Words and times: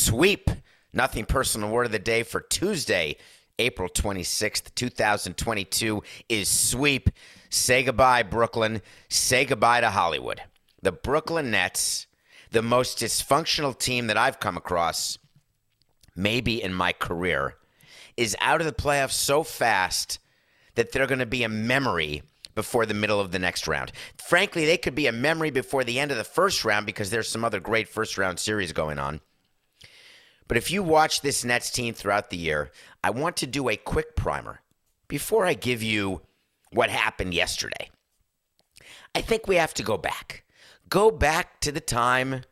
Sweep. 0.00 0.48
Nothing 0.94 1.26
personal 1.26 1.68
word 1.68 1.84
of 1.84 1.92
the 1.92 1.98
day 1.98 2.22
for 2.22 2.40
Tuesday, 2.40 3.16
April 3.58 3.86
26th, 3.86 4.74
2022 4.74 6.02
is 6.30 6.48
sweep. 6.48 7.10
Say 7.50 7.82
goodbye, 7.82 8.22
Brooklyn. 8.22 8.80
Say 9.10 9.44
goodbye 9.44 9.82
to 9.82 9.90
Hollywood. 9.90 10.40
The 10.80 10.90
Brooklyn 10.90 11.50
Nets, 11.50 12.06
the 12.50 12.62
most 12.62 12.96
dysfunctional 12.98 13.78
team 13.78 14.06
that 14.06 14.16
I've 14.16 14.40
come 14.40 14.56
across, 14.56 15.18
maybe 16.16 16.62
in 16.62 16.72
my 16.72 16.94
career, 16.94 17.56
is 18.16 18.34
out 18.40 18.62
of 18.62 18.66
the 18.66 18.72
playoffs 18.72 19.12
so 19.12 19.42
fast 19.42 20.18
that 20.76 20.92
they're 20.92 21.06
going 21.06 21.18
to 21.18 21.26
be 21.26 21.44
a 21.44 21.48
memory 21.50 22.22
before 22.54 22.86
the 22.86 22.94
middle 22.94 23.20
of 23.20 23.32
the 23.32 23.38
next 23.38 23.68
round. 23.68 23.92
Frankly, 24.16 24.64
they 24.64 24.78
could 24.78 24.94
be 24.94 25.08
a 25.08 25.12
memory 25.12 25.50
before 25.50 25.84
the 25.84 26.00
end 26.00 26.10
of 26.10 26.16
the 26.16 26.24
first 26.24 26.64
round 26.64 26.86
because 26.86 27.10
there's 27.10 27.28
some 27.28 27.44
other 27.44 27.60
great 27.60 27.86
first 27.86 28.16
round 28.16 28.38
series 28.38 28.72
going 28.72 28.98
on. 28.98 29.20
But 30.50 30.56
if 30.56 30.68
you 30.68 30.82
watch 30.82 31.20
this 31.20 31.44
Nets 31.44 31.70
team 31.70 31.94
throughout 31.94 32.30
the 32.30 32.36
year, 32.36 32.72
I 33.04 33.10
want 33.10 33.36
to 33.36 33.46
do 33.46 33.68
a 33.68 33.76
quick 33.76 34.16
primer 34.16 34.62
before 35.06 35.46
I 35.46 35.54
give 35.54 35.80
you 35.80 36.22
what 36.72 36.90
happened 36.90 37.34
yesterday. 37.34 37.88
I 39.14 39.20
think 39.20 39.46
we 39.46 39.54
have 39.54 39.72
to 39.74 39.84
go 39.84 39.96
back. 39.96 40.42
Go 40.88 41.12
back 41.12 41.60
to 41.60 41.70
the 41.70 41.80
time 41.80 42.42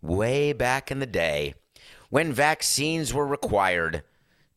way 0.00 0.52
back 0.52 0.92
in 0.92 1.00
the 1.00 1.04
day 1.04 1.54
when 2.10 2.32
vaccines 2.32 3.12
were 3.12 3.26
required 3.26 4.04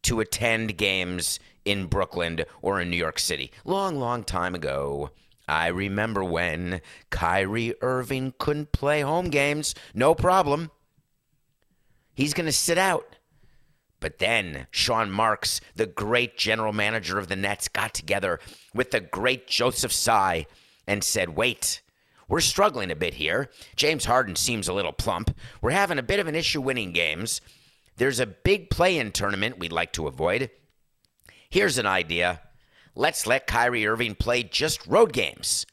to 0.04 0.20
attend 0.20 0.78
games 0.78 1.40
in 1.66 1.88
Brooklyn 1.88 2.42
or 2.62 2.80
in 2.80 2.92
New 2.92 2.98
York 2.98 3.18
City. 3.18 3.52
Long, 3.64 3.98
long 3.98 4.24
time 4.24 4.54
ago. 4.54 5.10
I 5.50 5.70
remember 5.70 6.24
when 6.24 6.82
Kyrie 7.10 7.74
Irving 7.82 8.36
couldn't 8.38 8.74
play 8.74 9.02
home 9.02 9.32
games. 9.32 9.74
No 9.96 10.14
problem. 10.14 10.70
He's 12.16 12.34
going 12.34 12.48
to 12.48 12.52
sit 12.52 12.78
out. 12.78 13.18
But 14.00 14.20
then 14.20 14.68
Sean 14.72 15.10
Marks, 15.12 15.62
the 15.76 15.86
great 15.86 16.38
general 16.38 16.74
manager 16.74 17.18
of 17.18 17.28
the 17.28 17.36
Nets, 17.36 17.68
got 17.68 17.94
together 17.94 18.40
with 18.74 18.92
the 18.92 19.00
great 19.00 19.48
Joseph 19.48 19.92
Tsai 19.94 20.46
and 20.86 21.04
said, 21.04 21.30
wait, 21.36 21.82
we're 22.28 22.42
struggling 22.42 22.92
a 22.92 22.96
bit 22.96 23.16
here. 23.16 23.50
James 23.76 24.06
Harden 24.06 24.36
seems 24.36 24.68
a 24.68 24.74
little 24.74 24.94
plump. 24.94 25.36
We're 25.62 25.72
having 25.72 26.00
a 26.00 26.04
bit 26.04 26.20
of 26.20 26.28
an 26.28 26.36
issue 26.36 26.62
winning 26.62 26.92
games. 26.92 27.42
There's 27.98 28.20
a 28.20 28.26
big 28.26 28.70
play 28.70 28.98
in 28.98 29.12
tournament 29.12 29.60
we'd 29.60 29.72
like 29.72 29.94
to 29.94 30.08
avoid. 30.08 30.52
Here's 31.50 31.78
an 31.78 31.86
idea 31.86 32.42
let's 32.96 33.28
let 33.28 33.48
Kyrie 33.48 33.86
Irving 33.86 34.16
play 34.16 34.44
just 34.44 34.86
road 34.88 35.14
games. 35.14 35.66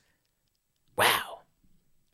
Wow. 0.97 1.31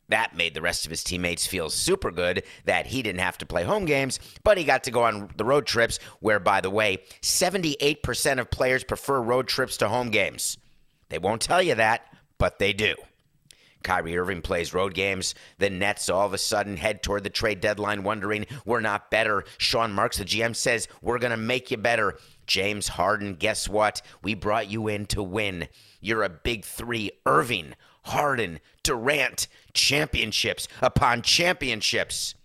That 0.09 0.35
made 0.35 0.53
the 0.53 0.61
rest 0.61 0.85
of 0.85 0.89
his 0.89 1.03
teammates 1.03 1.47
feel 1.47 1.69
super 1.69 2.11
good 2.11 2.43
that 2.65 2.87
he 2.87 3.01
didn't 3.01 3.21
have 3.21 3.37
to 3.39 3.45
play 3.45 3.63
home 3.63 3.85
games, 3.85 4.19
but 4.43 4.57
he 4.57 4.63
got 4.63 4.83
to 4.85 4.91
go 4.91 5.03
on 5.03 5.29
the 5.37 5.45
road 5.45 5.65
trips, 5.65 5.99
where, 6.19 6.39
by 6.39 6.61
the 6.61 6.69
way, 6.69 7.03
78% 7.21 8.39
of 8.39 8.49
players 8.49 8.83
prefer 8.83 9.21
road 9.21 9.47
trips 9.47 9.77
to 9.77 9.87
home 9.87 10.09
games. 10.09 10.57
They 11.09 11.19
won't 11.19 11.41
tell 11.41 11.61
you 11.61 11.75
that, 11.75 12.05
but 12.37 12.59
they 12.59 12.73
do. 12.73 12.95
Kyrie 13.83 14.17
Irving 14.17 14.41
plays 14.41 14.73
road 14.73 14.93
games. 14.93 15.35
The 15.57 15.69
Nets 15.69 16.09
all 16.09 16.25
of 16.25 16.33
a 16.33 16.37
sudden 16.37 16.77
head 16.77 17.01
toward 17.01 17.23
the 17.23 17.29
trade 17.29 17.61
deadline 17.61 18.03
wondering, 18.03 18.45
we're 18.65 18.81
not 18.81 19.09
better. 19.09 19.45
Sean 19.57 19.93
Marks, 19.93 20.17
the 20.17 20.25
GM, 20.25 20.55
says, 20.55 20.87
we're 21.01 21.19
going 21.19 21.31
to 21.31 21.37
make 21.37 21.71
you 21.71 21.77
better. 21.77 22.17
James 22.45 22.89
Harden, 22.89 23.35
guess 23.35 23.69
what? 23.69 24.01
We 24.21 24.33
brought 24.33 24.69
you 24.69 24.87
in 24.87 25.05
to 25.07 25.23
win. 25.23 25.69
You're 26.01 26.23
a 26.23 26.29
big 26.29 26.65
three. 26.65 27.11
Irving, 27.25 27.73
Harden, 28.03 28.59
Durant, 28.83 29.47
championships 29.73 30.67
upon 30.81 31.21
championships. 31.21 32.35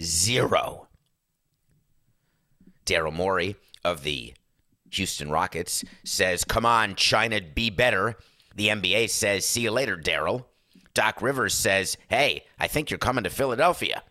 Zero. 0.00 0.88
Daryl 2.84 3.12
Morey 3.12 3.56
of 3.84 4.02
the 4.02 4.34
Houston 4.90 5.30
Rockets 5.30 5.84
says, 6.04 6.44
Come 6.44 6.66
on, 6.66 6.94
China, 6.94 7.40
be 7.40 7.70
better. 7.70 8.16
The 8.54 8.68
NBA 8.68 9.10
says, 9.10 9.46
See 9.46 9.62
you 9.62 9.70
later, 9.70 9.96
Daryl. 9.96 10.44
Doc 10.94 11.20
Rivers 11.20 11.54
says, 11.54 11.96
Hey, 12.08 12.44
I 12.58 12.68
think 12.68 12.90
you're 12.90 12.98
coming 12.98 13.24
to 13.24 13.30
Philadelphia. 13.30 14.02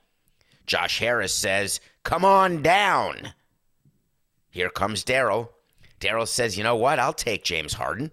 Josh 0.66 1.00
Harris 1.00 1.34
says, 1.34 1.80
Come 2.04 2.26
on 2.26 2.62
down. 2.62 3.34
Here 4.50 4.70
comes 4.70 5.04
Daryl. 5.04 5.50
Daryl 6.00 6.28
says, 6.28 6.58
You 6.58 6.64
know 6.64 6.76
what? 6.76 7.00
I'll 7.00 7.14
take 7.14 7.44
James 7.44 7.74
Harden. 7.74 8.12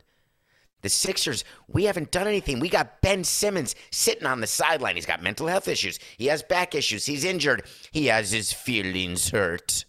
The 0.82 0.88
Sixers, 0.88 1.44
we 1.68 1.84
haven't 1.84 2.10
done 2.10 2.26
anything. 2.26 2.58
We 2.60 2.68
got 2.68 3.00
Ben 3.02 3.24
Simmons 3.24 3.74
sitting 3.90 4.26
on 4.26 4.40
the 4.40 4.46
sideline. 4.46 4.94
He's 4.94 5.06
got 5.06 5.22
mental 5.22 5.46
health 5.46 5.68
issues. 5.68 5.98
He 6.16 6.26
has 6.26 6.42
back 6.42 6.74
issues. 6.74 7.06
He's 7.06 7.24
injured. 7.24 7.64
He 7.90 8.06
has 8.06 8.30
his 8.30 8.52
feelings 8.52 9.30
hurt. 9.30 9.84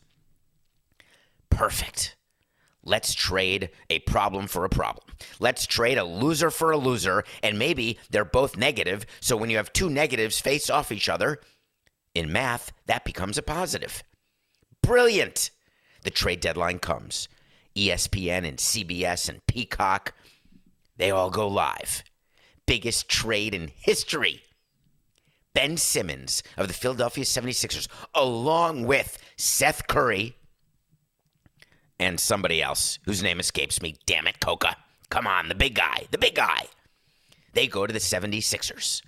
Perfect. 1.50 2.16
Let's 2.84 3.14
trade 3.14 3.70
a 3.90 4.00
problem 4.00 4.48
for 4.48 4.66
a 4.66 4.70
problem. 4.70 5.06
Let's 5.40 5.68
trade 5.68 5.98
a 5.98 6.04
loser 6.04 6.50
for 6.50 6.72
a 6.72 6.78
loser, 6.78 7.24
and 7.44 7.60
maybe 7.60 8.00
they're 8.10 8.26
both 8.26 8.58
negative. 8.58 9.06
So 9.20 9.38
when 9.38 9.50
you 9.52 9.58
have 9.58 9.72
two 9.72 9.90
negatives 9.90 10.40
face 10.40 10.70
off 10.70 10.92
each 10.92 11.08
other, 11.08 11.40
in 12.16 12.32
math, 12.32 12.72
that 12.88 13.06
becomes 13.06 13.38
a 13.38 13.44
positive. 13.44 14.04
Brilliant. 14.82 15.52
The 16.04 16.10
trade 16.10 16.40
deadline 16.40 16.80
comes. 16.80 17.30
ESPN 17.76 18.48
and 18.48 18.58
CBS 18.58 19.30
and 19.30 19.46
Peacock 19.46 20.14
they 21.02 21.10
all 21.10 21.32
go 21.32 21.48
live. 21.48 22.04
Biggest 22.68 23.10
trade 23.10 23.56
in 23.56 23.72
history. 23.76 24.44
Ben 25.56 25.76
Simmons 25.76 26.44
of 26.58 26.68
the 26.68 26.76
Philadelphia 26.76 27.24
76ers, 27.24 27.88
along 28.14 28.86
with 28.86 29.18
Seth 29.36 29.88
Curry 29.88 30.36
and 32.00 32.20
somebody 32.20 32.62
else 32.62 33.00
whose 33.06 33.24
name 33.24 33.40
escapes 33.40 33.82
me. 33.82 33.96
Damn 34.06 34.28
it, 34.28 34.40
Coca. 34.40 34.78
Come 35.10 35.26
on, 35.26 35.50
the 35.50 35.56
big 35.56 35.74
guy, 35.74 36.06
the 36.12 36.20
big 36.20 36.36
guy. 36.36 36.68
They 37.54 37.66
go 37.66 37.88
to 37.88 37.92
the 37.92 37.98
76ers. 37.98 39.02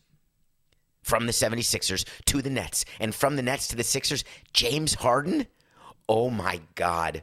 From 1.03 1.27
the 1.27 1.31
76ers 1.31 2.07
to 2.25 2.41
the 2.41 2.49
Nets, 2.49 2.85
and 2.99 3.13
from 3.13 3.35
the 3.35 3.43
Nets 3.43 3.67
to 3.67 3.75
the 3.75 3.83
Sixers, 3.83 4.23
James 4.51 4.95
Harden. 4.95 5.45
Oh 6.09 6.31
my 6.31 6.61
God. 6.73 7.21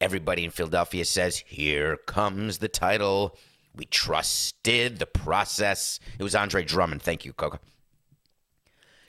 Everybody 0.00 0.46
in 0.46 0.52
Philadelphia 0.52 1.04
says, 1.04 1.44
Here 1.46 1.98
comes 1.98 2.58
the 2.58 2.68
title. 2.68 3.36
We 3.74 3.84
trusted 3.84 4.98
the 4.98 5.06
process. 5.06 6.00
It 6.18 6.22
was 6.22 6.34
Andre 6.34 6.64
Drummond. 6.64 7.02
Thank 7.02 7.24
you, 7.24 7.32
Coca. 7.32 7.60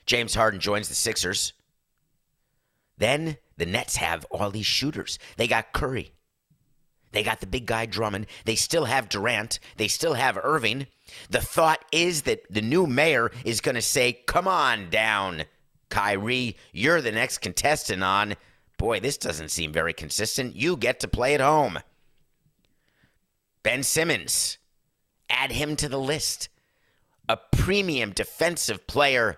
James 0.06 0.36
Harden 0.36 0.60
joins 0.60 0.90
the 0.90 0.96
Sixers. 0.96 1.54
Then 2.98 3.38
the 3.58 3.66
Nets 3.66 3.96
have 3.98 4.26
all 4.26 4.52
these 4.52 4.66
shooters. 4.66 5.20
They 5.38 5.48
got 5.48 5.74
Curry. 5.74 6.14
They 7.12 7.24
got 7.24 7.40
the 7.40 7.48
big 7.48 7.66
guy 7.66 7.86
Drummond. 7.86 8.28
They 8.46 8.56
still 8.56 8.86
have 8.86 9.10
Durant. 9.10 9.60
They 9.78 9.88
still 9.88 10.14
have 10.14 10.38
Irving. 10.42 10.88
The 11.30 11.42
thought 11.42 11.84
is 11.92 12.24
that 12.24 12.42
the 12.50 12.62
new 12.62 12.86
mayor 12.86 13.32
is 13.44 13.62
going 13.62 13.76
to 13.76 13.82
say, 13.82 14.14
Come 14.28 14.48
on 14.48 14.90
down, 14.90 15.46
Kyrie. 15.90 16.56
You're 16.72 17.02
the 17.02 17.12
next 17.12 17.40
contestant 17.40 18.04
on. 18.04 18.36
Boy, 18.78 19.00
this 19.00 19.18
doesn't 19.18 19.50
seem 19.50 19.74
very 19.74 19.94
consistent. 19.94 20.56
You 20.56 20.78
get 20.78 21.00
to 21.02 21.08
play 21.08 21.34
at 21.34 21.42
home. 21.42 21.80
Ben 23.64 23.84
Simmons, 23.84 24.58
add 25.30 25.52
him 25.52 25.76
to 25.76 25.90
the 25.90 26.00
list. 26.00 26.50
A 27.28 27.38
premium 27.38 28.12
defensive 28.12 28.88
player 28.88 29.38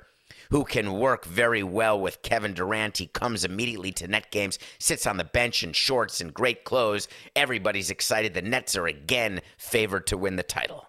who 0.52 0.64
can 0.64 0.94
work 0.94 1.26
very 1.26 1.64
well 1.64 2.00
with 2.00 2.22
Kevin 2.22 2.54
Durant. 2.54 2.98
He 2.98 3.08
comes 3.08 3.44
immediately 3.44 3.92
to 3.94 4.08
net 4.08 4.32
games, 4.32 4.60
sits 4.80 5.08
on 5.08 5.18
the 5.18 5.24
bench 5.24 5.64
in 5.64 5.74
shorts 5.74 6.22
and 6.22 6.34
great 6.34 6.64
clothes. 6.64 7.08
Everybody's 7.36 7.90
excited. 7.90 8.34
The 8.34 8.42
Nets 8.42 8.76
are 8.76 8.88
again 8.88 9.42
favored 9.58 10.08
to 10.08 10.18
win 10.18 10.36
the 10.36 10.44
title. 10.44 10.88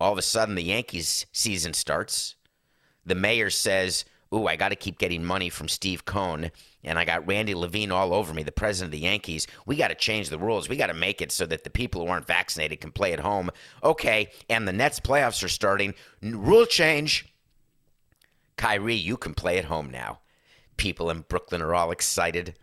All 0.00 0.12
of 0.12 0.18
a 0.18 0.22
sudden, 0.22 0.56
the 0.56 0.62
Yankees 0.62 1.26
season 1.32 1.74
starts. 1.74 2.34
The 3.06 3.14
mayor 3.14 3.50
says, 3.50 4.04
Ooh, 4.34 4.46
I 4.46 4.56
got 4.56 4.70
to 4.70 4.76
keep 4.76 4.98
getting 4.98 5.24
money 5.24 5.50
from 5.50 5.68
Steve 5.68 6.04
Cohen. 6.04 6.50
And 6.82 6.98
I 6.98 7.04
got 7.04 7.26
Randy 7.26 7.54
Levine 7.54 7.92
all 7.92 8.14
over 8.14 8.32
me, 8.32 8.42
the 8.42 8.50
president 8.50 8.88
of 8.88 8.98
the 8.98 9.06
Yankees. 9.06 9.46
We 9.66 9.76
got 9.76 9.88
to 9.88 9.94
change 9.94 10.30
the 10.30 10.38
rules. 10.38 10.68
We 10.68 10.76
got 10.76 10.86
to 10.86 10.94
make 10.94 11.20
it 11.20 11.30
so 11.30 11.44
that 11.46 11.64
the 11.64 11.70
people 11.70 12.00
who 12.00 12.10
aren't 12.10 12.26
vaccinated 12.26 12.80
can 12.80 12.92
play 12.92 13.12
at 13.12 13.20
home. 13.20 13.50
Okay. 13.84 14.30
And 14.48 14.66
the 14.66 14.72
Nets 14.72 15.00
playoffs 15.00 15.44
are 15.44 15.48
starting. 15.48 15.94
Rule 16.22 16.66
change. 16.66 17.26
Kyrie, 18.56 18.94
you 18.94 19.16
can 19.16 19.34
play 19.34 19.58
at 19.58 19.66
home 19.66 19.90
now. 19.90 20.20
People 20.76 21.10
in 21.10 21.20
Brooklyn 21.28 21.62
are 21.62 21.74
all 21.74 21.90
excited. 21.90 22.54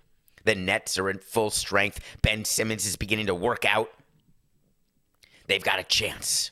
The 0.46 0.56
Nets 0.56 0.98
are 0.98 1.10
in 1.10 1.20
full 1.20 1.52
strength. 1.52 2.00
Ben 2.22 2.46
Simmons 2.46 2.86
is 2.86 2.96
beginning 2.96 3.28
to 3.28 3.36
work 3.36 3.66
out. 3.66 3.92
They've 5.48 5.64
got 5.64 5.80
a 5.80 5.84
chance. 5.84 6.52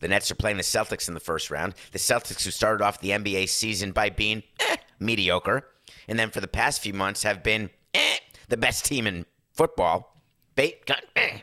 The 0.00 0.08
Nets 0.08 0.30
are 0.30 0.36
playing 0.36 0.56
the 0.56 0.62
Celtics 0.62 1.08
in 1.08 1.14
the 1.14 1.20
first 1.20 1.50
round. 1.50 1.74
The 1.92 1.98
Celtics, 1.98 2.44
who 2.44 2.50
started 2.50 2.84
off 2.84 3.00
the 3.00 3.10
NBA 3.10 3.48
season 3.48 3.92
by 3.92 4.10
being 4.10 4.42
eh, 4.60 4.76
mediocre, 5.00 5.66
and 6.06 6.18
then 6.18 6.30
for 6.30 6.40
the 6.40 6.48
past 6.48 6.82
few 6.82 6.92
months 6.92 7.22
have 7.22 7.42
been 7.42 7.70
eh, 7.94 8.16
the 8.48 8.56
best 8.56 8.84
team 8.84 9.06
in 9.06 9.26
football. 9.52 10.22
Bait 10.54 10.86
got 10.86 11.04
eh, 11.16 11.40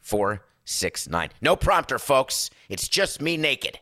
four, 0.00 0.44
six, 0.64 1.08
nine. 1.08 1.30
No 1.40 1.56
prompter, 1.56 1.98
folks. 1.98 2.50
It's 2.68 2.88
just 2.88 3.20
me 3.20 3.36
naked. 3.36 3.78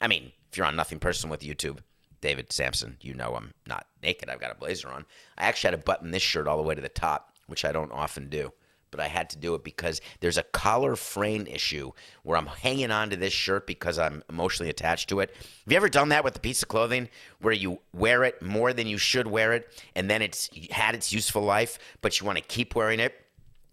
I 0.00 0.08
mean, 0.08 0.32
if 0.50 0.56
you're 0.56 0.66
on 0.66 0.76
Nothing 0.76 0.98
Personal 0.98 1.30
with 1.30 1.42
YouTube, 1.42 1.78
David 2.20 2.52
Samson, 2.52 2.96
you 3.00 3.14
know 3.14 3.34
I'm 3.34 3.52
not 3.66 3.86
naked. 4.02 4.28
I've 4.28 4.40
got 4.40 4.52
a 4.52 4.58
blazer 4.58 4.88
on. 4.88 5.06
I 5.38 5.44
actually 5.44 5.70
had 5.70 5.80
to 5.80 5.84
button 5.84 6.10
this 6.10 6.22
shirt 6.22 6.48
all 6.48 6.56
the 6.56 6.62
way 6.62 6.74
to 6.74 6.82
the 6.82 6.88
top, 6.88 7.34
which 7.46 7.64
I 7.64 7.72
don't 7.72 7.92
often 7.92 8.28
do 8.28 8.52
but 8.90 9.00
I 9.00 9.08
had 9.08 9.30
to 9.30 9.38
do 9.38 9.54
it 9.54 9.64
because 9.64 10.00
there's 10.20 10.38
a 10.38 10.42
collar 10.42 10.96
frame 10.96 11.46
issue 11.46 11.92
where 12.22 12.36
I'm 12.36 12.46
hanging 12.46 12.90
on 12.90 13.10
to 13.10 13.16
this 13.16 13.32
shirt 13.32 13.66
because 13.66 13.98
I'm 13.98 14.22
emotionally 14.28 14.70
attached 14.70 15.08
to 15.10 15.20
it. 15.20 15.30
Have 15.30 15.72
you 15.72 15.76
ever 15.76 15.88
done 15.88 16.10
that 16.10 16.24
with 16.24 16.36
a 16.36 16.40
piece 16.40 16.62
of 16.62 16.68
clothing 16.68 17.08
where 17.40 17.54
you 17.54 17.80
wear 17.92 18.24
it 18.24 18.40
more 18.42 18.72
than 18.72 18.86
you 18.86 18.98
should 18.98 19.26
wear 19.26 19.52
it 19.52 19.68
and 19.94 20.10
then 20.10 20.22
it's 20.22 20.50
had 20.70 20.94
its 20.94 21.12
useful 21.12 21.42
life, 21.42 21.78
but 22.02 22.20
you 22.20 22.26
want 22.26 22.38
to 22.38 22.44
keep 22.44 22.74
wearing 22.74 23.00
it? 23.00 23.14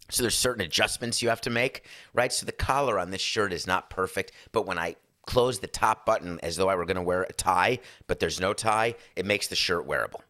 So 0.10 0.24
there's 0.24 0.38
certain 0.38 0.64
adjustments 0.64 1.22
you 1.22 1.30
have 1.30 1.42
to 1.42 1.50
make, 1.50 1.86
right? 2.14 2.32
So 2.32 2.46
the 2.46 2.54
collar 2.54 2.98
on 2.98 3.12
this 3.12 3.22
shirt 3.22 3.52
is 3.52 3.68
not 3.68 3.90
perfect, 3.90 4.32
but 4.52 4.66
when 4.66 4.78
I 4.78 4.96
close 5.26 5.60
the 5.60 5.68
top 5.68 6.06
button 6.06 6.40
as 6.42 6.56
though 6.56 6.70
I 6.70 6.76
were 6.76 6.86
going 6.86 6.96
to 6.96 7.02
wear 7.04 7.24
a 7.24 7.34
tie, 7.34 7.80
but 8.08 8.20
there's 8.20 8.40
no 8.40 8.54
tie, 8.54 8.96
it 9.16 9.26
makes 9.26 9.48
the 9.48 9.56
shirt 9.56 9.86
wearable. 9.86 10.24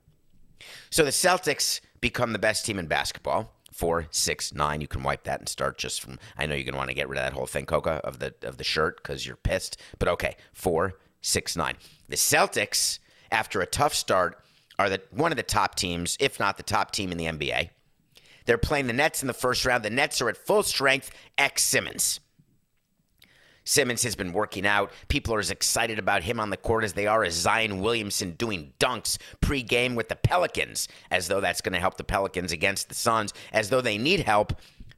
So 0.90 1.06
the 1.06 1.12
Celtics 1.12 1.82
become 2.02 2.34
the 2.34 2.40
best 2.40 2.66
team 2.66 2.80
in 2.80 2.88
basketball 2.88 3.54
four, 3.78 4.08
six, 4.10 4.54
nine. 4.54 4.82
You 4.82 4.88
can 4.88 5.04
wipe 5.04 5.24
that 5.26 5.40
and 5.40 5.48
start 5.48 5.78
just 5.78 6.02
from. 6.02 6.18
I 6.36 6.48
know 6.48 6.56
you're 6.56 6.64
gonna 6.64 6.78
want 6.78 6.90
to 6.90 6.96
get 6.96 7.08
rid 7.08 7.20
of 7.20 7.26
that 7.26 7.34
whole 7.34 7.46
thing, 7.46 7.66
Coca, 7.66 8.02
of 8.04 8.18
the 8.20 8.34
of 8.42 8.58
the 8.58 8.64
shirt 8.64 8.98
because 8.98 9.26
you're 9.26 9.36
pissed. 9.36 9.80
But 10.00 10.10
okay, 10.10 10.36
four, 10.52 10.96
six, 11.22 11.56
nine. 11.56 11.76
The 12.10 12.16
Celtics, 12.16 12.98
after 13.32 13.62
a 13.62 13.68
tough 13.68 13.94
start, 13.94 14.40
are 14.80 14.90
the 14.90 15.02
one 15.12 15.32
of 15.32 15.38
the 15.38 15.44
top 15.44 15.76
teams, 15.76 16.18
if 16.20 16.40
not 16.40 16.58
the 16.58 16.64
top 16.64 16.92
team 16.92 17.12
in 17.12 17.18
the 17.20 17.26
NBA. 17.26 17.70
They're 18.46 18.58
playing 18.58 18.88
the 18.88 18.94
Nets 18.94 19.22
in 19.22 19.28
the 19.28 19.34
first 19.34 19.66
round. 19.66 19.84
The 19.84 19.90
Nets 19.90 20.22
are 20.22 20.30
at 20.30 20.38
full 20.38 20.64
strength. 20.64 21.12
X 21.38 21.64
Simmons. 21.64 22.20
Simmons 23.68 24.02
has 24.04 24.16
been 24.16 24.32
working 24.32 24.66
out. 24.66 24.92
People 25.10 25.34
are 25.34 25.40
as 25.40 25.52
excited 25.52 26.00
about 26.00 26.24
him 26.24 26.40
on 26.40 26.50
the 26.50 26.56
court 26.58 26.86
as 26.86 26.94
they 26.94 27.06
are 27.06 27.26
as 27.26 27.34
Zion 27.34 27.82
Williamson 27.82 28.32
doing 28.32 28.72
dunks 28.80 29.18
pregame 29.42 29.94
with 29.94 30.08
the 30.08 30.16
Pelicans, 30.16 30.88
as 31.12 31.28
though 31.28 31.42
that's 31.42 31.60
going 31.60 31.74
to 31.74 31.80
help 31.80 31.98
the 31.98 32.06
Pelicans 32.06 32.54
against 32.54 32.88
the 32.88 32.96
Suns, 32.96 33.34
as 33.52 33.70
though 33.70 33.82
they 33.82 33.98
need 33.98 34.22
help 34.22 34.54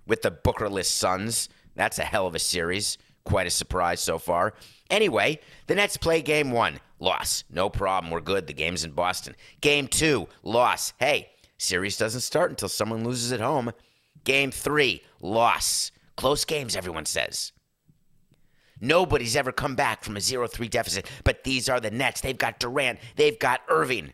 with 0.05 0.21
the 0.21 0.29
Bookerless 0.29 0.85
Suns. 0.85 1.49
That's 1.75 1.97
a 1.97 2.03
hell 2.03 2.27
of 2.27 2.35
a 2.35 2.39
series. 2.39 2.99
Quite 3.23 3.47
a 3.47 3.51
surprise 3.51 4.01
so 4.01 4.19
far. 4.19 4.53
Anyway, 4.91 5.39
the 5.65 5.73
Nets 5.73 5.97
play 5.97 6.21
game 6.21 6.51
one. 6.51 6.79
Loss. 6.99 7.45
No 7.49 7.71
problem. 7.71 8.11
We're 8.11 8.21
good. 8.21 8.45
The 8.45 8.53
game's 8.53 8.83
in 8.83 8.91
Boston. 8.91 9.35
Game 9.61 9.87
two. 9.87 10.27
Loss. 10.43 10.93
Hey, 10.99 11.31
series 11.57 11.97
doesn't 11.97 12.21
start 12.21 12.51
until 12.51 12.69
someone 12.69 13.03
loses 13.03 13.31
at 13.31 13.39
home. 13.39 13.71
Game 14.25 14.51
three. 14.51 15.01
Loss. 15.21 15.91
Close 16.17 16.45
games, 16.45 16.75
everyone 16.75 17.05
says. 17.05 17.51
Nobody's 18.81 19.35
ever 19.35 19.51
come 19.51 19.75
back 19.75 20.03
from 20.03 20.17
a 20.17 20.21
0 20.21 20.47
3 20.47 20.67
deficit, 20.67 21.09
but 21.23 21.43
these 21.43 21.69
are 21.69 21.79
the 21.79 21.91
Nets. 21.91 22.21
They've 22.21 22.37
got 22.37 22.59
Durant, 22.59 22.99
they've 23.15 23.37
got 23.37 23.61
Irving. 23.67 24.13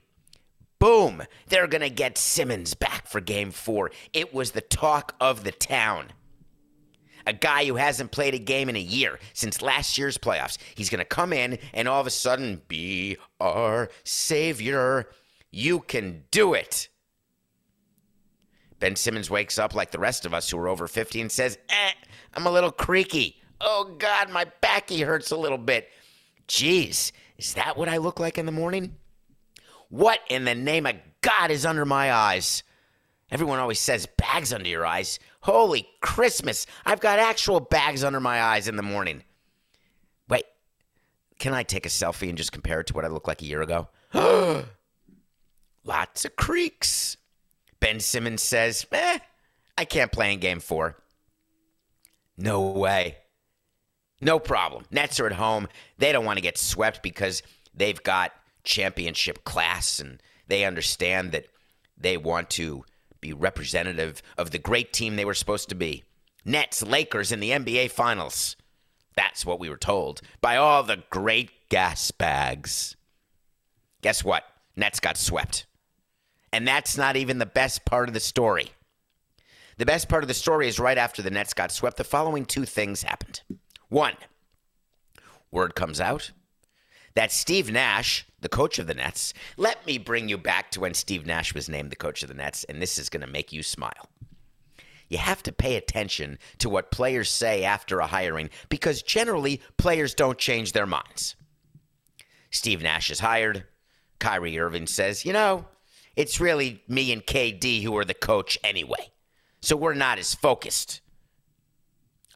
Boom! 0.80 1.24
They're 1.48 1.68
going 1.68 1.82
to 1.82 1.90
get 1.90 2.18
Simmons 2.18 2.74
back 2.74 3.08
for 3.08 3.22
game 3.22 3.52
four. 3.52 3.92
It 4.14 4.34
was 4.34 4.52
the 4.52 4.62
talk 4.62 5.16
of 5.20 5.44
the 5.44 5.52
town. 5.52 6.08
A 7.26 7.34
guy 7.34 7.66
who 7.66 7.76
hasn't 7.76 8.12
played 8.12 8.36
a 8.36 8.40
game 8.40 8.70
in 8.70 8.76
a 8.76 8.80
year 8.80 9.20
since 9.34 9.62
last 9.62 9.98
year's 9.98 10.18
playoffs. 10.18 10.58
He's 10.76 10.90
going 10.90 11.00
to 11.00 11.06
come 11.06 11.34
in 11.34 11.58
and 11.74 11.88
all 11.88 12.00
of 12.00 12.06
a 12.06 12.12
sudden 12.12 12.62
be 12.68 13.18
our 13.40 13.90
savior. 14.04 15.10
You 15.52 15.80
can 15.80 16.26
do 16.30 16.54
it. 16.54 16.90
Ben 18.80 18.96
Simmons 18.96 19.32
wakes 19.32 19.58
up 19.58 19.74
like 19.74 19.92
the 19.92 19.98
rest 19.98 20.26
of 20.26 20.34
us 20.34 20.50
who 20.50 20.60
are 20.60 20.68
over 20.68 20.88
50 20.88 21.22
and 21.22 21.32
says, 21.32 21.58
eh, 21.70 21.92
I'm 22.36 22.46
a 22.46 22.52
little 22.52 22.72
creaky. 22.72 23.42
Oh, 23.68 23.96
God, 23.98 24.30
my 24.30 24.46
backy 24.62 25.02
hurts 25.02 25.32
a 25.32 25.38
little 25.38 25.58
bit. 25.58 25.90
Jeez, 26.48 27.12
is 27.38 27.56
that 27.56 27.76
what 27.76 27.90
I 27.90 27.98
look 27.98 28.20
like 28.20 28.38
in 28.38 28.46
the 28.46 28.52
morning? 28.52 28.96
What 29.90 30.20
in 30.30 30.46
the 30.46 30.54
name 30.54 30.86
of 30.86 30.96
God 31.22 31.50
is 31.50 31.66
under 31.66 31.84
my 31.84 32.14
eyes? 32.14 32.62
Everyone 33.32 33.58
always 33.58 33.80
says 33.80 34.06
bags 34.06 34.54
under 34.54 34.70
your 34.70 34.86
eyes. 34.86 35.18
Holy 35.42 35.88
Christmas, 36.02 36.68
I've 36.86 37.00
got 37.00 37.18
actual 37.18 37.60
bags 37.60 38.04
under 38.04 38.20
my 38.20 38.40
eyes 38.40 38.68
in 38.68 38.76
the 38.76 38.84
morning. 38.84 39.24
Wait, 40.30 40.46
can 41.40 41.56
I 41.56 41.64
take 41.64 41.88
a 41.88 41.90
selfie 41.90 42.30
and 42.30 42.38
just 42.38 42.52
compare 42.52 42.82
it 42.82 42.88
to 42.88 42.94
what 42.94 43.04
I 43.04 43.08
looked 43.08 43.28
like 43.28 43.42
a 43.42 43.46
year 43.46 43.64
ago? 43.64 43.88
Lots 45.84 46.26
of 46.26 46.36
creaks. 46.36 47.18
Ben 47.80 48.00
Simmons 48.00 48.44
says, 48.44 48.86
eh, 48.92 49.18
I 49.76 49.86
can't 49.86 50.12
play 50.12 50.34
in 50.34 50.40
game 50.40 50.60
four. 50.60 50.98
No 52.38 52.62
way. 52.62 53.18
No 54.22 54.40
problem. 54.40 54.86
Nets 54.92 55.20
are 55.20 55.28
at 55.28 55.34
home. 55.34 55.68
They 55.98 56.12
don't 56.12 56.26
want 56.26 56.38
to 56.38 56.42
get 56.42 56.58
swept 56.58 57.04
because 57.04 57.44
they've 57.74 58.02
got 58.02 58.32
championship 58.64 59.44
class 59.44 60.00
and 60.00 60.22
they 60.48 60.66
understand 60.66 61.32
that 61.32 61.46
they 61.98 62.18
want 62.18 62.50
to 62.52 62.84
be 63.22 63.34
representative 63.34 64.22
of 64.38 64.52
the 64.52 64.60
great 64.60 64.94
team 64.94 65.16
they 65.16 65.26
were 65.26 65.34
supposed 65.34 65.70
to 65.70 65.76
be. 65.76 66.04
Nets, 66.44 66.84
Lakers 66.84 67.32
in 67.32 67.40
the 67.40 67.52
NBA 67.52 67.92
Finals. 67.92 68.56
That's 69.16 69.46
what 69.46 69.60
we 69.60 69.70
were 69.70 69.78
told 69.78 70.22
by 70.42 70.58
all 70.58 70.84
the 70.84 71.04
great 71.10 71.70
gas 71.70 72.12
bags. 72.12 72.95
Guess 74.02 74.24
what? 74.24 74.44
Nets 74.76 75.00
got 75.00 75.18
swept. 75.18 75.66
And 76.52 76.68
that's 76.68 76.98
not 76.98 77.16
even 77.16 77.40
the 77.40 77.45
best 77.45 77.86
part 77.86 78.07
of 78.07 78.14
the 78.14 78.19
story. 78.19 78.72
The 79.78 79.86
best 79.86 80.07
part 80.07 80.24
of 80.24 80.28
the 80.28 80.34
story 80.34 80.68
is 80.68 80.80
right 80.80 80.98
after 80.98 81.22
the 81.22 81.31
Nets 81.31 81.54
got 81.54 81.72
swept, 81.72 81.98
the 81.98 82.04
following 82.04 82.45
two 82.45 82.66
things 82.66 83.04
happened. 83.04 83.42
One, 83.89 84.15
word 85.51 85.75
comes 85.75 85.99
out 86.01 86.31
that 87.15 87.31
Steve 87.31 87.71
Nash, 87.71 88.27
the 88.42 88.49
coach 88.49 88.77
of 88.77 88.87
the 88.87 88.94
Nets, 88.94 89.33
let 89.57 89.85
me 89.87 89.97
bring 89.97 90.27
you 90.30 90.37
back 90.37 90.69
to 90.71 90.81
when 90.81 90.94
Steve 90.94 91.25
Nash 91.25 91.54
was 91.56 91.69
named 91.69 91.89
the 91.89 91.95
coach 91.95 92.21
of 92.21 92.30
the 92.30 92.35
Nets, 92.35 92.65
and 92.65 92.81
this 92.81 92.97
is 92.97 93.09
going 93.09 93.21
to 93.21 93.27
make 93.27 93.54
you 93.54 93.63
smile. 93.63 94.09
You 95.07 95.18
have 95.18 95.42
to 95.44 95.51
pay 95.51 95.75
attention 95.75 96.37
to 96.57 96.69
what 96.69 96.92
players 96.92 97.30
say 97.30 97.63
after 97.63 97.99
a 97.99 98.07
hiring 98.07 98.49
because 98.69 99.01
generally 99.01 99.61
players 99.77 100.13
don't 100.13 100.37
change 100.37 100.73
their 100.73 100.85
minds. 100.85 101.35
Steve 102.51 102.81
Nash 102.81 103.09
is 103.09 103.19
hired. 103.19 103.65
Kyrie 104.19 104.59
Irving 104.59 104.87
says, 104.87 105.25
you 105.25 105.31
know, 105.31 105.65
it's 106.15 106.39
really 106.39 106.81
me 106.87 107.11
and 107.11 107.25
KD 107.25 107.83
who 107.83 107.95
are 107.97 108.06
the 108.06 108.13
coach 108.13 108.57
anyway. 108.63 109.11
So 109.61 109.75
we're 109.75 109.94
not 109.94 110.19
as 110.19 110.33
focused 110.33 111.01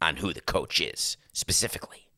on 0.02 0.18
who 0.18 0.32
the 0.32 0.42
coach 0.42 0.80
is 0.80 1.18
specifically. 1.40 2.10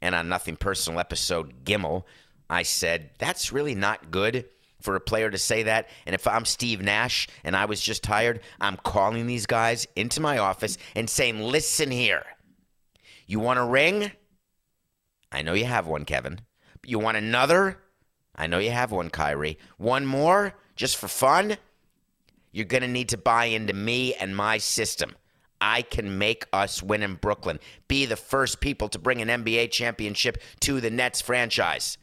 And 0.00 0.14
on 0.14 0.28
Nothing 0.28 0.56
Personal 0.56 1.00
episode 1.00 1.64
Gimmel, 1.64 2.04
I 2.48 2.62
said, 2.62 3.10
that's 3.18 3.52
really 3.52 3.74
not 3.74 4.10
good 4.10 4.46
for 4.80 4.96
a 4.96 5.00
player 5.00 5.30
to 5.30 5.36
say 5.36 5.64
that. 5.64 5.88
And 6.06 6.14
if 6.14 6.26
I'm 6.26 6.44
Steve 6.44 6.80
Nash 6.80 7.28
and 7.44 7.54
I 7.54 7.66
was 7.66 7.80
just 7.80 8.06
hired, 8.06 8.40
I'm 8.60 8.76
calling 8.76 9.26
these 9.26 9.46
guys 9.46 9.86
into 9.96 10.20
my 10.20 10.38
office 10.38 10.78
and 10.94 11.10
saying, 11.10 11.40
listen 11.40 11.90
here. 11.90 12.24
You 13.26 13.40
want 13.40 13.58
a 13.58 13.64
ring? 13.64 14.12
I 15.30 15.42
know 15.42 15.52
you 15.52 15.66
have 15.66 15.86
one, 15.86 16.04
Kevin. 16.04 16.40
You 16.86 16.98
want 16.98 17.18
another? 17.18 17.78
I 18.34 18.46
know 18.46 18.58
you 18.58 18.70
have 18.70 18.90
one, 18.90 19.10
Kyrie. 19.10 19.58
One 19.76 20.06
more, 20.06 20.54
just 20.76 20.96
for 20.96 21.08
fun? 21.08 21.56
You're 22.52 22.64
going 22.64 22.82
to 22.82 22.88
need 22.88 23.10
to 23.10 23.18
buy 23.18 23.46
into 23.46 23.74
me 23.74 24.14
and 24.14 24.34
my 24.34 24.58
system. 24.58 25.14
I 25.60 25.82
can 25.82 26.18
make 26.18 26.46
us 26.52 26.82
win 26.82 27.02
in 27.02 27.14
Brooklyn. 27.14 27.58
Be 27.88 28.06
the 28.06 28.16
first 28.16 28.60
people 28.60 28.88
to 28.88 28.98
bring 28.98 29.20
an 29.20 29.28
NBA 29.44 29.70
championship 29.70 30.42
to 30.60 30.80
the 30.80 30.90
Nets 30.90 31.20
franchise. 31.20 31.98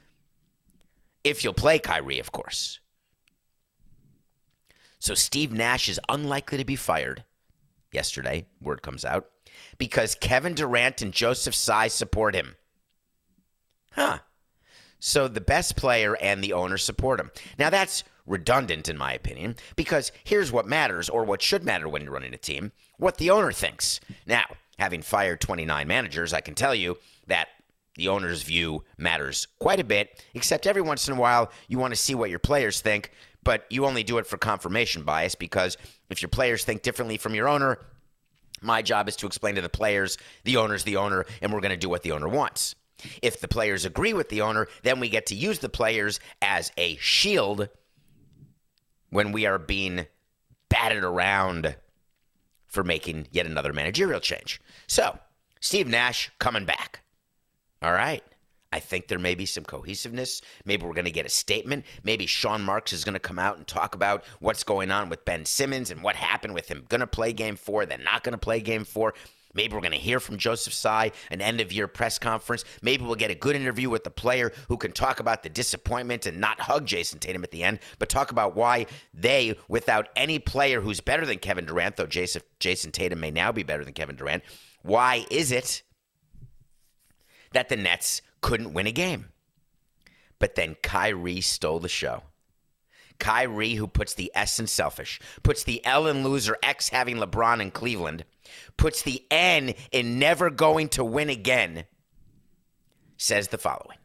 If 1.24 1.44
you'll 1.44 1.54
play 1.54 1.80
Kyrie, 1.80 2.20
of 2.20 2.32
course. 2.32 2.80
So 5.00 5.14
Steve 5.14 5.52
Nash 5.52 5.90
is 5.90 6.00
unlikely 6.10 6.58
to 6.58 6.66
be 6.66 6.76
fired. 6.76 7.24
Yesterday, 7.92 8.46
word 8.62 8.82
comes 8.82 9.06
out. 9.06 9.28
because 9.78 10.16
Kevin 10.16 10.54
Durant 10.54 11.02
and 11.02 11.14
Joseph 11.14 11.56
Tsai 11.56 11.88
support 11.88 12.36
him. 12.36 12.56
Huh. 13.92 14.20
So 15.00 15.28
the 15.28 15.42
best 15.42 15.76
player 15.76 16.16
and 16.22 16.44
the 16.44 16.54
owner 16.54 16.78
support 16.78 17.20
him. 17.20 17.32
Now 17.58 17.70
that's 17.70 18.04
redundant 18.26 18.90
in 18.90 18.98
my 18.98 19.14
opinion 19.14 19.56
because 19.76 20.12
here's 20.24 20.52
what 20.52 20.68
matters 20.68 21.10
or 21.10 21.24
what 21.24 21.42
should 21.42 21.64
matter 21.64 21.88
when 21.88 22.02
you're 22.02 22.12
running 22.12 22.34
a 22.34 22.38
team, 22.38 22.72
what 22.98 23.18
the 23.18 23.30
owner 23.30 23.51
thinks. 23.51 24.00
Now, 24.25 24.46
having 24.77 25.01
fired 25.01 25.42
29 25.42 25.88
managers, 25.88 26.34
I 26.34 26.42
can 26.42 26.56
tell 26.56 26.75
you 26.75 26.98
that 27.27 27.50
the 27.96 28.10
owner's 28.10 28.44
view 28.44 28.84
matters 28.98 29.48
quite 29.60 29.80
a 29.80 29.84
bit, 29.84 30.24
except 30.34 30.68
every 30.68 30.82
once 30.82 31.08
in 31.08 31.18
a 31.18 31.20
while 31.20 31.51
you 31.68 31.80
want 31.80 31.94
to 31.94 32.00
see 32.00 32.16
what 32.16 32.30
your 32.30 32.39
players 32.39 32.80
think, 32.82 33.12
but 33.44 33.66
you 33.70 33.86
only 33.86 34.04
do 34.04 34.18
it 34.18 34.27
for 34.27 34.38
confirmation 34.38 35.04
bias 35.04 35.36
because 35.36 35.77
if 36.10 36.22
your 36.22 36.30
players 36.30 36.63
think 36.63 36.84
differently 36.84 37.18
from 37.18 37.34
your 37.34 37.48
owner, 37.48 37.80
my 38.62 38.82
job 38.82 39.08
is 39.08 39.16
to 39.18 39.27
explain 39.27 39.56
to 39.56 39.62
the 39.62 39.70
players 39.70 40.18
the 40.44 40.58
owner's 40.58 40.84
the 40.84 40.98
owner 40.98 41.25
and 41.42 41.51
we're 41.51 41.62
going 41.62 41.72
to 41.72 41.77
do 41.77 41.89
what 41.89 42.04
the 42.04 42.12
owner 42.12 42.27
wants. 42.27 42.75
If 43.22 43.39
the 43.42 43.48
players 43.48 43.86
agree 43.86 44.13
with 44.13 44.30
the 44.30 44.42
owner, 44.42 44.68
then 44.84 45.00
we 45.00 45.10
get 45.10 45.27
to 45.27 45.36
use 45.36 45.60
the 45.60 45.70
players 45.70 46.20
as 46.42 46.72
a 46.77 46.96
shield 46.98 47.70
when 49.10 49.32
we 49.32 49.46
are 49.46 49.60
being 49.60 50.08
batted 50.70 51.04
around 51.04 51.75
for 52.78 52.84
making 52.84 53.28
yet 53.32 53.48
another 53.48 53.74
managerial 53.74 54.20
change. 54.20 54.62
So, 54.86 55.18
Steve 55.62 55.88
Nash 55.88 56.30
coming 56.38 56.64
back. 56.64 57.02
All 57.82 57.92
right. 57.92 58.24
I 58.72 58.80
think 58.80 59.08
there 59.08 59.18
may 59.18 59.34
be 59.34 59.48
some 59.48 59.64
cohesiveness. 59.64 60.44
Maybe 60.64 60.86
we're 60.86 60.94
going 60.94 61.06
to 61.06 61.12
get 61.12 61.26
a 61.26 61.30
statement. 61.30 61.86
Maybe 62.04 62.28
Sean 62.28 62.62
Marks 62.62 62.94
is 62.94 63.04
going 63.04 63.16
to 63.16 63.20
come 63.20 63.40
out 63.40 63.58
and 63.58 63.66
talk 63.66 63.96
about 63.96 64.24
what's 64.42 64.64
going 64.64 64.92
on 64.92 65.10
with 65.10 65.26
Ben 65.26 65.44
Simmons 65.44 65.90
and 65.90 66.04
what 66.04 66.16
happened 66.16 66.54
with 66.54 66.68
him 66.68 66.86
going 66.88 67.02
to 67.02 67.08
play 67.08 67.34
game 67.34 67.56
four, 67.56 67.88
then 67.88 68.04
not 68.04 68.24
going 68.24 68.34
to 68.34 68.38
play 68.38 68.60
game 68.60 68.84
four. 68.84 69.16
Maybe 69.58 69.74
we're 69.74 69.82
going 69.82 69.92
to 69.92 69.98
hear 69.98 70.20
from 70.20 70.38
Joseph 70.38 70.72
Tsai, 70.72 71.12
an 71.32 71.42
end 71.42 71.60
of 71.62 71.74
year 71.74 71.88
press 71.88 72.20
conference. 72.20 72.64
Maybe 72.84 73.04
we'll 73.04 73.16
get 73.16 73.32
a 73.32 73.36
good 73.36 73.56
interview 73.56 73.90
with 73.90 74.04
the 74.04 74.12
player 74.12 74.54
who 74.68 74.78
can 74.78 74.92
talk 74.92 75.20
about 75.20 75.42
the 75.42 75.50
disappointment 75.50 76.28
and 76.28 76.40
not 76.40 76.62
hug 76.62 76.86
Jayson 76.86 77.20
Tatum 77.20 77.44
at 77.44 77.50
the 77.50 77.64
end, 77.64 77.80
but 77.98 78.08
talk 78.08 78.30
about 78.30 78.56
why 78.56 78.86
they, 79.16 79.58
without 79.68 80.10
any 80.16 80.38
player 80.38 80.80
who's 80.80 81.02
better 81.02 81.26
than 81.26 81.40
Kevin 81.40 81.66
Durant, 81.66 81.96
though 81.96 82.06
Jason, 82.06 82.44
Jayson 82.60 82.92
Tatum 82.92 83.20
may 83.20 83.32
now 83.32 83.52
be 83.52 83.64
better 83.64 83.84
than 83.84 83.94
Kevin 83.94 84.16
Durant, 84.16 84.44
why 84.84 85.26
is 85.32 85.52
it 85.52 85.82
that 87.54 87.68
the 87.70 87.76
Nets 87.76 88.22
couldn't 88.42 88.74
win 88.74 88.86
a 88.86 88.92
game? 88.92 89.30
But 90.38 90.54
then 90.54 90.76
Kyrie 90.84 91.42
stole 91.42 91.80
the 91.80 91.90
show. 91.90 92.22
Kyrie, 93.18 93.74
who 93.74 93.88
puts 93.88 94.14
the 94.14 94.32
S 94.36 94.60
in 94.60 94.68
selfish, 94.68 95.20
puts 95.42 95.64
the 95.64 95.84
L 95.84 96.06
in 96.06 96.24
loser, 96.24 96.58
X 96.62 96.90
having 96.90 97.18
LeBron 97.18 97.60
in 97.60 97.72
Cleveland, 97.72 98.24
puts 98.77 99.01
the 99.01 99.24
N 99.32 99.74
in 99.92 100.20
never 100.20 100.50
going 100.50 100.89
to 100.89 101.04
win 101.04 101.30
again, 101.30 101.86
says 103.18 103.50
the 103.50 103.58
following 103.58 103.98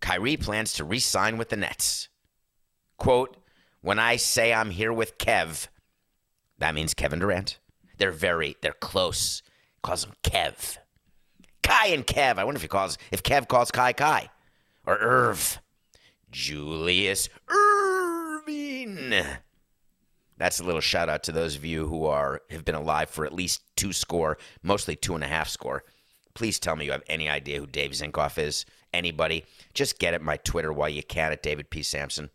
Kyrie 0.00 0.36
plans 0.36 0.72
to 0.74 0.84
re 0.84 0.98
sign 0.98 1.38
with 1.38 1.48
the 1.48 1.56
Nets. 1.56 2.08
Quote, 2.98 3.36
when 3.80 3.98
I 3.98 4.16
say 4.16 4.52
I'm 4.52 4.70
here 4.70 4.92
with 4.92 5.18
Kev, 5.18 5.68
that 6.58 6.74
means 6.74 6.94
Kevin 6.94 7.18
Durant. 7.18 7.58
They're 7.98 8.12
very, 8.12 8.56
they're 8.62 8.72
close. 8.72 9.42
calls 9.82 10.04
him 10.04 10.12
Kev. 10.22 10.78
Kai 11.62 11.86
and 11.88 12.06
Kev. 12.06 12.38
I 12.38 12.44
wonder 12.44 12.56
if 12.56 12.62
he 12.62 12.68
calls, 12.68 12.98
if 13.10 13.22
Kev 13.22 13.48
calls 13.48 13.70
Kai 13.70 13.92
Kai 13.92 14.28
or 14.86 14.98
Irv. 14.98 15.60
Julius 16.30 17.28
Erving. 17.48 19.26
That's 20.42 20.58
a 20.58 20.64
little 20.64 20.80
shout 20.80 21.08
out 21.08 21.22
to 21.22 21.32
those 21.32 21.54
of 21.54 21.64
you 21.64 21.86
who 21.86 22.04
are 22.06 22.42
have 22.50 22.64
been 22.64 22.74
alive 22.74 23.08
for 23.08 23.24
at 23.24 23.32
least 23.32 23.62
two 23.76 23.92
score, 23.92 24.38
mostly 24.60 24.96
two 24.96 25.14
and 25.14 25.22
a 25.22 25.28
half 25.28 25.48
score. 25.48 25.84
Please 26.34 26.58
tell 26.58 26.74
me 26.74 26.84
you 26.84 26.90
have 26.90 27.04
any 27.06 27.28
idea 27.28 27.60
who 27.60 27.66
Dave 27.68 27.92
Zinkoff 27.92 28.38
is. 28.38 28.66
Anybody? 28.92 29.44
Just 29.72 30.00
get 30.00 30.14
at 30.14 30.20
my 30.20 30.38
Twitter 30.38 30.72
while 30.72 30.88
you 30.88 31.04
can 31.04 31.30
at 31.30 31.44
David 31.44 31.70
P. 31.70 31.84
Samson. 31.84 32.28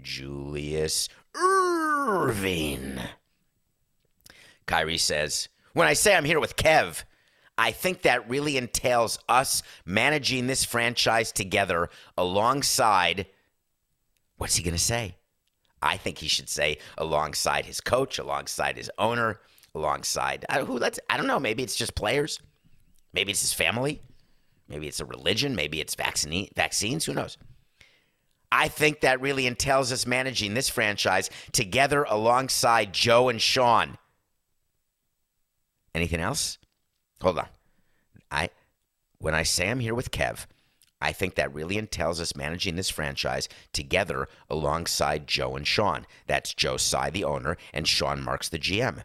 Julius 0.00 1.08
Erving. 1.34 3.02
Kyrie 4.66 4.96
says, 4.96 5.48
When 5.72 5.88
I 5.88 5.94
say 5.94 6.14
I'm 6.14 6.24
here 6.24 6.38
with 6.38 6.54
Kev, 6.54 7.02
I 7.58 7.72
think 7.72 8.02
that 8.02 8.30
really 8.30 8.58
entails 8.58 9.18
us 9.28 9.64
managing 9.84 10.46
this 10.46 10.64
franchise 10.64 11.32
together 11.32 11.90
alongside. 12.16 13.26
What's 14.36 14.54
he 14.54 14.62
going 14.62 14.76
to 14.76 14.78
say? 14.78 15.16
I 15.82 15.96
think 15.96 16.18
he 16.18 16.28
should 16.28 16.48
say 16.48 16.78
alongside 16.98 17.66
his 17.66 17.80
coach, 17.80 18.18
alongside 18.18 18.76
his 18.76 18.90
owner, 18.98 19.40
alongside 19.74 20.44
I, 20.48 20.60
who. 20.60 20.78
Let's 20.78 21.00
I 21.08 21.16
don't 21.16 21.26
know. 21.26 21.40
Maybe 21.40 21.62
it's 21.62 21.76
just 21.76 21.94
players. 21.94 22.40
Maybe 23.12 23.32
it's 23.32 23.40
his 23.40 23.54
family. 23.54 24.02
Maybe 24.68 24.86
it's 24.86 25.00
a 25.00 25.04
religion. 25.04 25.54
Maybe 25.54 25.80
it's 25.80 25.94
vaccine 25.94 26.48
vaccines. 26.54 27.04
Who 27.04 27.14
knows? 27.14 27.38
I 28.52 28.68
think 28.68 29.00
that 29.00 29.20
really 29.20 29.46
entails 29.46 29.92
us 29.92 30.06
managing 30.06 30.54
this 30.54 30.68
franchise 30.68 31.30
together 31.52 32.04
alongside 32.08 32.92
Joe 32.92 33.28
and 33.28 33.40
Sean. 33.40 33.96
Anything 35.94 36.20
else? 36.20 36.58
Hold 37.22 37.38
on. 37.38 37.48
I 38.30 38.50
when 39.18 39.34
I 39.34 39.42
say 39.42 39.70
I'm 39.70 39.80
here 39.80 39.94
with 39.94 40.10
Kev, 40.10 40.46
I 41.00 41.12
think 41.12 41.34
that 41.34 41.54
really 41.54 41.78
entails 41.78 42.20
us 42.20 42.36
managing 42.36 42.76
this 42.76 42.90
franchise 42.90 43.48
together 43.72 44.28
alongside 44.48 45.26
Joe 45.26 45.56
and 45.56 45.66
Sean. 45.66 46.06
That's 46.26 46.52
Joe 46.52 46.76
Tsai, 46.76 47.10
the 47.10 47.24
owner, 47.24 47.56
and 47.72 47.88
Sean 47.88 48.22
Marks, 48.22 48.48
the 48.48 48.58
GM. 48.58 49.04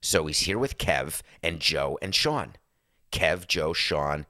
So 0.00 0.26
he's 0.26 0.40
here 0.40 0.58
with 0.58 0.78
Kev 0.78 1.20
and 1.42 1.60
Joe 1.60 1.98
and 2.00 2.14
Sean. 2.14 2.54
Kev, 3.12 3.46
Joe, 3.46 3.72
Sean, 3.72 4.26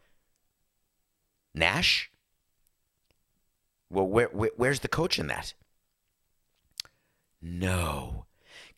Nash. 1.54 2.10
Well, 3.88 4.06
where, 4.06 4.28
where, 4.28 4.50
where's 4.56 4.80
the 4.80 4.88
coach 4.88 5.18
in 5.18 5.26
that? 5.28 5.54
No. 7.42 8.26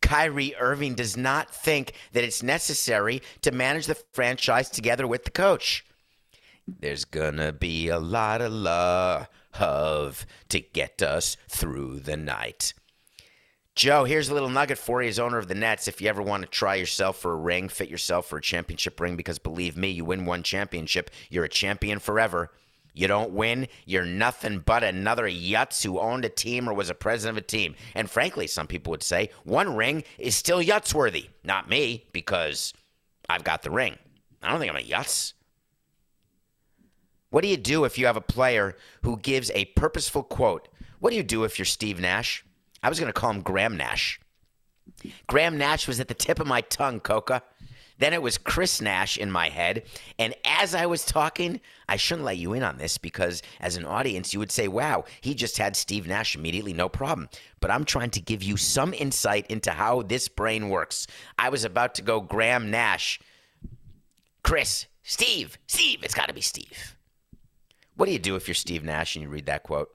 Kyrie 0.01 0.55
Irving 0.57 0.95
does 0.95 1.17
not 1.17 1.55
think 1.55 1.93
that 2.13 2.25
it's 2.25 2.43
necessary 2.43 3.23
to 3.43 3.53
manage 3.53 3.87
the 3.87 3.95
franchise 4.13 4.69
together 4.69 5.07
with 5.07 5.25
the 5.25 5.31
coach. 5.31 5.85
There's 6.81 7.05
gonna 7.05 7.53
be 7.53 7.89
a 7.89 7.99
lot 7.99 8.41
of 8.41 8.53
love 8.53 10.27
to 10.49 10.61
get 10.61 11.03
us 11.03 11.37
through 11.49 12.01
the 12.01 12.17
night. 12.17 12.75
Joe, 13.75 14.05
here's 14.05 14.29
a 14.29 14.35
little 14.35 14.51
nugget 14.51 14.77
for 14.77 15.03
you 15.03 15.09
as 15.09 15.19
owner 15.19 15.39
of 15.39 15.49
the 15.49 15.55
Nets. 15.55 15.89
If 15.89 16.03
you 16.03 16.09
ever 16.09 16.21
want 16.21 16.43
to 16.43 16.49
try 16.49 16.75
yourself 16.75 17.19
for 17.19 17.33
a 17.33 17.37
ring, 17.37 17.71
fit 17.71 17.89
yourself 17.89 18.27
for 18.27 18.37
a 18.37 18.43
championship 18.43 19.01
ring, 19.01 19.17
because 19.17 19.39
believe 19.39 19.77
me, 19.77 19.89
you 19.89 20.05
win 20.05 20.27
one 20.27 20.43
championship, 20.43 21.11
you're 21.31 21.45
a 21.45 21.49
champion 21.49 21.99
forever. 21.99 22.51
You 22.93 23.09
don't 23.09 23.33
win, 23.33 23.69
you're 23.87 24.05
nothing 24.05 24.59
but 24.59 24.85
another 24.85 25.25
Yutz 25.25 25.83
who 25.83 25.99
owned 25.99 26.27
a 26.27 26.29
team 26.29 26.69
or 26.69 26.75
was 26.75 26.91
a 26.91 26.95
president 26.95 27.39
of 27.39 27.45
a 27.45 27.47
team. 27.47 27.75
And 27.95 28.11
frankly, 28.11 28.47
some 28.47 28.67
people 28.67 28.91
would 28.91 29.03
say 29.03 29.31
one 29.45 29.75
ring 29.75 30.05
is 30.19 30.37
still 30.37 30.63
Yutz 30.63 30.93
worthy. 30.93 31.31
Not 31.43 31.71
me, 31.71 32.05
because 32.13 32.75
I've 33.31 33.45
got 33.45 33.63
the 33.63 33.71
ring. 33.71 33.97
I 34.43 34.51
don't 34.51 34.61
think 34.61 34.71
I'm 34.71 34.77
a 34.77 34.87
Yutz. 34.87 35.33
What 37.33 37.43
do 37.43 37.49
you 37.49 37.57
do 37.57 37.87
if 37.87 37.97
you 37.97 38.05
have 38.05 38.19
a 38.19 38.21
player 38.21 38.77
who 39.05 39.17
gives 39.17 39.51
a 39.53 39.65
purposeful 39.65 40.23
quote? 40.23 40.69
What 41.01 41.11
do 41.11 41.17
you 41.17 41.23
do 41.23 41.45
if 41.45 41.59
you're 41.59 41.65
Steve 41.65 41.99
Nash? 41.99 42.45
I 42.83 42.91
was 42.91 43.01
going 43.01 43.11
to 43.11 43.19
call 43.19 43.31
him 43.31 43.41
Graham 43.41 43.75
Nash. 43.75 44.21
Graham 45.29 45.57
Nash 45.57 45.89
was 45.89 45.99
at 45.99 46.09
the 46.09 46.15
tip 46.15 46.41
of 46.41 46.47
my 46.47 46.61
tongue, 46.61 47.01
Coca. 47.01 47.43
Then 47.97 48.13
it 48.13 48.21
was 48.21 48.37
Chris 48.37 48.83
Nash 48.83 49.17
in 49.17 49.31
my 49.31 49.49
head. 49.49 49.85
And 50.19 50.35
as 50.45 50.75
I 50.75 50.85
was 50.85 51.07
talking, 51.07 51.63
I 51.89 51.97
shouldn't 51.97 52.27
let 52.27 52.37
you 52.37 52.53
in 52.53 52.63
on 52.63 52.77
this 52.77 52.99
because 52.99 53.41
as 53.61 53.77
an 53.77 53.87
audience, 53.87 54.35
you 54.35 54.39
would 54.39 54.53
say, 54.53 54.69
wow, 54.69 55.05
he 55.23 55.35
just 55.35 55.57
had 55.57 55.75
Steve 55.75 56.07
Nash 56.07 56.37
immediately, 56.37 56.75
no 56.75 56.91
problem. 56.91 57.31
But 57.61 57.71
I'm 57.71 57.87
trying 57.87 58.11
to 58.11 58.21
give 58.21 58.43
you 58.43 58.59
some 58.59 58.93
insight 58.93 59.47
into 59.47 59.71
how 59.71 60.03
this 60.03 60.29
brain 60.29 60.69
works. 60.69 61.07
I 61.39 61.49
was 61.49 61.65
about 61.65 61.95
to 61.95 62.03
go 62.03 62.21
Graham 62.21 62.71
Nash, 62.71 63.21
Chris, 64.43 64.85
Steve, 65.03 65.57
Steve, 65.67 66.01
it's 66.03 66.15
got 66.15 66.29
to 66.29 66.35
be 66.35 66.43
Steve. 66.43 66.95
What 67.97 68.07
do 68.07 68.13
you 68.13 68.19
do 68.19 68.37
if 68.37 68.49
you're 68.49 68.55
Steve 68.55 68.85
Nash 68.85 69.17
and 69.17 69.23
you 69.23 69.29
read 69.29 69.47
that 69.47 69.63
quote? 69.63 69.91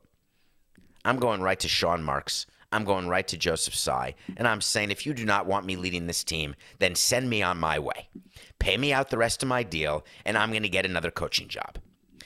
I'm 1.04 1.18
going 1.18 1.42
right 1.42 1.60
to 1.60 1.68
Sean 1.68 2.04
Marks. 2.04 2.46
I'm 2.72 2.84
going 2.84 3.08
right 3.08 3.28
to 3.30 3.38
Joseph 3.38 3.76
Tsai. 3.76 4.14
And 4.36 4.48
I'm 4.48 4.62
saying, 4.62 4.92
if 4.92 5.06
you 5.06 5.14
do 5.14 5.26
not 5.26 5.46
want 5.46 5.66
me 5.66 5.76
leading 5.78 6.06
this 6.06 6.24
team, 6.24 6.56
then 6.80 6.96
send 6.96 7.30
me 7.30 7.42
on 7.42 7.58
my 7.58 7.80
way. 7.80 8.10
Pay 8.60 8.78
me 8.78 8.92
out 8.92 9.10
the 9.10 9.18
rest 9.18 9.42
of 9.42 9.50
my 9.50 9.64
deal, 9.64 10.06
and 10.26 10.38
I'm 10.38 10.52
going 10.52 10.64
to 10.64 10.70
get 10.70 10.86
another 10.86 11.12
coaching 11.12 11.48
job. 11.48 11.78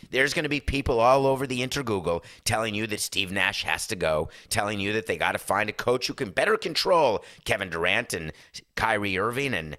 There's 0.10 0.34
going 0.34 0.44
to 0.44 0.50
be 0.50 0.60
people 0.60 1.00
all 1.00 1.26
over 1.26 1.48
the 1.48 1.62
intergoogle 1.62 2.24
telling 2.44 2.76
you 2.76 2.86
that 2.88 3.00
Steve 3.00 3.32
Nash 3.32 3.64
has 3.64 3.88
to 3.88 3.96
go, 3.96 4.30
telling 4.50 4.80
you 4.80 4.94
that 4.94 5.06
they 5.06 5.16
got 5.16 5.34
to 5.34 5.38
find 5.38 5.70
a 5.70 5.74
coach 5.74 6.08
who 6.08 6.14
can 6.14 6.32
better 6.32 6.58
control 6.58 7.24
Kevin 7.46 7.70
Durant 7.70 8.14
and 8.14 8.34
Kyrie 8.76 9.18
Irving 9.18 9.54
and 9.54 9.78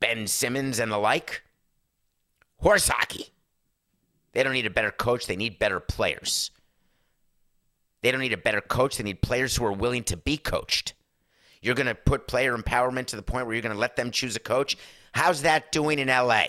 Ben 0.00 0.28
Simmons 0.28 0.78
and 0.78 0.90
the 0.90 0.98
like. 0.98 1.42
Horse 2.58 2.88
hockey. 2.88 3.34
They 4.36 4.42
don't 4.42 4.52
need 4.52 4.66
a 4.66 4.70
better 4.70 4.90
coach, 4.90 5.26
they 5.26 5.34
need 5.34 5.58
better 5.58 5.80
players. 5.80 6.50
They 8.02 8.10
don't 8.10 8.20
need 8.20 8.34
a 8.34 8.36
better 8.36 8.60
coach, 8.60 8.98
they 8.98 9.02
need 9.02 9.22
players 9.22 9.56
who 9.56 9.64
are 9.64 9.72
willing 9.72 10.04
to 10.04 10.16
be 10.18 10.36
coached. 10.36 10.92
You're 11.62 11.74
going 11.74 11.86
to 11.86 11.94
put 11.94 12.28
player 12.28 12.54
empowerment 12.54 13.06
to 13.06 13.16
the 13.16 13.22
point 13.22 13.46
where 13.46 13.54
you're 13.54 13.62
going 13.62 13.74
to 13.74 13.80
let 13.80 13.96
them 13.96 14.10
choose 14.10 14.36
a 14.36 14.40
coach. 14.40 14.76
How's 15.12 15.40
that 15.40 15.72
doing 15.72 15.98
in 15.98 16.08
LA? 16.08 16.48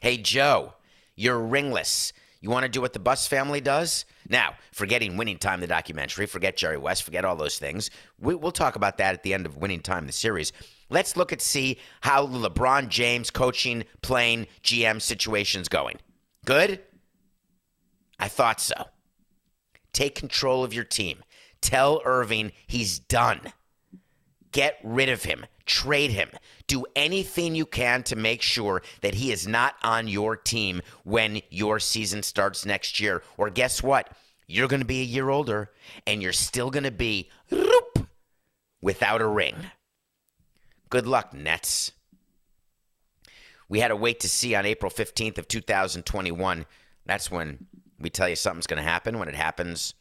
Hey, 0.00 0.16
Joe, 0.16 0.72
you're 1.14 1.38
ringless. 1.38 2.14
You 2.40 2.48
want 2.48 2.62
to 2.62 2.70
do 2.70 2.80
what 2.80 2.94
the 2.94 2.98
Buss 2.98 3.26
family 3.26 3.60
does? 3.60 4.06
Now, 4.30 4.54
forgetting 4.72 5.18
Winning 5.18 5.36
Time, 5.36 5.60
the 5.60 5.66
documentary, 5.66 6.24
forget 6.24 6.56
Jerry 6.56 6.78
West, 6.78 7.02
forget 7.02 7.26
all 7.26 7.36
those 7.36 7.58
things. 7.58 7.90
We, 8.18 8.34
will 8.34 8.50
talk 8.50 8.76
about 8.76 8.96
that 8.96 9.12
at 9.12 9.22
the 9.24 9.34
end 9.34 9.44
of 9.44 9.58
Winning 9.58 9.80
Time, 9.80 10.06
the 10.06 10.12
series. 10.12 10.54
Let's 10.88 11.18
look 11.18 11.34
at 11.34 11.42
see 11.42 11.76
how 12.00 12.26
LeBron 12.26 12.88
James 12.88 13.30
coaching, 13.30 13.84
playing, 14.00 14.46
GM 14.64 15.02
situation's 15.02 15.68
going. 15.68 15.98
Good? 16.44 16.80
I 18.18 18.28
thought 18.28 18.60
so. 18.60 18.74
Take 19.92 20.14
control 20.14 20.64
of 20.64 20.72
your 20.72 20.84
team. 20.84 21.22
Tell 21.60 22.02
Irving 22.04 22.52
he's 22.66 22.98
done. 22.98 23.40
Get 24.50 24.78
rid 24.82 25.08
of 25.08 25.22
him. 25.24 25.46
Trade 25.64 26.10
him. 26.10 26.30
Do 26.66 26.84
anything 26.96 27.54
you 27.54 27.66
can 27.66 28.02
to 28.04 28.16
make 28.16 28.42
sure 28.42 28.82
that 29.00 29.14
he 29.14 29.30
is 29.30 29.46
not 29.46 29.76
on 29.82 30.08
your 30.08 30.36
team 30.36 30.82
when 31.04 31.40
your 31.50 31.78
season 31.78 32.22
starts 32.22 32.66
next 32.66 32.98
year. 33.00 33.22
Or 33.36 33.48
guess 33.48 33.82
what? 33.82 34.10
You're 34.48 34.68
going 34.68 34.80
to 34.80 34.86
be 34.86 35.00
a 35.00 35.04
year 35.04 35.30
older 35.30 35.70
and 36.06 36.20
you're 36.20 36.32
still 36.32 36.70
going 36.70 36.84
to 36.84 36.90
be 36.90 37.30
without 38.82 39.22
a 39.22 39.26
ring. 39.26 39.54
Good 40.90 41.06
luck, 41.06 41.32
Nets. 41.32 41.92
We 43.72 43.80
had 43.80 43.88
to 43.88 43.96
wait 43.96 44.20
to 44.20 44.28
see 44.28 44.54
on 44.54 44.66
April 44.66 44.90
15th 44.90 45.38
of 45.38 45.48
2021. 45.48 46.66
That's 47.06 47.30
when 47.30 47.66
we 47.98 48.10
tell 48.10 48.28
you 48.28 48.36
something's 48.36 48.66
going 48.66 48.82
to 48.82 48.86
happen. 48.86 49.18
When 49.18 49.28
it 49.28 49.34
happens, 49.34 49.94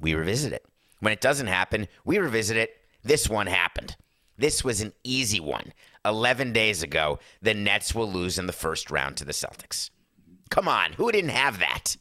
we 0.00 0.14
revisit 0.14 0.54
it. 0.54 0.64
When 1.00 1.12
it 1.12 1.20
doesn't 1.20 1.48
happen, 1.48 1.88
we 2.06 2.16
revisit 2.16 2.56
it. 2.56 2.78
This 3.04 3.28
one 3.28 3.48
happened. 3.48 3.98
This 4.38 4.64
was 4.64 4.80
an 4.80 4.94
easy 5.04 5.40
one. 5.40 5.74
11 6.06 6.54
days 6.54 6.82
ago, 6.82 7.18
the 7.42 7.52
Nets 7.52 7.94
will 7.94 8.10
lose 8.10 8.38
in 8.38 8.46
the 8.46 8.52
first 8.54 8.90
round 8.90 9.18
to 9.18 9.26
the 9.26 9.32
Celtics. 9.32 9.90
Come 10.48 10.66
on, 10.66 10.94
who 10.94 11.12
didn't 11.12 11.32
have 11.32 11.58
that? 11.58 11.98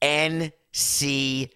NCTP 0.00 1.50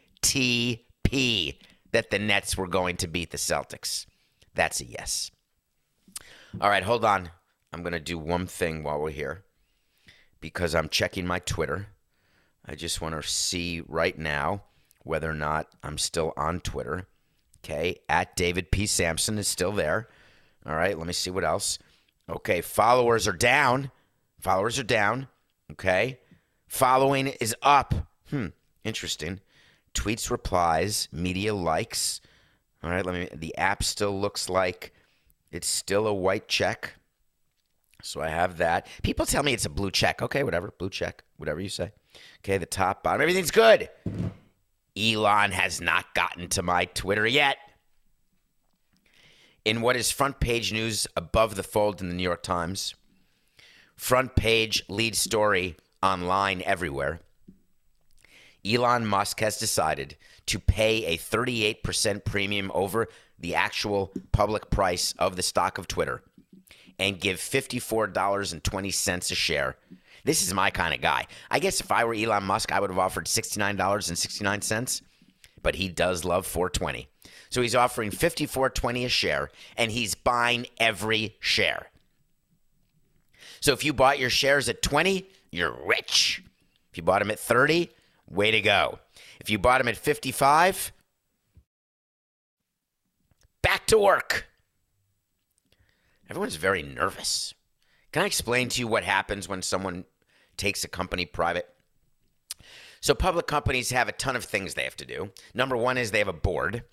that 1.92 2.11
the 2.11 2.19
Nets 2.19 2.57
were 2.57 2.66
going 2.66 2.97
to 2.97 3.07
beat 3.07 3.31
the 3.31 3.38
Celtics. 3.38 4.07
That's 4.52 4.81
a 4.81 4.85
yes. 4.85 5.31
All 6.61 6.69
right, 6.69 6.83
hold 6.83 7.04
on. 7.04 7.31
I'm 7.73 7.83
going 7.83 7.93
to 7.93 8.00
do 8.00 8.19
one 8.19 8.47
thing 8.47 8.83
while 8.83 9.00
we're 9.00 9.11
here 9.11 9.45
because 10.41 10.75
I'm 10.75 10.88
checking 10.88 11.26
my 11.26 11.38
Twitter. 11.38 11.87
I 12.67 12.75
just 12.75 13.00
want 13.00 13.14
to 13.14 13.29
see 13.29 13.83
right 13.87 14.19
now 14.19 14.62
whether 15.05 15.31
or 15.31 15.35
not 15.35 15.69
I'm 15.83 15.99
still 15.99 16.33
on 16.37 16.61
Twitter. 16.61 17.07
Okay, 17.64 18.00
at 18.09 18.35
David 18.35 18.71
P. 18.73 18.87
Samson 18.87 19.38
is 19.38 19.47
still 19.47 19.73
there. 19.73 20.09
All 20.67 20.75
right, 20.75 20.99
let 20.99 21.07
me 21.07 21.12
see 21.12 21.31
what 21.31 21.45
else. 21.45 21.79
Okay, 22.29 22.61
followers 22.61 23.29
are 23.29 23.33
down. 23.33 23.91
Followers 24.41 24.79
are 24.79 24.85
down. 24.85 25.29
Okay, 25.71 26.19
following 26.67 27.29
is 27.29 27.55
up. 27.62 27.95
Hmm, 28.31 28.49
interesting. 28.85 29.41
Tweets, 29.95 30.31
replies, 30.31 31.09
media 31.12 31.55
likes. 31.55 32.21
All 32.83 32.91
right, 32.91 33.07
let 33.07 33.14
me. 33.14 33.29
The 33.33 33.57
app 33.57 33.85
still 33.85 34.21
looks 34.21 34.49
like 34.49 34.93
it's 35.52 35.69
still 35.69 36.07
a 36.07 36.14
white 36.14 36.49
check. 36.49 36.95
So 38.03 38.21
I 38.21 38.29
have 38.29 38.59
that. 38.59 38.87
People 39.03 39.27
tell 39.27 39.43
me 39.43 39.53
it's 39.53 39.65
a 39.65 39.71
blue 39.71 39.91
check. 39.91 40.21
Okay, 40.21 40.43
whatever. 40.43 40.73
Blue 40.77 40.91
check. 40.91 41.23
Whatever 41.37 41.61
you 41.61 41.69
say. 41.69 41.93
Okay, 42.41 42.59
the 42.59 42.67
top, 42.67 43.03
bottom, 43.03 43.23
everything's 43.23 43.51
good. 43.51 43.89
Elon 44.97 45.53
has 45.53 45.81
not 45.81 46.15
gotten 46.15 46.49
to 46.49 46.63
my 46.63 46.85
Twitter 46.85 47.27
yet. 47.27 47.57
In 49.65 49.81
what 49.81 49.97
is 49.97 50.11
front 50.11 50.41
page 50.41 50.73
news 50.73 51.07
above 51.17 51.55
the 51.55 51.63
fold 51.63 52.01
in 52.01 52.09
the 52.09 52.15
New 52.15 52.23
York 52.23 52.43
Times, 52.43 52.95
front 53.97 54.35
page 54.35 54.83
lead 54.89 55.15
story 55.15 55.77
online 56.03 56.63
everywhere. 56.63 57.21
Elon 58.67 59.07
Musk 59.07 59.41
has 59.41 59.59
decided 59.59 60.17
to 60.47 60.59
pay 60.59 61.05
a 61.07 61.17
38% 61.17 62.25
premium 62.25 62.71
over 62.75 63.09
the 63.38 63.55
actual 63.55 64.12
public 64.33 64.71
price 64.71 65.15
of 65.19 65.37
the 65.37 65.43
stock 65.43 65.79
of 65.79 65.88
Twitter 65.88 66.23
and 67.03 67.21
give 67.21 67.38
$54.20 67.38 69.31
a 69.31 69.35
share. 69.35 69.77
This 70.25 70.41
is 70.41 70.55
my 70.55 70.71
kind 70.71 70.95
of 70.95 71.01
guy. 71.01 71.27
I 71.51 71.59
guess 71.59 71.81
if 71.81 71.91
I 71.91 72.05
were 72.05 72.15
Elon 72.15 72.45
Musk, 72.45 72.71
I 72.71 72.79
would 72.79 72.91
have 72.91 72.99
offered 72.99 73.27
$69.69, 73.27 75.03
but 75.62 75.75
he 75.75 75.88
does 75.88 76.25
love 76.25 76.47
420. 76.47 77.09
So 77.51 77.61
he's 77.61 77.75
offering 77.75 78.12
54.20 78.12 79.05
a 79.05 79.09
share 79.09 79.51
and 79.77 79.91
he's 79.91 80.15
buying 80.15 80.69
every 80.79 81.35
share. 81.41 81.88
So 83.61 83.73
if 83.73 83.85
you 83.85 83.93
bought 83.93 84.21
your 84.21 84.31
shares 84.31 84.69
at 84.69 84.81
20, 84.81 85.27
you're 85.51 85.77
rich. 85.85 86.43
If 86.93 86.97
you 86.99 87.03
bought 87.03 87.19
them 87.19 87.33
at 87.33 87.41
30, 87.41 87.91
way 88.31 88.53
to 88.53 88.61
go. 88.61 89.01
If 89.41 89.51
you 89.51 89.59
bought 89.59 89.79
them 89.79 89.88
at 89.88 89.97
55, 89.97 90.93
back 93.61 93.87
to 93.88 93.99
work. 93.99 94.47
Everyone's 96.33 96.57
very 96.57 96.83
nervous. 96.83 97.53
Can 98.11 98.23
I 98.23 98.27
explain 98.27 98.71
to 98.71 98.81
you 98.81 98.88
what 98.88 99.05
happens 99.05 99.51
when 99.51 99.61
someone 99.61 100.07
takes 100.57 100.83
a 100.83 100.88
company 100.88 101.27
private? 101.27 101.68
So, 103.03 103.14
public 103.14 103.47
companies 103.47 103.90
have 103.90 104.09
a 104.09 104.12
ton 104.12 104.35
of 104.35 104.42
things 104.42 104.73
they 104.73 104.85
have 104.85 104.97
to 104.97 105.05
do. 105.05 105.31
Number 105.53 105.77
one 105.77 105.99
is 105.99 106.11
they 106.11 106.21
have 106.21 106.29
a 106.29 106.33
board. 106.33 106.85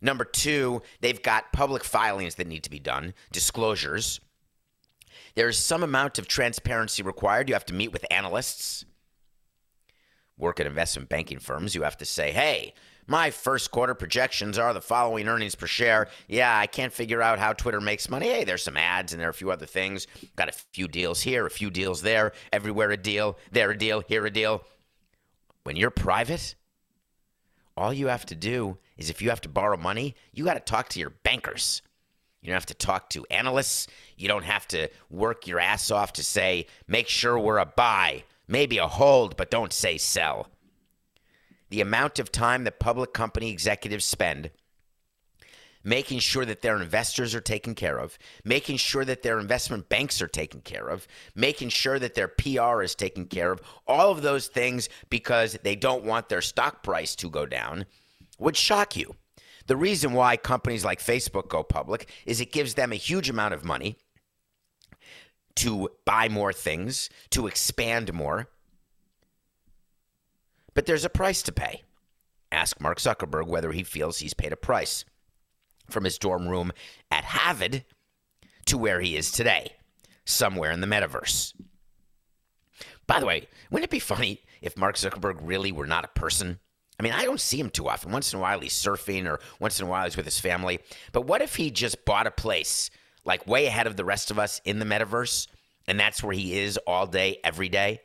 Number 0.00 0.24
two, 0.24 0.82
they've 1.02 1.22
got 1.22 1.52
public 1.52 1.84
filings 1.84 2.34
that 2.34 2.48
need 2.48 2.64
to 2.64 2.70
be 2.70 2.80
done, 2.80 3.14
disclosures. 3.30 4.18
There's 5.36 5.56
some 5.56 5.84
amount 5.84 6.18
of 6.18 6.26
transparency 6.26 7.04
required. 7.04 7.48
You 7.48 7.54
have 7.54 7.66
to 7.66 7.74
meet 7.74 7.92
with 7.92 8.04
analysts, 8.10 8.84
work 10.36 10.58
at 10.58 10.66
investment 10.66 11.08
banking 11.08 11.38
firms. 11.38 11.76
You 11.76 11.84
have 11.84 11.98
to 11.98 12.04
say, 12.04 12.32
hey, 12.32 12.74
my 13.10 13.28
first 13.28 13.72
quarter 13.72 13.92
projections 13.92 14.56
are 14.56 14.72
the 14.72 14.80
following 14.80 15.26
earnings 15.26 15.56
per 15.56 15.66
share. 15.66 16.06
Yeah, 16.28 16.56
I 16.56 16.68
can't 16.68 16.92
figure 16.92 17.20
out 17.20 17.40
how 17.40 17.52
Twitter 17.52 17.80
makes 17.80 18.08
money. 18.08 18.28
Hey, 18.28 18.44
there's 18.44 18.62
some 18.62 18.76
ads 18.76 19.12
and 19.12 19.20
there 19.20 19.26
are 19.26 19.32
a 19.32 19.34
few 19.34 19.50
other 19.50 19.66
things. 19.66 20.06
Got 20.36 20.48
a 20.48 20.52
few 20.52 20.86
deals 20.86 21.20
here, 21.20 21.44
a 21.44 21.50
few 21.50 21.70
deals 21.70 22.02
there, 22.02 22.30
everywhere 22.52 22.92
a 22.92 22.96
deal, 22.96 23.36
there 23.50 23.72
a 23.72 23.76
deal, 23.76 24.04
here 24.06 24.24
a 24.26 24.30
deal. 24.30 24.62
When 25.64 25.74
you're 25.74 25.90
private, 25.90 26.54
all 27.76 27.92
you 27.92 28.06
have 28.06 28.26
to 28.26 28.36
do 28.36 28.78
is 28.96 29.10
if 29.10 29.20
you 29.20 29.30
have 29.30 29.40
to 29.40 29.48
borrow 29.48 29.76
money, 29.76 30.14
you 30.32 30.44
got 30.44 30.54
to 30.54 30.60
talk 30.60 30.88
to 30.90 31.00
your 31.00 31.10
bankers. 31.10 31.82
You 32.42 32.46
don't 32.46 32.54
have 32.54 32.66
to 32.66 32.74
talk 32.74 33.10
to 33.10 33.26
analysts. 33.28 33.88
You 34.16 34.28
don't 34.28 34.44
have 34.44 34.68
to 34.68 34.88
work 35.10 35.48
your 35.48 35.58
ass 35.58 35.90
off 35.90 36.12
to 36.12 36.22
say, 36.22 36.68
make 36.86 37.08
sure 37.08 37.36
we're 37.36 37.58
a 37.58 37.66
buy, 37.66 38.22
maybe 38.46 38.78
a 38.78 38.86
hold, 38.86 39.36
but 39.36 39.50
don't 39.50 39.72
say 39.72 39.98
sell 39.98 40.46
the 41.70 41.80
amount 41.80 42.18
of 42.18 42.30
time 42.30 42.64
that 42.64 42.78
public 42.78 43.12
company 43.12 43.50
executives 43.50 44.04
spend 44.04 44.50
making 45.82 46.18
sure 46.18 46.44
that 46.44 46.62
their 46.62 46.80
investors 46.80 47.34
are 47.34 47.40
taken 47.40 47.74
care 47.74 47.98
of, 47.98 48.18
making 48.44 48.76
sure 48.76 49.04
that 49.04 49.22
their 49.22 49.38
investment 49.38 49.88
banks 49.88 50.20
are 50.20 50.28
taken 50.28 50.60
care 50.60 50.88
of, 50.88 51.06
making 51.34 51.68
sure 51.68 51.98
that 51.98 52.14
their 52.14 52.28
PR 52.28 52.82
is 52.82 52.94
taken 52.94 53.24
care 53.26 53.52
of, 53.52 53.60
all 53.86 54.10
of 54.10 54.22
those 54.22 54.46
things 54.46 54.88
because 55.08 55.58
they 55.62 55.74
don't 55.74 56.04
want 56.04 56.28
their 56.28 56.42
stock 56.42 56.82
price 56.82 57.14
to 57.16 57.30
go 57.30 57.46
down 57.46 57.86
would 58.38 58.56
shock 58.56 58.96
you. 58.96 59.14
The 59.66 59.76
reason 59.76 60.12
why 60.12 60.36
companies 60.36 60.84
like 60.84 61.00
Facebook 61.00 61.48
go 61.48 61.62
public 61.62 62.10
is 62.26 62.40
it 62.40 62.52
gives 62.52 62.74
them 62.74 62.92
a 62.92 62.96
huge 62.96 63.30
amount 63.30 63.54
of 63.54 63.64
money 63.64 63.96
to 65.56 65.90
buy 66.04 66.28
more 66.28 66.52
things, 66.52 67.10
to 67.30 67.46
expand 67.46 68.12
more. 68.12 68.48
But 70.74 70.86
there's 70.86 71.04
a 71.04 71.10
price 71.10 71.42
to 71.42 71.52
pay. 71.52 71.82
Ask 72.52 72.80
Mark 72.80 72.98
Zuckerberg 72.98 73.46
whether 73.46 73.72
he 73.72 73.82
feels 73.82 74.18
he's 74.18 74.34
paid 74.34 74.52
a 74.52 74.56
price 74.56 75.04
from 75.88 76.04
his 76.04 76.18
dorm 76.18 76.48
room 76.48 76.72
at 77.10 77.24
Harvard 77.24 77.84
to 78.66 78.78
where 78.78 79.00
he 79.00 79.16
is 79.16 79.30
today, 79.30 79.72
somewhere 80.24 80.70
in 80.70 80.80
the 80.80 80.86
metaverse. 80.86 81.54
By 83.06 83.18
the 83.18 83.26
way, 83.26 83.48
wouldn't 83.70 83.88
it 83.88 83.90
be 83.90 83.98
funny 83.98 84.42
if 84.62 84.76
Mark 84.76 84.96
Zuckerberg 84.96 85.38
really 85.42 85.72
were 85.72 85.86
not 85.86 86.04
a 86.04 86.20
person? 86.20 86.60
I 86.98 87.02
mean, 87.02 87.12
I 87.12 87.24
don't 87.24 87.40
see 87.40 87.58
him 87.58 87.70
too 87.70 87.88
often. 87.88 88.12
Once 88.12 88.32
in 88.32 88.38
a 88.38 88.42
while 88.42 88.60
he's 88.60 88.74
surfing 88.74 89.26
or 89.26 89.40
once 89.58 89.80
in 89.80 89.86
a 89.86 89.88
while 89.88 90.04
he's 90.04 90.16
with 90.16 90.26
his 90.26 90.38
family. 90.38 90.80
But 91.12 91.26
what 91.26 91.42
if 91.42 91.56
he 91.56 91.70
just 91.70 92.04
bought 92.04 92.26
a 92.26 92.30
place 92.30 92.90
like 93.24 93.46
way 93.46 93.66
ahead 93.66 93.86
of 93.86 93.96
the 93.96 94.04
rest 94.04 94.30
of 94.30 94.38
us 94.38 94.60
in 94.64 94.78
the 94.78 94.84
metaverse 94.84 95.48
and 95.86 95.98
that's 95.98 96.22
where 96.22 96.34
he 96.34 96.58
is 96.58 96.76
all 96.86 97.06
day, 97.06 97.38
every 97.42 97.68
day? 97.68 98.00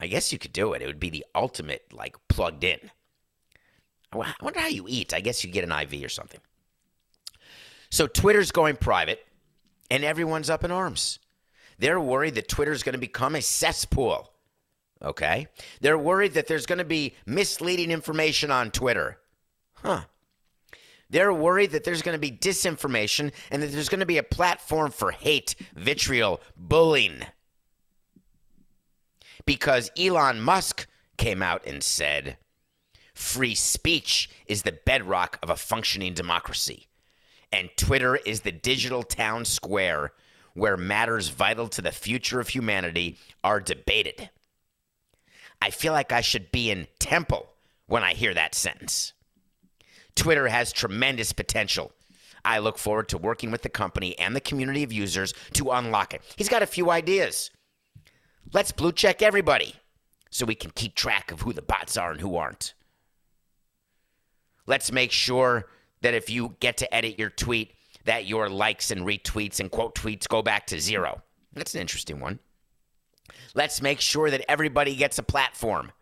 I 0.00 0.06
guess 0.06 0.32
you 0.32 0.38
could 0.38 0.52
do 0.52 0.72
it. 0.72 0.82
It 0.82 0.86
would 0.86 1.00
be 1.00 1.10
the 1.10 1.26
ultimate, 1.34 1.92
like, 1.92 2.16
plugged 2.28 2.64
in. 2.64 2.78
I 4.12 4.32
wonder 4.42 4.60
how 4.60 4.66
you 4.66 4.86
eat. 4.88 5.14
I 5.14 5.20
guess 5.20 5.44
you 5.44 5.50
get 5.50 5.64
an 5.64 5.72
IV 5.72 6.02
or 6.04 6.08
something. 6.08 6.40
So 7.90 8.06
Twitter's 8.06 8.50
going 8.50 8.76
private, 8.76 9.24
and 9.90 10.04
everyone's 10.04 10.50
up 10.50 10.64
in 10.64 10.70
arms. 10.70 11.18
They're 11.78 12.00
worried 12.00 12.34
that 12.34 12.48
Twitter's 12.48 12.82
going 12.82 12.94
to 12.94 12.98
become 12.98 13.34
a 13.34 13.42
cesspool. 13.42 14.32
Okay? 15.02 15.48
They're 15.80 15.98
worried 15.98 16.34
that 16.34 16.46
there's 16.46 16.66
going 16.66 16.78
to 16.78 16.84
be 16.84 17.14
misleading 17.26 17.90
information 17.90 18.50
on 18.50 18.70
Twitter. 18.70 19.18
Huh. 19.74 20.02
They're 21.08 21.32
worried 21.32 21.72
that 21.72 21.84
there's 21.84 22.02
going 22.02 22.14
to 22.14 22.20
be 22.20 22.30
disinformation 22.30 23.32
and 23.50 23.62
that 23.62 23.72
there's 23.72 23.88
going 23.88 24.00
to 24.00 24.06
be 24.06 24.18
a 24.18 24.22
platform 24.22 24.90
for 24.90 25.10
hate, 25.10 25.56
vitriol, 25.74 26.40
bullying. 26.56 27.24
Because 29.46 29.90
Elon 29.98 30.40
Musk 30.40 30.86
came 31.16 31.42
out 31.42 31.66
and 31.66 31.82
said, 31.82 32.36
free 33.14 33.54
speech 33.54 34.30
is 34.46 34.62
the 34.62 34.78
bedrock 34.84 35.38
of 35.42 35.50
a 35.50 35.56
functioning 35.56 36.14
democracy. 36.14 36.86
And 37.52 37.70
Twitter 37.76 38.16
is 38.16 38.40
the 38.40 38.52
digital 38.52 39.02
town 39.02 39.44
square 39.44 40.12
where 40.54 40.76
matters 40.76 41.28
vital 41.28 41.68
to 41.68 41.82
the 41.82 41.92
future 41.92 42.40
of 42.40 42.48
humanity 42.48 43.18
are 43.44 43.60
debated. 43.60 44.30
I 45.62 45.70
feel 45.70 45.92
like 45.92 46.12
I 46.12 46.20
should 46.20 46.50
be 46.50 46.70
in 46.70 46.86
Temple 46.98 47.48
when 47.86 48.02
I 48.02 48.14
hear 48.14 48.34
that 48.34 48.54
sentence. 48.54 49.12
Twitter 50.14 50.48
has 50.48 50.72
tremendous 50.72 51.32
potential. 51.32 51.92
I 52.44 52.58
look 52.58 52.78
forward 52.78 53.08
to 53.10 53.18
working 53.18 53.50
with 53.50 53.62
the 53.62 53.68
company 53.68 54.18
and 54.18 54.34
the 54.34 54.40
community 54.40 54.82
of 54.82 54.92
users 54.92 55.34
to 55.54 55.70
unlock 55.70 56.14
it. 56.14 56.22
He's 56.36 56.48
got 56.48 56.62
a 56.62 56.66
few 56.66 56.90
ideas. 56.90 57.50
Let's 58.52 58.72
blue 58.72 58.92
check 58.92 59.22
everybody 59.22 59.74
so 60.30 60.46
we 60.46 60.54
can 60.54 60.70
keep 60.70 60.94
track 60.94 61.30
of 61.30 61.42
who 61.42 61.52
the 61.52 61.62
bots 61.62 61.96
are 61.96 62.12
and 62.12 62.20
who 62.20 62.36
aren't. 62.36 62.74
Let's 64.66 64.92
make 64.92 65.12
sure 65.12 65.66
that 66.02 66.14
if 66.14 66.30
you 66.30 66.56
get 66.60 66.76
to 66.78 66.94
edit 66.94 67.18
your 67.18 67.30
tweet, 67.30 67.74
that 68.04 68.26
your 68.26 68.48
likes 68.48 68.90
and 68.90 69.02
retweets 69.02 69.60
and 69.60 69.70
quote 69.70 69.94
tweets 69.94 70.28
go 70.28 70.42
back 70.42 70.66
to 70.68 70.80
zero. 70.80 71.22
That's 71.52 71.74
an 71.74 71.80
interesting 71.80 72.20
one. 72.20 72.38
Let's 73.54 73.82
make 73.82 74.00
sure 74.00 74.30
that 74.30 74.48
everybody 74.48 74.94
gets 74.94 75.18
a 75.18 75.22
platform. 75.22 75.92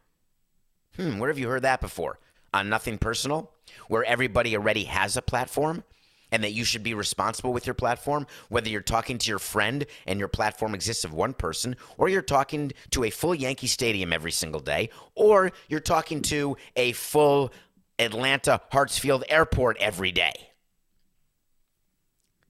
Hmm, 0.97 1.19
where 1.19 1.29
have 1.29 1.39
you 1.39 1.49
heard 1.49 1.63
that 1.63 1.81
before? 1.81 2.19
On 2.53 2.69
Nothing 2.69 2.99
Personal, 2.99 3.51
where 3.89 4.05
everybody 4.05 4.57
already 4.57 4.85
has 4.85 5.17
a 5.17 5.23
platform 5.23 5.85
and 6.31 6.45
that 6.45 6.53
you 6.53 6.65
should 6.65 6.83
be 6.83 6.95
responsible 6.95 7.53
with 7.53 7.67
your 7.67 7.75
platform, 7.75 8.27
whether 8.49 8.69
you're 8.69 8.81
talking 8.81 9.19
to 9.19 9.29
your 9.29 9.39
friend 9.39 9.87
and 10.07 10.19
your 10.19 10.29
platform 10.29 10.75
exists 10.75 11.05
of 11.05 11.13
one 11.13 11.33
person, 11.33 11.77
or 11.97 12.09
you're 12.09 12.23
talking 12.23 12.73
to 12.91 13.05
a 13.05 13.11
full 13.11 13.35
Yankee 13.35 13.67
Stadium 13.67 14.13
every 14.13 14.33
single 14.33 14.61
day, 14.61 14.91
or 15.15 15.53
you're 15.69 15.81
talking 15.81 16.23
to 16.23 16.57
a 16.77 16.93
full 16.93 17.53
Atlanta 17.99 18.61
Hartsfield 18.73 19.25
Airport 19.29 19.77
every 19.79 20.13
day. 20.13 20.33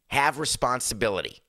Have 0.08 0.38
responsibility. 0.38 1.40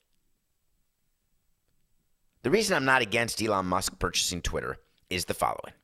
The 2.42 2.50
reason 2.50 2.76
I'm 2.76 2.84
not 2.84 3.02
against 3.02 3.42
Elon 3.42 3.66
Musk 3.66 3.98
purchasing 3.98 4.40
Twitter 4.40 4.78
is 5.10 5.26
the 5.26 5.34
following. 5.34 5.74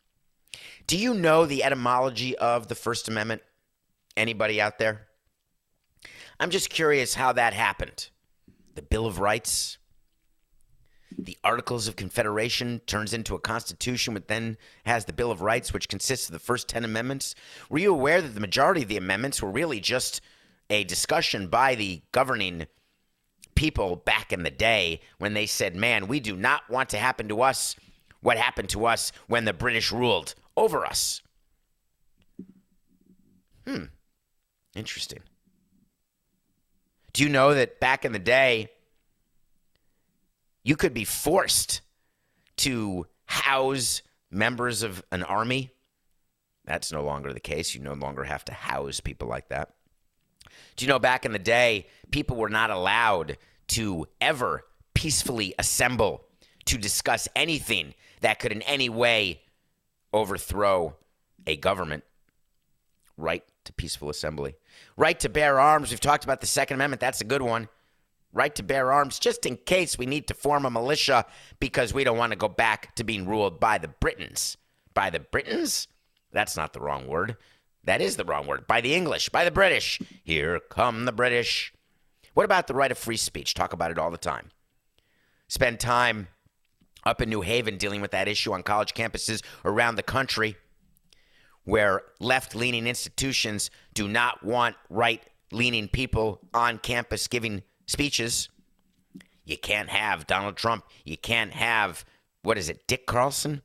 Do 0.87 0.97
you 0.97 1.13
know 1.15 1.45
the 1.45 1.65
etymology 1.65 2.37
of 2.39 2.69
the 2.69 2.75
First 2.75 3.09
Amendment? 3.09 3.43
Anybody 4.17 4.61
out 4.61 4.79
there? 4.79 5.06
I'm 6.39 6.51
just 6.51 6.71
curious 6.71 7.15
how 7.15 7.33
that 7.33 7.55
happened. 7.55 8.11
The 8.75 8.83
Bill 8.83 9.07
of 9.07 9.19
Rights, 9.19 9.79
the 11.17 11.39
Articles 11.43 11.89
of 11.89 11.97
Confederation 11.97 12.81
turns 12.87 13.15
into 13.15 13.35
a 13.35 13.41
constitution, 13.41 14.15
which 14.15 14.27
then 14.27 14.59
has 14.85 15.07
the 15.07 15.13
Bill 15.13 15.31
of 15.31 15.41
Rights, 15.41 15.73
which 15.73 15.89
consists 15.89 16.29
of 16.29 16.33
the 16.33 16.39
first 16.39 16.69
10 16.69 16.85
amendments. 16.85 17.35
Were 17.71 17.79
you 17.79 17.93
aware 17.93 18.21
that 18.21 18.35
the 18.35 18.41
majority 18.41 18.83
of 18.83 18.89
the 18.89 18.99
amendments 18.99 19.41
were 19.41 19.51
really 19.51 19.81
just 19.81 20.21
a 20.69 20.85
discussion 20.85 21.49
by 21.49 21.75
the 21.75 22.03
governing 22.13 22.67
people 23.55 23.97
back 23.97 24.33
in 24.33 24.43
the 24.43 24.51
day 24.51 25.01
when 25.19 25.33
they 25.33 25.47
said, 25.47 25.75
man, 25.75 26.07
we 26.07 26.21
do 26.21 26.37
not 26.37 26.69
want 26.69 26.91
to 26.91 26.99
happen 26.99 27.29
to 27.29 27.41
us 27.41 27.77
what 28.21 28.37
happened 28.37 28.69
to 28.71 28.87
us 28.87 29.13
when 29.29 29.45
the 29.45 29.53
British 29.53 29.93
ruled 29.93 30.35
over 30.57 30.85
us? 30.85 31.23
Hmm. 33.67 33.85
Interesting. 34.75 35.21
Do 37.17 37.23
you 37.23 37.31
know 37.31 37.55
that 37.55 37.81
back 37.81 38.05
in 38.05 38.13
the 38.13 38.19
day, 38.19 38.69
you 40.63 40.77
could 40.77 40.93
be 40.93 41.05
forced 41.05 41.81
to 42.57 43.07
house 43.25 44.03
members 44.31 44.83
of 44.83 45.03
an 45.11 45.23
army? 45.23 45.71
That's 46.67 46.93
no 46.93 47.03
longer 47.03 47.33
the 47.33 47.41
case. 47.41 47.75
You 47.75 47.81
no 47.81 47.95
longer 47.95 48.25
have 48.25 48.45
to 48.45 48.53
house 48.53 49.01
people 49.01 49.29
like 49.29 49.49
that. 49.49 49.73
Do 50.77 50.85
you 50.85 50.91
know 50.91 50.99
back 50.99 51.25
in 51.25 51.33
the 51.33 51.39
day, 51.39 51.87
people 52.11 52.37
were 52.37 52.51
not 52.51 52.69
allowed 52.69 53.39
to 53.69 54.07
ever 54.21 54.67
peacefully 54.93 55.55
assemble 55.59 56.27
to 56.67 56.77
discuss 56.77 57.29
anything 57.35 57.95
that 58.21 58.41
could 58.41 58.53
in 58.53 58.61
any 58.61 58.91
way 58.91 59.41
overthrow 60.13 60.95
a 61.47 61.57
government? 61.57 62.05
Right 63.17 63.43
to 63.65 63.73
peaceful 63.73 64.11
assembly. 64.11 64.57
Right 64.97 65.19
to 65.21 65.29
bear 65.29 65.61
arms. 65.61 65.91
We've 65.91 66.01
talked 66.01 66.25
about 66.25 66.41
the 66.41 66.47
Second 66.47 66.77
Amendment. 66.77 67.01
That's 67.01 67.21
a 67.21 67.25
good 67.25 67.43
one. 67.43 67.69
Right 68.33 68.55
to 68.57 68.63
bear 68.63 68.93
arms, 68.93 69.19
just 69.19 69.47
in 69.47 69.57
case 69.57 69.99
we 69.99 70.07
need 70.07 70.27
to 70.29 70.35
form 70.35 70.67
a 70.67 70.71
militia 70.71 71.25
because 71.59 71.95
we 71.95 72.05
don't 72.05 72.19
want 72.19 72.33
to 72.33 72.39
go 72.39 72.49
back 72.49 72.95
to 72.97 73.05
being 73.05 73.27
ruled 73.27 73.61
by 73.61 73.79
the 73.79 73.89
Britons. 73.89 74.57
By 74.93 75.11
the 75.11 75.21
Britons? 75.21 75.89
That's 76.33 76.57
not 76.57 76.73
the 76.73 76.81
wrong 76.81 77.07
word. 77.07 77.37
That 77.85 78.03
is 78.03 78.17
the 78.17 78.25
wrong 78.25 78.47
word. 78.47 78.67
By 78.67 78.81
the 78.81 78.95
English, 78.95 79.29
by 79.31 79.45
the 79.45 79.51
British. 79.51 80.01
Here 80.25 80.61
come 80.69 81.05
the 81.05 81.13
British. 81.13 81.73
What 82.35 82.45
about 82.45 82.67
the 82.67 82.75
right 82.75 82.93
of 82.93 82.99
free 82.99 83.17
speech? 83.17 83.55
Talk 83.55 83.73
about 83.73 83.91
it 83.91 83.99
all 83.99 84.11
the 84.11 84.19
time. 84.19 84.51
Spend 85.49 85.81
time 85.81 86.29
up 87.07 87.23
in 87.23 87.31
New 87.31 87.41
Haven 87.41 87.79
dealing 87.79 88.01
with 88.01 88.11
that 88.11 88.29
issue 88.29 88.53
on 88.53 88.63
college 88.63 88.93
campuses 88.93 89.43
around 89.65 89.95
the 89.95 90.03
country 90.03 90.57
where 91.67 92.03
left 92.19 92.55
leaning 92.55 92.87
institutions 92.87 93.71
do 93.93 94.09
not 94.09 94.43
want 94.43 94.75
right 94.89 95.23
leaning 95.53 95.87
people 95.87 96.41
on 96.55 96.79
campus 96.79 97.29
giving 97.29 97.63
speeches. 97.87 98.49
You 99.45 99.59
can't 99.59 99.91
have 99.91 100.27
Donald 100.27 100.57
Trump. 100.57 100.85
You 101.05 101.17
can't 101.17 101.53
have, 101.53 102.05
what 102.43 102.59
is 102.59 102.69
it, 102.69 102.87
Dick 102.89 103.07
Carlson? 103.07 103.63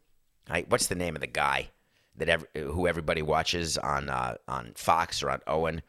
I, 0.49 0.65
what's 0.67 0.87
the 0.87 0.95
name 0.95 1.15
of 1.15 1.21
the 1.21 1.27
guy? 1.27 1.69
that 2.17 2.29
every, 2.29 2.47
who 2.53 2.87
everybody 2.87 3.21
watches 3.21 3.77
on 3.77 4.09
uh, 4.09 4.35
on 4.47 4.73
Fox 4.75 5.23
or 5.23 5.29
on 5.29 5.39
Owen. 5.47 5.81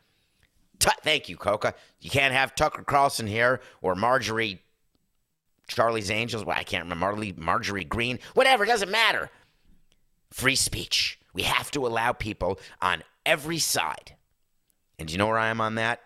T- 0.79 0.90
thank 1.03 1.29
you, 1.29 1.37
Coca. 1.37 1.75
You 2.01 2.11
can't 2.11 2.33
have 2.33 2.55
Tucker 2.55 2.83
Carlson 2.83 3.27
here 3.27 3.61
or 3.83 3.94
Marjorie, 3.94 4.62
Charlie's 5.68 6.11
Angels. 6.11 6.44
Well, 6.44 6.57
I 6.59 6.64
can't 6.64 6.85
remember 6.85 7.01
Marley, 7.01 7.35
Marjorie 7.37 7.85
Greene. 7.85 8.18
Whatever, 8.35 8.64
It 8.64 8.68
doesn't 8.68 8.90
matter. 8.90 9.31
Free 10.31 10.57
speech. 10.57 11.20
We 11.33 11.42
have 11.42 11.71
to 11.73 11.87
allow 11.87 12.12
people 12.12 12.59
on 12.81 13.03
every 13.25 13.59
side. 13.59 14.16
And 14.99 15.11
you 15.11 15.18
know 15.18 15.27
where 15.27 15.38
I 15.38 15.49
am 15.49 15.61
on 15.61 15.77
that? 15.77 16.01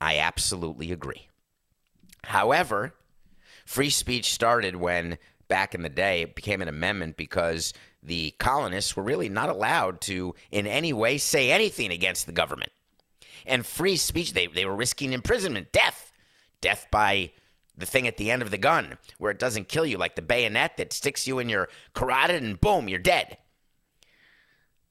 I 0.00 0.18
absolutely 0.18 0.92
agree. 0.92 1.28
However, 2.24 2.94
free 3.66 3.90
speech 3.90 4.32
started 4.32 4.76
when 4.76 5.18
back 5.48 5.74
in 5.74 5.82
the 5.82 5.88
day 5.88 6.22
it 6.22 6.34
became 6.34 6.62
an 6.62 6.68
amendment 6.68 7.16
because 7.16 7.74
the 8.02 8.32
colonists 8.38 8.96
were 8.96 9.02
really 9.02 9.28
not 9.28 9.48
allowed 9.48 10.00
to, 10.02 10.34
in 10.50 10.66
any 10.66 10.92
way, 10.92 11.18
say 11.18 11.50
anything 11.50 11.90
against 11.90 12.26
the 12.26 12.32
government. 12.32 12.72
And 13.44 13.66
free 13.66 13.96
speech, 13.96 14.32
they, 14.32 14.46
they 14.46 14.64
were 14.64 14.76
risking 14.76 15.12
imprisonment, 15.12 15.72
death, 15.72 16.12
death 16.60 16.86
by 16.90 17.32
the 17.76 17.86
thing 17.86 18.06
at 18.06 18.16
the 18.16 18.30
end 18.30 18.42
of 18.42 18.50
the 18.50 18.58
gun, 18.58 18.98
where 19.18 19.30
it 19.30 19.38
doesn't 19.38 19.68
kill 19.68 19.86
you, 19.86 19.98
like 19.98 20.14
the 20.14 20.22
bayonet 20.22 20.76
that 20.76 20.92
sticks 20.92 21.26
you 21.26 21.38
in 21.38 21.48
your 21.48 21.68
carotid 21.94 22.42
and 22.42 22.60
boom, 22.60 22.88
you're 22.88 22.98
dead. 22.98 23.38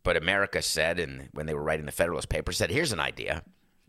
But 0.10 0.18
America 0.18 0.64
said, 0.64 0.98
and 0.98 1.30
when 1.34 1.46
they 1.46 1.54
were 1.54 1.62
writing 1.62 1.86
the 1.86 1.92
Federalist 1.92 2.30
Papers, 2.30 2.58
said, 2.58 2.72
here's 2.72 2.92
an 2.92 3.00
idea. 3.00 3.44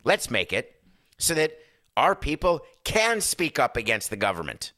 Let's 0.04 0.30
make 0.30 0.52
it 0.52 0.78
so 1.16 1.32
that 1.32 1.52
our 1.96 2.14
people 2.14 2.60
can 2.84 3.22
speak 3.22 3.58
up 3.58 3.74
against 3.74 4.10
the 4.10 4.18
government. 4.18 4.72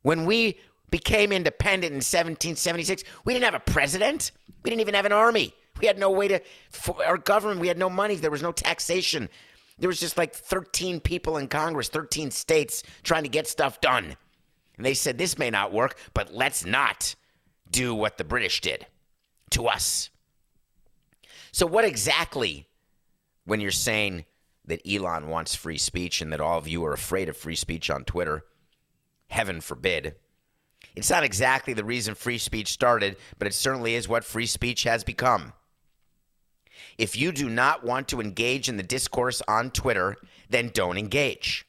When 0.00 0.24
we 0.24 0.58
became 0.90 1.30
independent 1.30 1.90
in 1.90 1.96
1776, 1.96 3.04
we 3.26 3.34
didn't 3.34 3.44
have 3.44 3.52
a 3.52 3.70
president. 3.70 4.32
We 4.64 4.70
didn't 4.70 4.80
even 4.80 4.94
have 4.94 5.04
an 5.04 5.12
army. 5.12 5.52
We 5.78 5.88
had 5.88 5.98
no 5.98 6.10
way 6.10 6.28
to, 6.28 6.40
our 7.04 7.18
government, 7.18 7.60
we 7.60 7.68
had 7.68 7.76
no 7.76 7.90
money. 7.90 8.14
There 8.14 8.30
was 8.30 8.42
no 8.42 8.52
taxation. 8.52 9.28
There 9.78 9.88
was 9.88 10.00
just 10.00 10.16
like 10.16 10.34
13 10.34 11.00
people 11.00 11.36
in 11.36 11.48
Congress, 11.48 11.90
13 11.90 12.30
states 12.30 12.82
trying 13.02 13.24
to 13.24 13.28
get 13.28 13.46
stuff 13.46 13.82
done. 13.82 14.16
And 14.78 14.86
they 14.86 14.94
said, 14.94 15.18
this 15.18 15.36
may 15.36 15.50
not 15.50 15.70
work, 15.70 15.98
but 16.14 16.32
let's 16.32 16.64
not 16.64 17.14
do 17.70 17.94
what 17.94 18.16
the 18.16 18.24
British 18.24 18.62
did 18.62 18.86
to 19.50 19.66
us. 19.66 20.08
So, 21.56 21.64
what 21.64 21.86
exactly, 21.86 22.68
when 23.46 23.62
you're 23.62 23.70
saying 23.70 24.26
that 24.66 24.86
Elon 24.86 25.28
wants 25.28 25.54
free 25.54 25.78
speech 25.78 26.20
and 26.20 26.30
that 26.30 26.40
all 26.42 26.58
of 26.58 26.68
you 26.68 26.84
are 26.84 26.92
afraid 26.92 27.30
of 27.30 27.36
free 27.38 27.56
speech 27.56 27.88
on 27.88 28.04
Twitter, 28.04 28.44
heaven 29.28 29.62
forbid, 29.62 30.16
it's 30.94 31.08
not 31.08 31.24
exactly 31.24 31.72
the 31.72 31.82
reason 31.82 32.14
free 32.14 32.36
speech 32.36 32.68
started, 32.68 33.16
but 33.38 33.48
it 33.48 33.54
certainly 33.54 33.94
is 33.94 34.06
what 34.06 34.22
free 34.22 34.44
speech 34.44 34.82
has 34.82 35.02
become. 35.02 35.54
If 36.98 37.16
you 37.16 37.32
do 37.32 37.48
not 37.48 37.82
want 37.82 38.08
to 38.08 38.20
engage 38.20 38.68
in 38.68 38.76
the 38.76 38.82
discourse 38.82 39.40
on 39.48 39.70
Twitter, 39.70 40.16
then 40.50 40.70
don't 40.74 40.98
engage. 40.98 41.66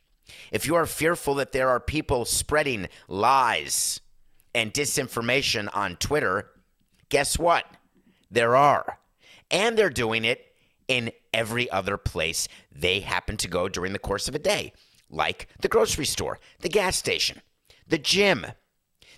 If 0.51 0.67
you 0.67 0.75
are 0.75 0.85
fearful 0.85 1.35
that 1.35 1.53
there 1.53 1.69
are 1.69 1.79
people 1.79 2.25
spreading 2.25 2.89
lies 3.07 4.01
and 4.53 4.73
disinformation 4.73 5.69
on 5.73 5.95
Twitter, 5.95 6.49
guess 7.07 7.39
what? 7.39 7.65
There 8.29 8.57
are. 8.57 8.99
And 9.49 9.77
they're 9.77 9.89
doing 9.89 10.25
it 10.25 10.53
in 10.87 11.11
every 11.33 11.69
other 11.69 11.97
place 11.97 12.47
they 12.71 13.01
happen 13.01 13.37
to 13.37 13.47
go 13.47 13.67
during 13.67 13.93
the 13.93 13.99
course 13.99 14.27
of 14.27 14.35
a 14.35 14.39
day, 14.39 14.73
like 15.09 15.47
the 15.61 15.67
grocery 15.67 16.05
store, 16.05 16.39
the 16.59 16.69
gas 16.69 16.95
station, 16.97 17.41
the 17.87 17.97
gym, 17.97 18.45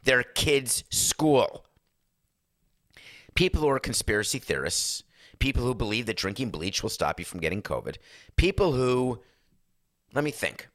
their 0.03 0.23
kids' 0.23 0.83
school. 0.89 1.65
People 3.35 3.61
who 3.61 3.69
are 3.69 3.79
conspiracy 3.79 4.39
theorists, 4.39 5.03
people 5.39 5.63
who 5.63 5.75
believe 5.75 6.05
that 6.07 6.17
drinking 6.17 6.49
bleach 6.49 6.83
will 6.83 6.89
stop 6.89 7.19
you 7.19 7.25
from 7.25 7.39
getting 7.39 7.61
COVID, 7.61 7.97
people 8.35 8.73
who, 8.73 9.19
let 10.13 10.23
me 10.23 10.31
think, 10.31 10.67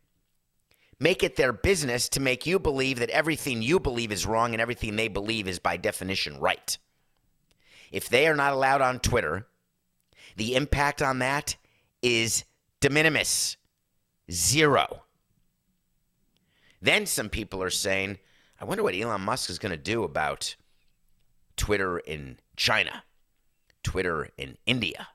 make 1.01 1.23
it 1.23 1.37
their 1.37 1.53
business 1.53 2.09
to 2.09 2.21
make 2.21 2.47
you 2.47 2.59
believe 2.59 2.99
that 2.99 3.11
everything 3.11 3.61
you 3.61 3.79
believe 3.81 4.13
is 4.13 4.27
wrong 4.27 4.53
and 4.53 4.61
everything 4.61 4.97
they 4.97 5.09
believe 5.09 5.49
is 5.49 5.59
by 5.59 5.77
definition 5.77 6.39
right. 6.39 6.79
If 7.95 8.09
they 8.09 8.27
are 8.27 8.35
not 8.35 8.53
allowed 8.53 8.81
on 8.81 8.99
Twitter, 8.99 9.47
the 10.35 10.57
impact 10.57 11.01
on 11.01 11.21
that 11.21 11.55
is 12.03 12.43
de 12.81 12.91
minimis, 12.91 13.57
zero. 14.29 15.05
Then 16.83 17.07
some 17.07 17.29
people 17.29 17.63
are 17.63 17.71
saying, 17.71 18.19
I 18.61 18.65
wonder 18.65 18.83
what 18.83 18.97
Elon 18.97 19.21
Musk 19.21 19.49
is 19.49 19.61
going 19.61 19.71
to 19.71 19.77
do 19.77 20.03
about 20.03 20.57
Twitter 21.57 21.99
in 22.01 22.41
China, 22.57 23.05
Twitter 23.85 24.29
in 24.37 24.59
India. 24.67 25.07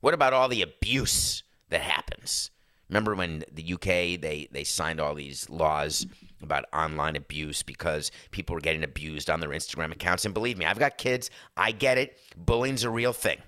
What 0.00 0.12
about 0.12 0.34
all 0.34 0.48
the 0.48 0.60
abuse 0.60 1.42
that 1.70 1.80
happens? 1.80 2.50
Remember 2.90 3.14
when 3.14 3.44
the 3.50 3.72
UK 3.72 4.20
they 4.20 4.46
they 4.52 4.64
signed 4.64 5.00
all 5.00 5.14
these 5.14 5.48
laws 5.48 6.06
about 6.42 6.64
online 6.72 7.16
abuse 7.16 7.62
because 7.62 8.10
people 8.30 8.54
were 8.54 8.60
getting 8.60 8.84
abused 8.84 9.30
on 9.30 9.40
their 9.40 9.50
Instagram 9.50 9.92
accounts 9.92 10.24
and 10.24 10.34
believe 10.34 10.58
me, 10.58 10.64
I've 10.64 10.78
got 10.78 10.98
kids, 10.98 11.30
I 11.56 11.72
get 11.72 11.98
it. 11.98 12.18
Bullying's 12.36 12.84
a 12.84 12.90
real 12.90 13.12
thing. 13.12 13.38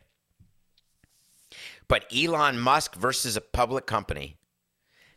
But 1.89 2.07
Elon 2.15 2.59
Musk 2.59 2.95
versus 2.95 3.37
a 3.37 3.41
public 3.41 3.87
company, 3.87 4.37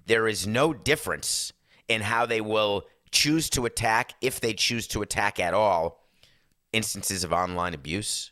there 0.05 0.27
is 0.27 0.45
no 0.45 0.73
difference 0.73 1.53
in 1.87 2.01
how 2.01 2.25
they 2.25 2.41
will 2.41 2.85
choose 3.11 3.49
to 3.51 3.65
attack 3.65 4.13
if 4.21 4.39
they 4.39 4.53
choose 4.53 4.87
to 4.87 5.01
attack 5.01 5.39
at 5.39 5.53
all 5.53 6.03
instances 6.73 7.23
of 7.23 7.31
online 7.31 7.73
abuse. 7.73 8.31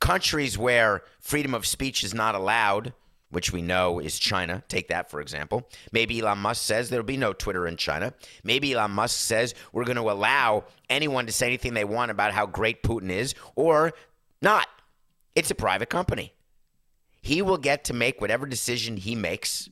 Countries 0.00 0.56
where 0.56 1.02
freedom 1.20 1.54
of 1.54 1.66
speech 1.66 2.04
is 2.04 2.14
not 2.14 2.36
allowed 2.36 2.92
which 3.30 3.52
we 3.52 3.62
know 3.62 3.98
is 3.98 4.18
China. 4.18 4.62
Take 4.68 4.88
that, 4.88 5.10
for 5.10 5.20
example. 5.20 5.68
Maybe 5.92 6.20
Elon 6.20 6.38
Musk 6.38 6.62
says 6.62 6.88
there'll 6.88 7.04
be 7.04 7.16
no 7.16 7.32
Twitter 7.32 7.66
in 7.66 7.76
China. 7.76 8.14
Maybe 8.42 8.72
Elon 8.72 8.92
Musk 8.92 9.18
says 9.18 9.54
we're 9.72 9.84
going 9.84 9.96
to 9.96 10.10
allow 10.10 10.64
anyone 10.88 11.26
to 11.26 11.32
say 11.32 11.46
anything 11.46 11.74
they 11.74 11.84
want 11.84 12.10
about 12.10 12.32
how 12.32 12.46
great 12.46 12.82
Putin 12.82 13.10
is, 13.10 13.34
or 13.54 13.92
not. 14.40 14.66
It's 15.34 15.50
a 15.50 15.54
private 15.54 15.90
company. 15.90 16.32
He 17.20 17.42
will 17.42 17.58
get 17.58 17.84
to 17.84 17.94
make 17.94 18.20
whatever 18.20 18.46
decision 18.46 18.96
he 18.96 19.14
makes. 19.14 19.68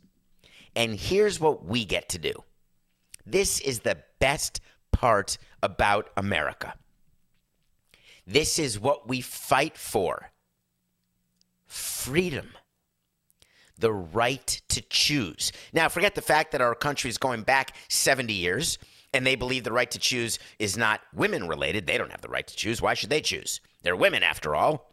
And 0.75 0.99
here's 0.99 1.41
what 1.41 1.65
we 1.65 1.85
get 1.85 2.09
to 2.11 2.19
do 2.19 2.33
this 3.25 3.61
is 3.61 3.81
the 3.81 3.99
best 4.21 4.61
part 4.93 5.39
about 5.63 6.11
America. 6.17 6.75
This 8.27 8.59
is 8.59 8.79
what 8.79 9.09
we 9.09 9.21
fight 9.21 9.77
for 9.77 10.31
freedom 11.67 12.49
the 13.79 13.93
right 13.93 14.61
to 14.69 14.81
choose. 14.83 15.53
Now, 15.73 15.89
forget 15.89 16.15
the 16.15 16.23
fact 16.23 16.53
that 16.53 16.61
our 16.61 16.75
country 16.75 17.11
is 17.11 17.19
going 17.19 17.43
back 17.43 17.77
70 17.89 18.33
years 18.33 18.79
and 19.13 19.27
they 19.27 19.35
believe 19.35 19.65
the 19.65 19.73
right 19.73 19.91
to 19.91 19.99
choose 19.99 20.39
is 20.59 20.77
not 20.77 21.01
women 21.15 21.49
related. 21.49 21.87
They 21.87 21.99
don't 21.99 22.11
have 22.11 22.21
the 22.21 22.29
right 22.29 22.47
to 22.47 22.57
choose. 22.57 22.83
Why 22.83 22.95
should 22.95 23.11
they 23.11 23.21
choose? 23.21 23.61
They're 23.83 23.97
women, 23.97 24.23
after 24.23 24.55
all. 24.55 24.93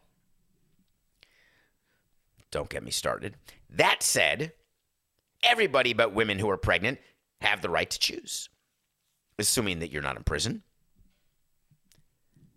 Don't 2.52 2.70
get 2.70 2.84
me 2.84 2.92
started. 2.92 3.36
That 3.70 4.04
said, 4.04 4.54
everybody 5.42 5.94
but 5.94 6.14
women 6.14 6.40
who 6.40 6.50
are 6.50 6.58
pregnant 6.58 7.00
have 7.42 7.62
the 7.62 7.70
right 7.70 7.90
to 7.90 8.00
choose, 8.00 8.50
assuming 9.40 9.80
that 9.80 9.92
you're 9.92 10.04
not 10.04 10.18
in 10.18 10.24
prison. 10.24 10.62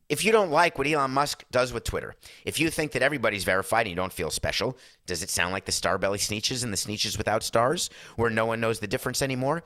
If 0.08 0.24
you 0.24 0.30
don't 0.30 0.52
like 0.52 0.78
what 0.78 0.86
Elon 0.86 1.10
Musk 1.10 1.44
does 1.50 1.72
with 1.72 1.82
Twitter, 1.82 2.14
if 2.44 2.60
you 2.60 2.70
think 2.70 2.92
that 2.92 3.02
everybody's 3.02 3.42
verified 3.42 3.86
and 3.86 3.90
you 3.90 3.96
don't 3.96 4.12
feel 4.12 4.30
special, 4.30 4.78
does 5.04 5.22
it 5.22 5.30
sound 5.30 5.52
like 5.52 5.64
the 5.64 5.72
Starbelly 5.72 6.18
Sneetches 6.18 6.62
and 6.62 6.72
the 6.72 6.76
Sneetches 6.76 7.18
without 7.18 7.42
stars, 7.42 7.90
where 8.14 8.30
no 8.30 8.46
one 8.46 8.60
knows 8.60 8.78
the 8.78 8.86
difference 8.86 9.20
anymore? 9.20 9.64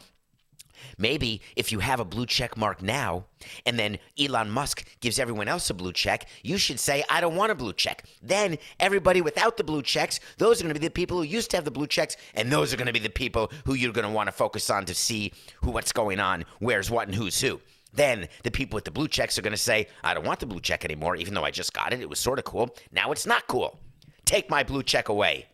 Maybe 0.96 1.42
if 1.57 1.72
you 1.72 1.81
have 1.81 2.00
a 2.00 2.07
blue 2.07 2.24
check 2.24 2.57
mark 2.57 2.81
now, 2.81 3.26
and 3.66 3.79
then 3.79 3.98
Elon 4.18 4.50
Musk 4.50 4.87
gives 5.00 5.18
everyone 5.18 5.46
else 5.46 5.68
a 5.68 5.74
blue 5.74 5.92
check, 5.92 6.26
you 6.42 6.57
should 6.57 6.81
say, 6.81 7.05
I 7.11 7.20
don't 7.20 7.37
want 7.37 7.53
a 7.53 7.55
blue 7.55 7.74
check. 7.74 8.07
Then 8.22 8.57
everybody 8.79 9.20
without 9.20 9.59
the 9.59 9.64
blue 9.64 9.83
checks, 9.83 10.20
those 10.38 10.59
are 10.59 10.64
going 10.64 10.74
to 10.74 10.81
be 10.81 10.87
the 10.87 10.90
people 10.90 11.18
who 11.18 11.24
used 11.24 11.50
to 11.50 11.59
have 11.59 11.66
the 11.66 11.70
blue 11.70 11.87
checks, 11.87 12.16
and 12.35 12.50
those 12.50 12.72
are 12.72 12.79
going 12.79 12.87
to 12.87 12.94
be 12.94 12.98
the 12.98 13.11
people 13.11 13.53
who 13.66 13.74
you're 13.74 13.92
going 13.92 14.07
to 14.07 14.12
want 14.12 14.29
to 14.29 14.33
focus 14.33 14.70
on 14.70 14.87
to 14.87 14.94
see 14.94 15.35
who 15.61 15.70
what's 15.70 15.92
going 15.92 16.18
on, 16.18 16.46
where's 16.61 16.90
what, 16.90 17.09
and 17.09 17.14
who's 17.14 17.42
who. 17.42 17.61
Then 17.92 18.29
the 18.44 18.50
people 18.50 18.76
with 18.76 18.85
the 18.85 18.90
blue 18.90 19.09
checks 19.09 19.38
are 19.38 19.42
going 19.42 19.53
to 19.53 19.57
say, 19.57 19.88
I 20.05 20.14
don't 20.14 20.26
want 20.26 20.40
the 20.40 20.46
blue 20.46 20.61
check 20.61 20.85
anymore, 20.85 21.16
even 21.16 21.35
though 21.35 21.44
I 21.44 21.50
just 21.50 21.72
got 21.72 21.92
it. 21.92 22.00
It 22.00 22.09
was 22.09 22.18
sort 22.18 22.38
of 22.38 22.44
cool. 22.44 22.74
Now 22.92 23.12
it's 23.12 23.26
not 23.26 23.46
cool. 23.46 23.81
Take 24.24 24.48
my 24.48 24.62
blue 24.62 24.83
check 24.83 25.09
away. 25.09 25.46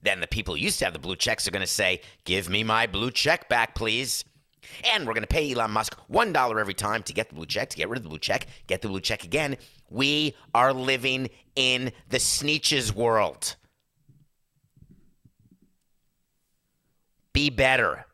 Then 0.00 0.20
the 0.20 0.26
people 0.26 0.54
who 0.54 0.60
used 0.60 0.78
to 0.80 0.84
have 0.86 0.94
the 0.94 0.98
blue 0.98 1.16
checks 1.16 1.46
are 1.46 1.52
going 1.52 1.60
to 1.60 1.66
say, 1.66 2.00
Give 2.24 2.48
me 2.48 2.64
my 2.64 2.86
blue 2.86 3.10
check 3.10 3.48
back, 3.48 3.74
please. 3.74 4.24
And 4.92 5.06
we're 5.06 5.14
going 5.14 5.22
to 5.22 5.28
pay 5.28 5.52
Elon 5.52 5.72
Musk 5.72 5.96
$1 6.10 6.60
every 6.60 6.74
time 6.74 7.02
to 7.04 7.12
get 7.12 7.28
the 7.28 7.34
blue 7.34 7.46
check, 7.46 7.68
to 7.70 7.76
get 7.76 7.88
rid 7.88 7.98
of 7.98 8.04
the 8.04 8.08
blue 8.08 8.18
check, 8.18 8.46
get 8.66 8.80
the 8.80 8.88
blue 8.88 9.00
check 9.00 9.24
again. 9.24 9.56
We 9.90 10.34
are 10.54 10.72
living 10.72 11.30
in 11.56 11.92
the 12.08 12.18
sneetches 12.18 12.92
world. 12.94 13.56
Be 17.32 17.50
better. 17.50 18.06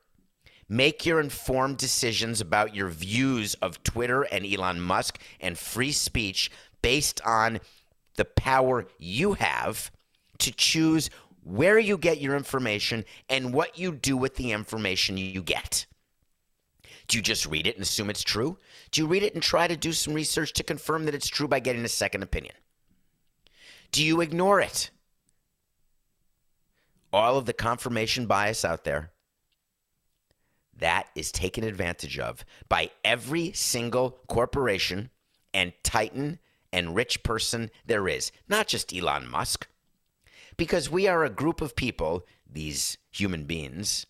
Make 0.68 1.06
your 1.06 1.18
informed 1.18 1.78
decisions 1.78 2.40
about 2.40 2.74
your 2.74 2.88
views 2.88 3.54
of 3.54 3.82
Twitter 3.82 4.22
and 4.22 4.44
Elon 4.44 4.80
Musk 4.80 5.18
and 5.40 5.58
free 5.58 5.92
speech 5.92 6.50
based 6.82 7.20
on 7.24 7.60
the 8.16 8.26
power 8.26 8.86
you 8.98 9.32
have 9.34 9.90
to 10.38 10.52
choose 10.52 11.08
where 11.42 11.78
you 11.78 11.96
get 11.96 12.20
your 12.20 12.36
information 12.36 13.04
and 13.30 13.54
what 13.54 13.78
you 13.78 13.92
do 13.92 14.16
with 14.16 14.36
the 14.36 14.52
information 14.52 15.16
you 15.16 15.42
get. 15.42 15.86
Do 17.06 17.16
you 17.16 17.22
just 17.22 17.46
read 17.46 17.66
it 17.66 17.76
and 17.76 17.82
assume 17.82 18.10
it's 18.10 18.22
true? 18.22 18.58
Do 18.90 19.00
you 19.00 19.06
read 19.06 19.22
it 19.22 19.32
and 19.32 19.42
try 19.42 19.66
to 19.66 19.76
do 19.76 19.92
some 19.92 20.12
research 20.12 20.52
to 20.54 20.62
confirm 20.62 21.06
that 21.06 21.14
it's 21.14 21.28
true 21.28 21.48
by 21.48 21.60
getting 21.60 21.84
a 21.86 21.88
second 21.88 22.22
opinion? 22.22 22.54
Do 23.90 24.04
you 24.04 24.20
ignore 24.20 24.60
it? 24.60 24.90
All 27.10 27.38
of 27.38 27.46
the 27.46 27.54
confirmation 27.54 28.26
bias 28.26 28.66
out 28.66 28.84
there 28.84 29.12
that 30.78 31.08
is 31.14 31.32
taken 31.32 31.64
advantage 31.64 32.18
of 32.18 32.44
by 32.68 32.90
every 33.04 33.52
single 33.52 34.18
corporation 34.28 35.10
and 35.52 35.72
titan 35.82 36.38
and 36.72 36.94
rich 36.94 37.22
person 37.22 37.70
there 37.86 38.08
is, 38.08 38.30
not 38.48 38.66
just 38.66 38.94
Elon 38.94 39.28
Musk. 39.28 39.66
Because 40.56 40.90
we 40.90 41.06
are 41.06 41.24
a 41.24 41.30
group 41.30 41.60
of 41.60 41.76
people, 41.76 42.26
these 42.50 42.98
human 43.10 43.44
beings, 43.44 44.06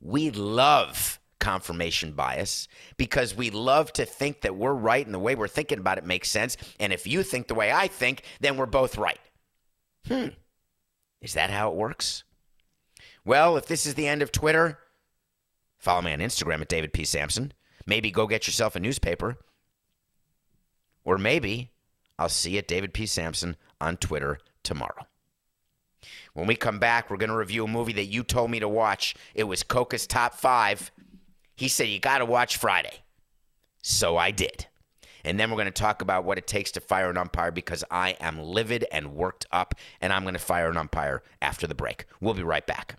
we 0.00 0.30
love 0.30 1.18
confirmation 1.38 2.12
bias 2.12 2.66
because 2.96 3.34
we 3.34 3.50
love 3.50 3.92
to 3.92 4.04
think 4.04 4.40
that 4.40 4.56
we're 4.56 4.74
right 4.74 5.04
and 5.04 5.14
the 5.14 5.18
way 5.18 5.34
we're 5.34 5.48
thinking 5.48 5.78
about 5.78 5.98
it 5.98 6.04
makes 6.04 6.30
sense. 6.30 6.56
And 6.80 6.92
if 6.92 7.06
you 7.06 7.22
think 7.22 7.46
the 7.46 7.54
way 7.54 7.72
I 7.72 7.88
think, 7.88 8.22
then 8.40 8.56
we're 8.56 8.66
both 8.66 8.98
right. 8.98 9.20
Hmm. 10.06 10.28
Is 11.20 11.34
that 11.34 11.50
how 11.50 11.70
it 11.70 11.76
works? 11.76 12.24
Well, 13.24 13.56
if 13.56 13.66
this 13.66 13.86
is 13.86 13.94
the 13.94 14.06
end 14.06 14.22
of 14.22 14.30
Twitter, 14.30 14.78
Follow 15.86 16.02
me 16.02 16.12
on 16.12 16.18
Instagram 16.18 16.62
at 16.62 16.68
David 16.68 16.92
P. 16.92 17.04
Samson. 17.04 17.52
Maybe 17.86 18.10
go 18.10 18.26
get 18.26 18.48
yourself 18.48 18.74
a 18.74 18.80
newspaper. 18.80 19.36
Or 21.04 21.16
maybe 21.16 21.70
I'll 22.18 22.28
see 22.28 22.54
you 22.54 22.58
at 22.58 22.66
David 22.66 22.92
P. 22.92 23.06
Samson 23.06 23.54
on 23.80 23.96
Twitter 23.96 24.40
tomorrow. 24.64 25.06
When 26.34 26.48
we 26.48 26.56
come 26.56 26.80
back, 26.80 27.08
we're 27.08 27.18
going 27.18 27.30
to 27.30 27.36
review 27.36 27.66
a 27.66 27.68
movie 27.68 27.92
that 27.92 28.06
you 28.06 28.24
told 28.24 28.50
me 28.50 28.58
to 28.58 28.68
watch. 28.68 29.14
It 29.32 29.44
was 29.44 29.62
Coca's 29.62 30.08
top 30.08 30.34
five. 30.34 30.90
He 31.54 31.68
said, 31.68 31.86
You 31.86 32.00
got 32.00 32.18
to 32.18 32.26
watch 32.26 32.56
Friday. 32.56 33.04
So 33.80 34.16
I 34.16 34.32
did. 34.32 34.66
And 35.24 35.38
then 35.38 35.50
we're 35.52 35.56
going 35.56 35.66
to 35.66 35.70
talk 35.70 36.02
about 36.02 36.24
what 36.24 36.36
it 36.36 36.48
takes 36.48 36.72
to 36.72 36.80
fire 36.80 37.10
an 37.10 37.16
umpire 37.16 37.52
because 37.52 37.84
I 37.92 38.16
am 38.18 38.40
livid 38.40 38.86
and 38.90 39.14
worked 39.14 39.46
up, 39.52 39.76
and 40.00 40.12
I'm 40.12 40.22
going 40.22 40.34
to 40.34 40.40
fire 40.40 40.68
an 40.68 40.78
umpire 40.78 41.22
after 41.40 41.68
the 41.68 41.76
break. 41.76 42.06
We'll 42.20 42.34
be 42.34 42.42
right 42.42 42.66
back. 42.66 42.98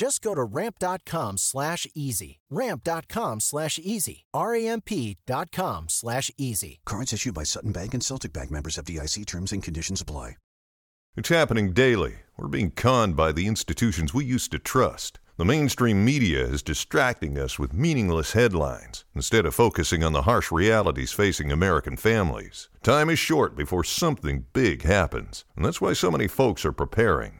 Just 0.00 0.22
go 0.22 0.34
to 0.34 0.42
ramp.com 0.42 1.36
slash 1.36 1.86
easy. 1.94 2.40
Ramp.com 2.48 3.38
slash 3.40 3.78
easy. 3.78 4.24
R-A-M-P.com 4.32 5.88
slash 5.90 6.30
easy. 6.38 6.80
Cards 6.86 7.12
issued 7.12 7.34
by 7.34 7.42
Sutton 7.42 7.72
Bank 7.72 7.92
and 7.92 8.02
Celtic 8.02 8.32
Bank 8.32 8.50
members 8.50 8.78
FDIC 8.78 9.26
terms 9.26 9.52
and 9.52 9.62
conditions 9.62 10.00
apply. 10.00 10.36
It's 11.18 11.28
happening 11.28 11.74
daily. 11.74 12.14
We're 12.38 12.48
being 12.48 12.70
conned 12.70 13.14
by 13.14 13.32
the 13.32 13.46
institutions 13.46 14.14
we 14.14 14.24
used 14.24 14.52
to 14.52 14.58
trust. 14.58 15.20
The 15.36 15.44
mainstream 15.44 16.02
media 16.02 16.46
is 16.46 16.62
distracting 16.62 17.36
us 17.36 17.58
with 17.58 17.74
meaningless 17.74 18.32
headlines 18.32 19.04
instead 19.14 19.44
of 19.44 19.54
focusing 19.54 20.02
on 20.02 20.14
the 20.14 20.22
harsh 20.22 20.50
realities 20.50 21.12
facing 21.12 21.52
American 21.52 21.98
families. 21.98 22.70
Time 22.82 23.10
is 23.10 23.18
short 23.18 23.54
before 23.54 23.84
something 23.84 24.46
big 24.54 24.80
happens, 24.80 25.44
and 25.56 25.62
that's 25.62 25.82
why 25.82 25.92
so 25.92 26.10
many 26.10 26.26
folks 26.26 26.64
are 26.64 26.72
preparing. 26.72 27.39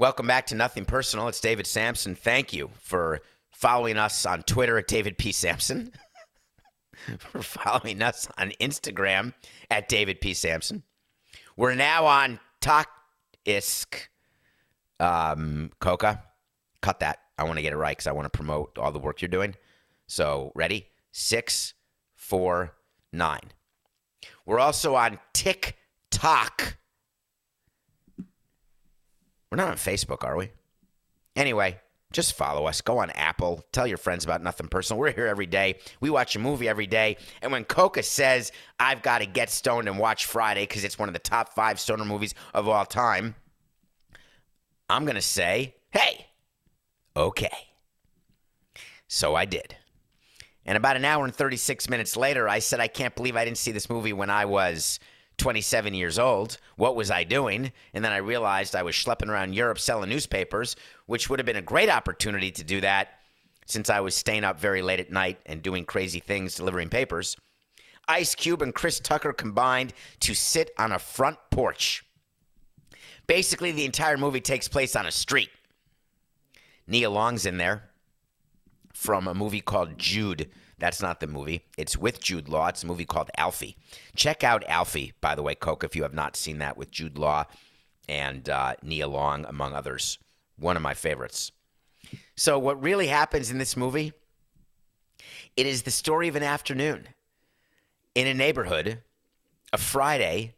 Welcome 0.00 0.26
back 0.26 0.46
to 0.46 0.54
Nothing 0.54 0.86
Personal. 0.86 1.28
It's 1.28 1.40
David 1.40 1.66
Samson. 1.66 2.14
Thank 2.14 2.54
you 2.54 2.70
for 2.80 3.20
following 3.50 3.98
us 3.98 4.24
on 4.24 4.42
Twitter 4.44 4.78
at 4.78 4.88
David 4.88 5.18
P. 5.18 5.30
Samson, 5.30 5.92
for 7.18 7.42
following 7.42 8.00
us 8.00 8.26
on 8.38 8.52
Instagram 8.62 9.34
at 9.70 9.90
David 9.90 10.22
P. 10.22 10.32
Samson. 10.32 10.84
We're 11.54 11.74
now 11.74 12.06
on 12.06 12.40
Talk 12.62 12.88
Isk 13.44 14.08
um, 15.00 15.70
Coca. 15.80 16.22
Cut 16.80 17.00
that. 17.00 17.18
I 17.36 17.44
want 17.44 17.58
to 17.58 17.62
get 17.62 17.74
it 17.74 17.76
right 17.76 17.94
because 17.94 18.06
I 18.06 18.12
want 18.12 18.24
to 18.24 18.34
promote 18.34 18.78
all 18.78 18.92
the 18.92 18.98
work 18.98 19.20
you're 19.20 19.28
doing. 19.28 19.54
So, 20.06 20.50
ready? 20.54 20.86
Six, 21.12 21.74
four, 22.14 22.72
nine. 23.12 23.52
We're 24.46 24.60
also 24.60 24.94
on 24.94 25.18
TikTok. 25.34 26.78
We're 29.50 29.56
not 29.56 29.68
on 29.68 29.76
Facebook, 29.76 30.24
are 30.24 30.36
we? 30.36 30.50
Anyway, 31.34 31.80
just 32.12 32.34
follow 32.34 32.66
us. 32.66 32.80
Go 32.80 32.98
on 32.98 33.10
Apple. 33.10 33.64
Tell 33.72 33.86
your 33.86 33.96
friends 33.96 34.24
about 34.24 34.42
Nothing 34.42 34.68
Personal. 34.68 35.00
We're 35.00 35.12
here 35.12 35.26
every 35.26 35.46
day. 35.46 35.78
We 36.00 36.10
watch 36.10 36.34
a 36.34 36.38
movie 36.38 36.68
every 36.68 36.86
day. 36.86 37.16
And 37.42 37.52
when 37.52 37.64
Coca 37.64 38.02
says, 38.02 38.52
I've 38.78 39.02
got 39.02 39.18
to 39.18 39.26
get 39.26 39.50
stoned 39.50 39.88
and 39.88 39.98
watch 39.98 40.26
Friday 40.26 40.62
because 40.62 40.84
it's 40.84 40.98
one 40.98 41.08
of 41.08 41.12
the 41.12 41.20
top 41.20 41.54
five 41.54 41.78
stoner 41.78 42.04
movies 42.04 42.34
of 42.52 42.68
all 42.68 42.84
time, 42.84 43.34
I'm 44.88 45.04
going 45.04 45.16
to 45.16 45.22
say, 45.22 45.76
hey, 45.90 46.26
okay. 47.16 47.68
So 49.06 49.34
I 49.34 49.44
did. 49.44 49.76
And 50.66 50.76
about 50.76 50.96
an 50.96 51.04
hour 51.04 51.24
and 51.24 51.34
36 51.34 51.88
minutes 51.88 52.16
later, 52.16 52.48
I 52.48 52.58
said, 52.58 52.80
I 52.80 52.88
can't 52.88 53.14
believe 53.14 53.36
I 53.36 53.44
didn't 53.44 53.58
see 53.58 53.72
this 53.72 53.88
movie 53.88 54.12
when 54.12 54.30
I 54.30 54.44
was 54.44 55.00
27 55.40 55.94
years 55.94 56.18
old. 56.18 56.58
What 56.76 56.94
was 56.94 57.10
I 57.10 57.24
doing? 57.24 57.72
And 57.94 58.04
then 58.04 58.12
I 58.12 58.18
realized 58.18 58.76
I 58.76 58.82
was 58.82 58.94
schlepping 58.94 59.28
around 59.28 59.54
Europe 59.54 59.78
selling 59.78 60.10
newspapers, 60.10 60.76
which 61.06 61.28
would 61.28 61.38
have 61.38 61.46
been 61.46 61.56
a 61.56 61.62
great 61.62 61.88
opportunity 61.88 62.50
to 62.52 62.62
do 62.62 62.82
that 62.82 63.20
since 63.64 63.88
I 63.88 64.00
was 64.00 64.14
staying 64.14 64.44
up 64.44 64.60
very 64.60 64.82
late 64.82 65.00
at 65.00 65.10
night 65.10 65.38
and 65.46 65.62
doing 65.62 65.84
crazy 65.86 66.20
things 66.20 66.56
delivering 66.56 66.90
papers. 66.90 67.36
Ice 68.06 68.34
Cube 68.34 68.60
and 68.60 68.74
Chris 68.74 69.00
Tucker 69.00 69.32
combined 69.32 69.94
to 70.20 70.34
sit 70.34 70.72
on 70.78 70.92
a 70.92 70.98
front 70.98 71.38
porch. 71.50 72.04
Basically, 73.26 73.72
the 73.72 73.84
entire 73.84 74.18
movie 74.18 74.40
takes 74.40 74.68
place 74.68 74.94
on 74.94 75.06
a 75.06 75.12
street. 75.12 75.50
Nia 76.86 77.08
Long's 77.08 77.46
in 77.46 77.56
there 77.56 77.84
from 78.92 79.26
a 79.26 79.34
movie 79.34 79.60
called 79.60 79.96
Jude. 79.96 80.50
That's 80.80 81.02
not 81.02 81.20
the 81.20 81.26
movie. 81.26 81.66
It's 81.76 81.96
with 81.96 82.20
Jude 82.22 82.48
Law. 82.48 82.68
It's 82.68 82.82
a 82.82 82.86
movie 82.86 83.04
called 83.04 83.30
Alfie. 83.36 83.76
Check 84.16 84.42
out 84.42 84.64
Alfie, 84.66 85.12
by 85.20 85.34
the 85.34 85.42
way, 85.42 85.54
Coke, 85.54 85.84
if 85.84 85.94
you 85.94 86.02
have 86.02 86.14
not 86.14 86.36
seen 86.36 86.58
that 86.58 86.76
with 86.76 86.90
Jude 86.90 87.18
Law 87.18 87.44
and 88.08 88.48
uh, 88.48 88.74
Nia 88.82 89.06
Long, 89.06 89.44
among 89.44 89.74
others. 89.74 90.18
One 90.58 90.76
of 90.76 90.82
my 90.82 90.94
favorites. 90.94 91.52
So, 92.34 92.58
what 92.58 92.82
really 92.82 93.06
happens 93.06 93.50
in 93.50 93.58
this 93.58 93.76
movie? 93.76 94.12
It 95.56 95.66
is 95.66 95.82
the 95.82 95.90
story 95.90 96.28
of 96.28 96.36
an 96.36 96.42
afternoon 96.42 97.08
in 98.14 98.26
a 98.26 98.34
neighborhood, 98.34 99.02
a 99.72 99.78
Friday, 99.78 100.54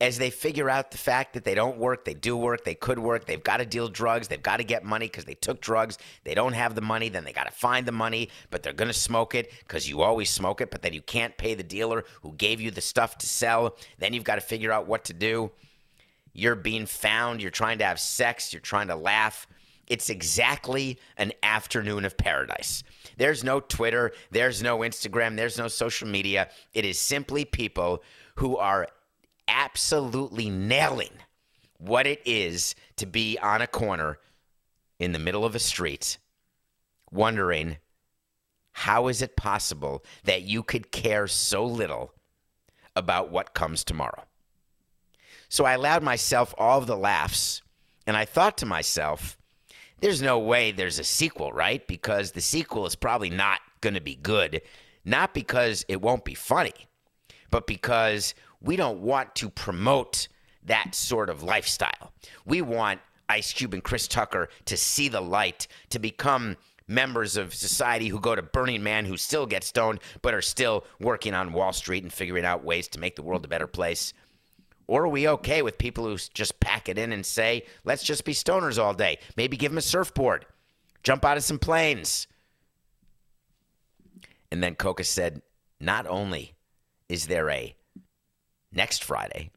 as 0.00 0.16
they 0.16 0.30
figure 0.30 0.70
out 0.70 0.90
the 0.90 0.98
fact 0.98 1.34
that 1.34 1.44
they 1.44 1.54
don't 1.54 1.76
work, 1.76 2.06
they 2.06 2.14
do 2.14 2.34
work, 2.34 2.64
they 2.64 2.74
could 2.74 2.98
work, 2.98 3.26
they've 3.26 3.42
got 3.42 3.58
to 3.58 3.66
deal 3.66 3.86
drugs, 3.86 4.28
they've 4.28 4.42
got 4.42 4.56
to 4.56 4.64
get 4.64 4.82
money 4.82 5.06
because 5.06 5.26
they 5.26 5.34
took 5.34 5.60
drugs, 5.60 5.98
they 6.24 6.34
don't 6.34 6.54
have 6.54 6.74
the 6.74 6.80
money, 6.80 7.10
then 7.10 7.24
they 7.24 7.34
got 7.34 7.44
to 7.44 7.52
find 7.52 7.86
the 7.86 7.92
money, 7.92 8.30
but 8.50 8.62
they're 8.62 8.72
going 8.72 8.88
to 8.88 8.94
smoke 8.94 9.34
it 9.34 9.52
because 9.60 9.88
you 9.88 10.00
always 10.00 10.30
smoke 10.30 10.62
it, 10.62 10.70
but 10.70 10.80
then 10.80 10.94
you 10.94 11.02
can't 11.02 11.36
pay 11.36 11.54
the 11.54 11.62
dealer 11.62 12.04
who 12.22 12.32
gave 12.32 12.60
you 12.62 12.70
the 12.70 12.80
stuff 12.80 13.18
to 13.18 13.26
sell. 13.26 13.76
Then 13.98 14.14
you've 14.14 14.24
got 14.24 14.36
to 14.36 14.40
figure 14.40 14.72
out 14.72 14.86
what 14.86 15.04
to 15.04 15.12
do. 15.12 15.50
You're 16.32 16.56
being 16.56 16.86
found, 16.86 17.42
you're 17.42 17.50
trying 17.50 17.78
to 17.78 17.84
have 17.84 18.00
sex, 18.00 18.54
you're 18.54 18.60
trying 18.60 18.88
to 18.88 18.96
laugh. 18.96 19.46
It's 19.86 20.08
exactly 20.08 20.98
an 21.18 21.32
afternoon 21.42 22.04
of 22.06 22.16
paradise. 22.16 22.84
There's 23.18 23.44
no 23.44 23.60
Twitter, 23.60 24.12
there's 24.30 24.62
no 24.62 24.78
Instagram, 24.78 25.36
there's 25.36 25.58
no 25.58 25.68
social 25.68 26.08
media. 26.08 26.48
It 26.72 26.86
is 26.86 26.98
simply 26.98 27.44
people 27.44 28.02
who 28.36 28.56
are 28.56 28.88
absolutely 29.50 30.48
nailing 30.48 31.12
what 31.78 32.06
it 32.06 32.20
is 32.24 32.74
to 32.96 33.06
be 33.06 33.38
on 33.38 33.60
a 33.60 33.66
corner 33.66 34.18
in 34.98 35.12
the 35.12 35.18
middle 35.18 35.44
of 35.44 35.54
a 35.54 35.58
street, 35.58 36.18
wondering 37.10 37.78
how 38.72 39.08
is 39.08 39.20
it 39.20 39.36
possible 39.36 40.04
that 40.24 40.42
you 40.42 40.62
could 40.62 40.92
care 40.92 41.26
so 41.26 41.64
little 41.64 42.14
about 42.94 43.30
what 43.30 43.54
comes 43.54 43.82
tomorrow? 43.82 44.24
So 45.48 45.64
I 45.64 45.72
allowed 45.72 46.02
myself 46.02 46.54
all 46.56 46.78
of 46.78 46.86
the 46.86 46.96
laughs, 46.96 47.62
and 48.06 48.16
I 48.16 48.24
thought 48.24 48.58
to 48.58 48.66
myself, 48.66 49.36
there's 50.00 50.22
no 50.22 50.38
way 50.38 50.70
there's 50.70 50.98
a 50.98 51.04
sequel, 51.04 51.52
right? 51.52 51.86
Because 51.86 52.32
the 52.32 52.40
sequel 52.40 52.86
is 52.86 52.94
probably 52.94 53.30
not 53.30 53.60
going 53.80 53.94
to 53.94 54.00
be 54.00 54.14
good. 54.14 54.62
Not 55.04 55.34
because 55.34 55.84
it 55.88 56.00
won't 56.00 56.24
be 56.24 56.34
funny, 56.34 56.72
but 57.50 57.66
because 57.66 58.34
we 58.62 58.76
don't 58.76 59.00
want 59.00 59.34
to 59.36 59.50
promote 59.50 60.28
that 60.64 60.94
sort 60.94 61.30
of 61.30 61.42
lifestyle. 61.42 62.12
We 62.44 62.62
want 62.62 63.00
Ice 63.28 63.52
Cube 63.52 63.74
and 63.74 63.82
Chris 63.82 64.08
Tucker 64.08 64.48
to 64.66 64.76
see 64.76 65.08
the 65.08 65.20
light, 65.20 65.66
to 65.90 65.98
become 65.98 66.56
members 66.86 67.36
of 67.36 67.54
society 67.54 68.08
who 68.08 68.18
go 68.18 68.34
to 68.34 68.42
Burning 68.42 68.82
Man, 68.82 69.04
who 69.04 69.16
still 69.16 69.46
get 69.46 69.62
stoned, 69.62 70.00
but 70.22 70.34
are 70.34 70.42
still 70.42 70.84
working 70.98 71.34
on 71.34 71.52
Wall 71.52 71.72
Street 71.72 72.02
and 72.02 72.12
figuring 72.12 72.44
out 72.44 72.64
ways 72.64 72.88
to 72.88 73.00
make 73.00 73.16
the 73.16 73.22
world 73.22 73.44
a 73.44 73.48
better 73.48 73.68
place. 73.68 74.12
Or 74.88 75.04
are 75.04 75.08
we 75.08 75.28
okay 75.28 75.62
with 75.62 75.78
people 75.78 76.04
who 76.04 76.16
just 76.34 76.58
pack 76.58 76.88
it 76.88 76.98
in 76.98 77.12
and 77.12 77.24
say, 77.24 77.64
let's 77.84 78.02
just 78.02 78.24
be 78.24 78.32
stoners 78.32 78.82
all 78.82 78.92
day? 78.92 79.20
Maybe 79.36 79.56
give 79.56 79.70
them 79.70 79.78
a 79.78 79.82
surfboard, 79.82 80.46
jump 81.04 81.24
out 81.24 81.36
of 81.36 81.44
some 81.44 81.60
planes. 81.60 82.26
And 84.50 84.60
then 84.60 84.74
Coca 84.74 85.04
said, 85.04 85.42
not 85.78 86.08
only 86.08 86.54
is 87.08 87.28
there 87.28 87.48
a 87.50 87.76
next 88.72 89.04
Friday, 89.04 89.50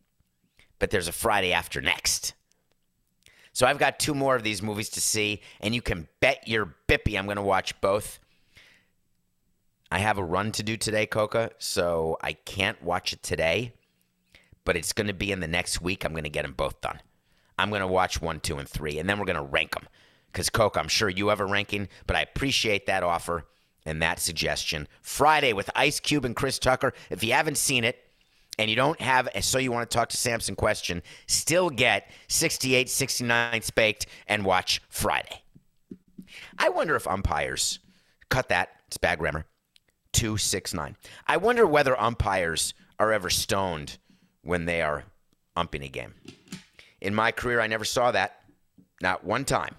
but 0.79 0.89
there's 0.89 1.07
a 1.07 1.13
Friday 1.13 1.53
after 1.53 1.81
next. 1.81 2.33
So 3.51 3.67
I've 3.67 3.77
got 3.77 3.99
two 3.99 4.15
more 4.15 4.35
of 4.35 4.43
these 4.43 4.63
movies 4.63 4.89
to 4.89 5.01
see, 5.01 5.41
and 5.61 5.75
you 5.75 5.81
can 5.81 6.07
bet 6.19 6.47
your 6.47 6.75
bippy 6.87 7.17
I'm 7.17 7.25
going 7.25 7.37
to 7.37 7.43
watch 7.43 7.79
both. 7.81 8.19
I 9.91 9.99
have 9.99 10.17
a 10.17 10.23
run 10.23 10.51
to 10.53 10.63
do 10.63 10.75
today, 10.75 11.05
Coca, 11.05 11.51
so 11.59 12.17
I 12.21 12.33
can't 12.33 12.81
watch 12.81 13.13
it 13.13 13.21
today, 13.21 13.73
but 14.65 14.75
it's 14.75 14.91
going 14.91 15.07
to 15.07 15.13
be 15.13 15.31
in 15.31 15.39
the 15.39 15.47
next 15.47 15.81
week. 15.81 16.03
I'm 16.03 16.13
going 16.13 16.23
to 16.23 16.31
get 16.31 16.41
them 16.41 16.53
both 16.53 16.81
done. 16.81 16.99
I'm 17.59 17.69
going 17.69 17.81
to 17.81 17.87
watch 17.87 18.19
one, 18.19 18.39
two, 18.39 18.57
and 18.57 18.67
three, 18.67 18.97
and 18.97 19.07
then 19.07 19.19
we're 19.19 19.25
going 19.25 19.35
to 19.35 19.43
rank 19.43 19.75
them. 19.75 19.87
Because, 20.31 20.49
Coca, 20.49 20.79
I'm 20.79 20.87
sure 20.87 21.09
you 21.09 21.27
have 21.27 21.39
a 21.39 21.45
ranking, 21.45 21.89
but 22.07 22.15
I 22.15 22.21
appreciate 22.21 22.87
that 22.87 23.03
offer 23.03 23.45
and 23.85 24.01
that 24.01 24.19
suggestion. 24.19 24.87
Friday 25.03 25.53
with 25.53 25.69
Ice 25.75 25.99
Cube 25.99 26.25
and 26.25 26.35
Chris 26.35 26.57
Tucker. 26.57 26.93
If 27.11 27.23
you 27.23 27.33
haven't 27.33 27.59
seen 27.59 27.83
it, 27.83 27.99
and 28.57 28.69
you 28.69 28.75
don't 28.75 28.99
have 29.01 29.27
a 29.33 29.41
so 29.41 29.57
you 29.57 29.71
want 29.71 29.89
to 29.89 29.97
talk 29.97 30.09
to 30.09 30.17
Samson 30.17 30.55
question, 30.55 31.01
still 31.27 31.69
get 31.69 32.09
68, 32.27 32.89
69 32.89 33.61
spaked 33.61 34.05
and 34.27 34.45
watch 34.45 34.81
Friday. 34.89 35.41
I 36.57 36.69
wonder 36.69 36.95
if 36.95 37.07
umpires 37.07 37.79
cut 38.29 38.49
that, 38.49 38.69
it's 38.87 38.97
bad 38.97 39.19
grammar. 39.19 39.45
269. 40.13 40.95
I 41.27 41.37
wonder 41.37 41.65
whether 41.65 41.99
umpires 41.99 42.73
are 42.99 43.11
ever 43.11 43.29
stoned 43.29 43.97
when 44.43 44.65
they 44.65 44.81
are 44.81 45.05
umping 45.57 45.83
a 45.83 45.87
game. 45.87 46.13
In 47.01 47.15
my 47.15 47.31
career, 47.31 47.59
I 47.59 47.67
never 47.67 47.85
saw 47.85 48.11
that. 48.11 48.39
Not 49.01 49.23
one 49.23 49.43
time. 49.43 49.75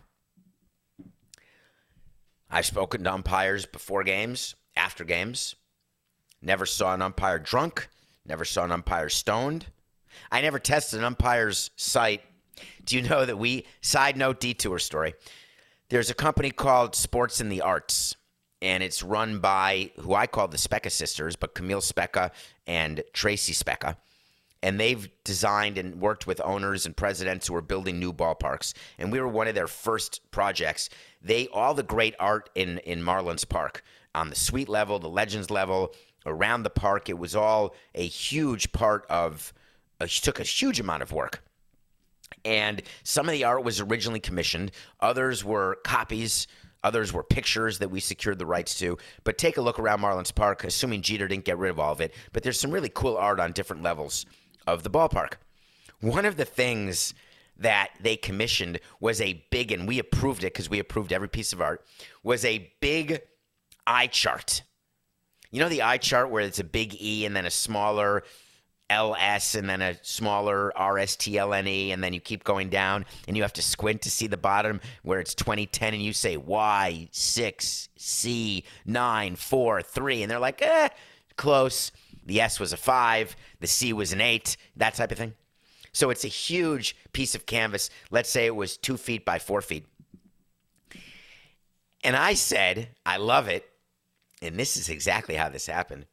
I've 2.51 2.67
spoken 2.67 3.05
to 3.05 3.13
umpires 3.13 3.67
before 3.67 4.05
games, 4.05 4.55
after 4.77 5.05
games. 5.05 5.57
Never 6.43 6.67
saw 6.67 6.95
an 6.95 7.03
umpire 7.03 7.39
drunk. 7.39 7.89
Never 8.27 8.45
saw 8.45 8.65
an 8.65 8.73
umpire 8.73 9.09
stoned. 9.09 9.67
I 10.31 10.41
never 10.41 10.59
tested 10.59 10.99
an 10.99 11.05
umpire's 11.05 11.71
sight. 11.77 12.23
Do 12.85 12.97
you 12.97 13.03
know 13.03 13.25
that 13.25 13.39
we, 13.39 13.67
side 13.81 14.17
note 14.17 14.41
detour 14.41 14.79
story, 14.79 15.15
there's 15.91 16.11
a 16.11 16.15
company 16.15 16.51
called 16.51 16.95
Sports 16.95 17.41
in 17.41 17.49
the 17.49 17.61
Arts, 17.61 18.17
and 18.63 18.83
it's 18.83 19.03
run 19.03 19.41
by 19.41 19.91
who 20.01 20.15
I 20.15 20.27
call 20.27 20.49
the 20.49 20.57
Specca 20.57 20.91
sisters, 20.91 21.37
but 21.37 21.55
Camille 21.55 21.81
Specca 21.81 22.31
and 22.67 23.03
Tracy 23.13 23.53
Specca. 23.53 23.97
And 24.63 24.81
they've 24.81 25.11
designed 25.25 25.77
and 25.77 26.01
worked 26.01 26.27
with 26.27 26.41
owners 26.41 26.87
and 26.87 26.97
presidents 26.97 27.47
who 27.47 27.55
are 27.55 27.61
building 27.61 27.99
new 27.99 28.15
ballparks. 28.15 28.73
And 28.99 29.13
we 29.13 29.21
were 29.21 29.29
one 29.29 29.47
of 29.47 29.55
their 29.55 29.67
first 29.67 30.23
projects. 30.31 30.89
They 31.21 31.49
all 31.49 31.75
the 31.75 31.83
great 31.83 32.15
art 32.19 32.49
in 32.55 32.79
in 32.79 33.03
Marlins 33.03 33.47
Park 33.47 33.83
on 34.15 34.31
the 34.31 34.37
suite 34.37 34.71
level, 34.71 34.99
the 34.99 35.09
legends 35.09 35.51
level, 35.51 35.95
around 36.27 36.63
the 36.63 36.71
park. 36.71 37.09
It 37.09 37.19
was 37.19 37.35
all 37.37 37.75
a 37.95 38.07
huge 38.07 38.73
part 38.73 39.07
of. 39.09 39.53
Uh, 40.01 40.05
it 40.05 40.11
took 40.11 40.41
a 40.41 40.45
huge 40.45 40.81
amount 40.81 41.03
of 41.03 41.13
work. 41.13 41.43
And 42.45 42.83
some 43.03 43.29
of 43.29 43.33
the 43.33 43.45
art 43.45 43.65
was 43.65 43.81
originally 43.81 44.21
commissioned. 44.21 44.73
Others 45.01 45.45
were 45.45 45.79
copies. 45.85 46.47
Others 46.83 47.13
were 47.13 47.23
pictures 47.23 47.79
that 47.79 47.91
we 47.91 48.01
secured 48.01 48.39
the 48.39 48.47
rights 48.47 48.79
to. 48.79 48.99
But 49.25 49.39
take 49.39 49.57
a 49.57 49.63
look 49.63 49.79
around 49.79 50.01
Marlins 50.01 50.35
Park, 50.35 50.65
assuming 50.65 51.01
Jeter 51.01 51.27
didn't 51.27 51.47
get 51.47 51.59
rid 51.59 51.71
of 51.71 51.79
all 51.79 51.93
of 51.93 52.01
it. 52.01 52.13
But 52.33 52.43
there's 52.43 52.61
some 52.61 52.71
really 52.71 52.91
cool 52.93 53.17
art 53.17 53.41
on 53.41 53.53
different 53.53 53.83
levels 53.83 54.27
of 54.67 54.83
the 54.83 54.91
ballpark. 54.91 55.35
One 56.01 56.27
of 56.27 56.37
the 56.37 56.45
things 56.45 57.15
that 57.57 57.91
they 58.01 58.17
commissioned 58.17 58.81
was 59.01 59.21
a 59.21 59.45
big, 59.51 59.73
and 59.73 59.89
we 59.89 59.99
approved 59.99 60.43
it 60.45 60.53
because 60.53 60.69
we 60.69 60.79
approved 60.79 61.13
every 61.13 61.29
piece 61.29 61.53
of 61.53 61.61
art, 61.61 61.85
was 62.23 62.45
a 62.45 62.71
big 62.81 63.23
eye 63.87 64.09
chart. 64.09 64.63
You 65.55 65.61
know 65.61 65.69
the 65.69 65.83
eye 65.83 65.99
chart 65.99 66.31
where 66.31 66.43
it's 66.43 66.59
a 66.59 66.65
big 66.65 67.01
E 67.01 67.25
and 67.25 67.37
then 67.37 67.47
a 67.47 67.51
smaller 67.51 68.25
LS 68.91 69.55
and 69.55 69.71
then 69.71 69.83
a 69.83 69.95
smaller 70.03 70.73
RSTLNE 70.77 71.93
and 71.93 72.03
then 72.03 72.13
you 72.13 72.19
keep 72.19 72.43
going 72.43 72.71
down 72.71 73.07
and 73.29 73.37
you 73.37 73.45
have 73.45 73.53
to 73.53 73.63
squint 73.63 74.03
to 74.03 74.11
see 74.11 74.27
the 74.27 74.37
bottom 74.37 74.81
where 75.05 75.21
it's 75.21 75.33
2010 75.33 75.95
and 75.95 76.03
you 76.03 76.13
say 76.13 76.37
Y 76.37 77.09
six 77.13 77.89
C 77.97 78.65
nine 78.85 79.37
four 79.37 79.81
three 79.81 80.23
and 80.23 80.31
they're 80.33 80.41
like 80.41 80.61
eh 80.61 80.89
close. 81.37 81.93
The 82.27 82.41
S 82.41 82.59
was 82.59 82.73
a 82.73 82.77
five, 82.77 83.37
the 83.61 83.69
C 83.69 83.93
was 83.93 84.13
an 84.13 84.21
eight, 84.21 84.57
that 84.75 84.95
type 84.95 85.13
of 85.13 85.19
thing. 85.19 85.35
So 85.93 86.11
it's 86.11 86.25
a 86.25 86.29
huge 86.29 86.97
piece 87.13 87.37
of 87.37 87.47
canvas. 87.47 87.91
Let's 88.11 88.29
say 88.29 88.47
it 88.47 88.57
was 88.57 88.77
two 88.77 88.97
feet 88.97 89.25
by 89.25 89.39
four 89.39 89.61
feet. 89.61 89.87
And 92.03 92.17
I 92.17 92.35
said, 92.35 92.89
I 93.07 93.19
love 93.19 93.47
it. 93.47 93.71
And 94.45 94.59
this 94.59 94.77
is 94.77 94.89
exactly 94.89 95.35
how 95.35 95.49
this 95.49 95.67
happened. 95.67 96.07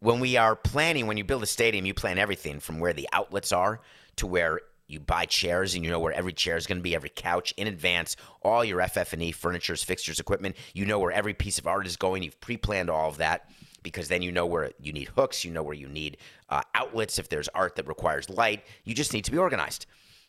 When 0.00 0.20
we 0.20 0.36
are 0.36 0.56
planning, 0.56 1.06
when 1.06 1.16
you 1.16 1.24
build 1.24 1.42
a 1.42 1.46
stadium, 1.46 1.84
you 1.86 1.94
plan 1.94 2.18
everything 2.18 2.60
from 2.60 2.78
where 2.78 2.92
the 2.92 3.08
outlets 3.12 3.52
are 3.52 3.80
to 4.16 4.26
where 4.26 4.60
you 4.86 4.98
buy 4.98 5.24
chairs 5.24 5.74
and 5.74 5.84
you 5.84 5.90
know 5.90 6.00
where 6.00 6.12
every 6.12 6.32
chair 6.32 6.56
is 6.56 6.66
going 6.66 6.78
to 6.78 6.82
be, 6.82 6.94
every 6.94 7.10
couch 7.10 7.54
in 7.56 7.66
advance, 7.66 8.16
all 8.42 8.64
your 8.64 8.86
FF&E, 8.86 9.32
furnitures, 9.32 9.84
fixtures, 9.84 10.18
equipment. 10.18 10.56
You 10.74 10.84
know 10.84 10.98
where 10.98 11.12
every 11.12 11.34
piece 11.34 11.58
of 11.58 11.66
art 11.66 11.86
is 11.86 11.96
going. 11.96 12.22
You've 12.22 12.40
pre-planned 12.40 12.90
all 12.90 13.08
of 13.08 13.18
that 13.18 13.50
because 13.82 14.08
then 14.08 14.22
you 14.22 14.32
know 14.32 14.46
where 14.46 14.72
you 14.80 14.92
need 14.92 15.08
hooks, 15.08 15.44
you 15.44 15.50
know 15.50 15.62
where 15.62 15.74
you 15.74 15.88
need 15.88 16.16
uh, 16.48 16.62
outlets 16.74 17.18
if 17.18 17.28
there's 17.28 17.48
art 17.48 17.76
that 17.76 17.86
requires 17.86 18.28
light. 18.28 18.64
You 18.84 18.94
just 18.94 19.12
need 19.12 19.24
to 19.26 19.30
be 19.30 19.38
organized. 19.38 19.86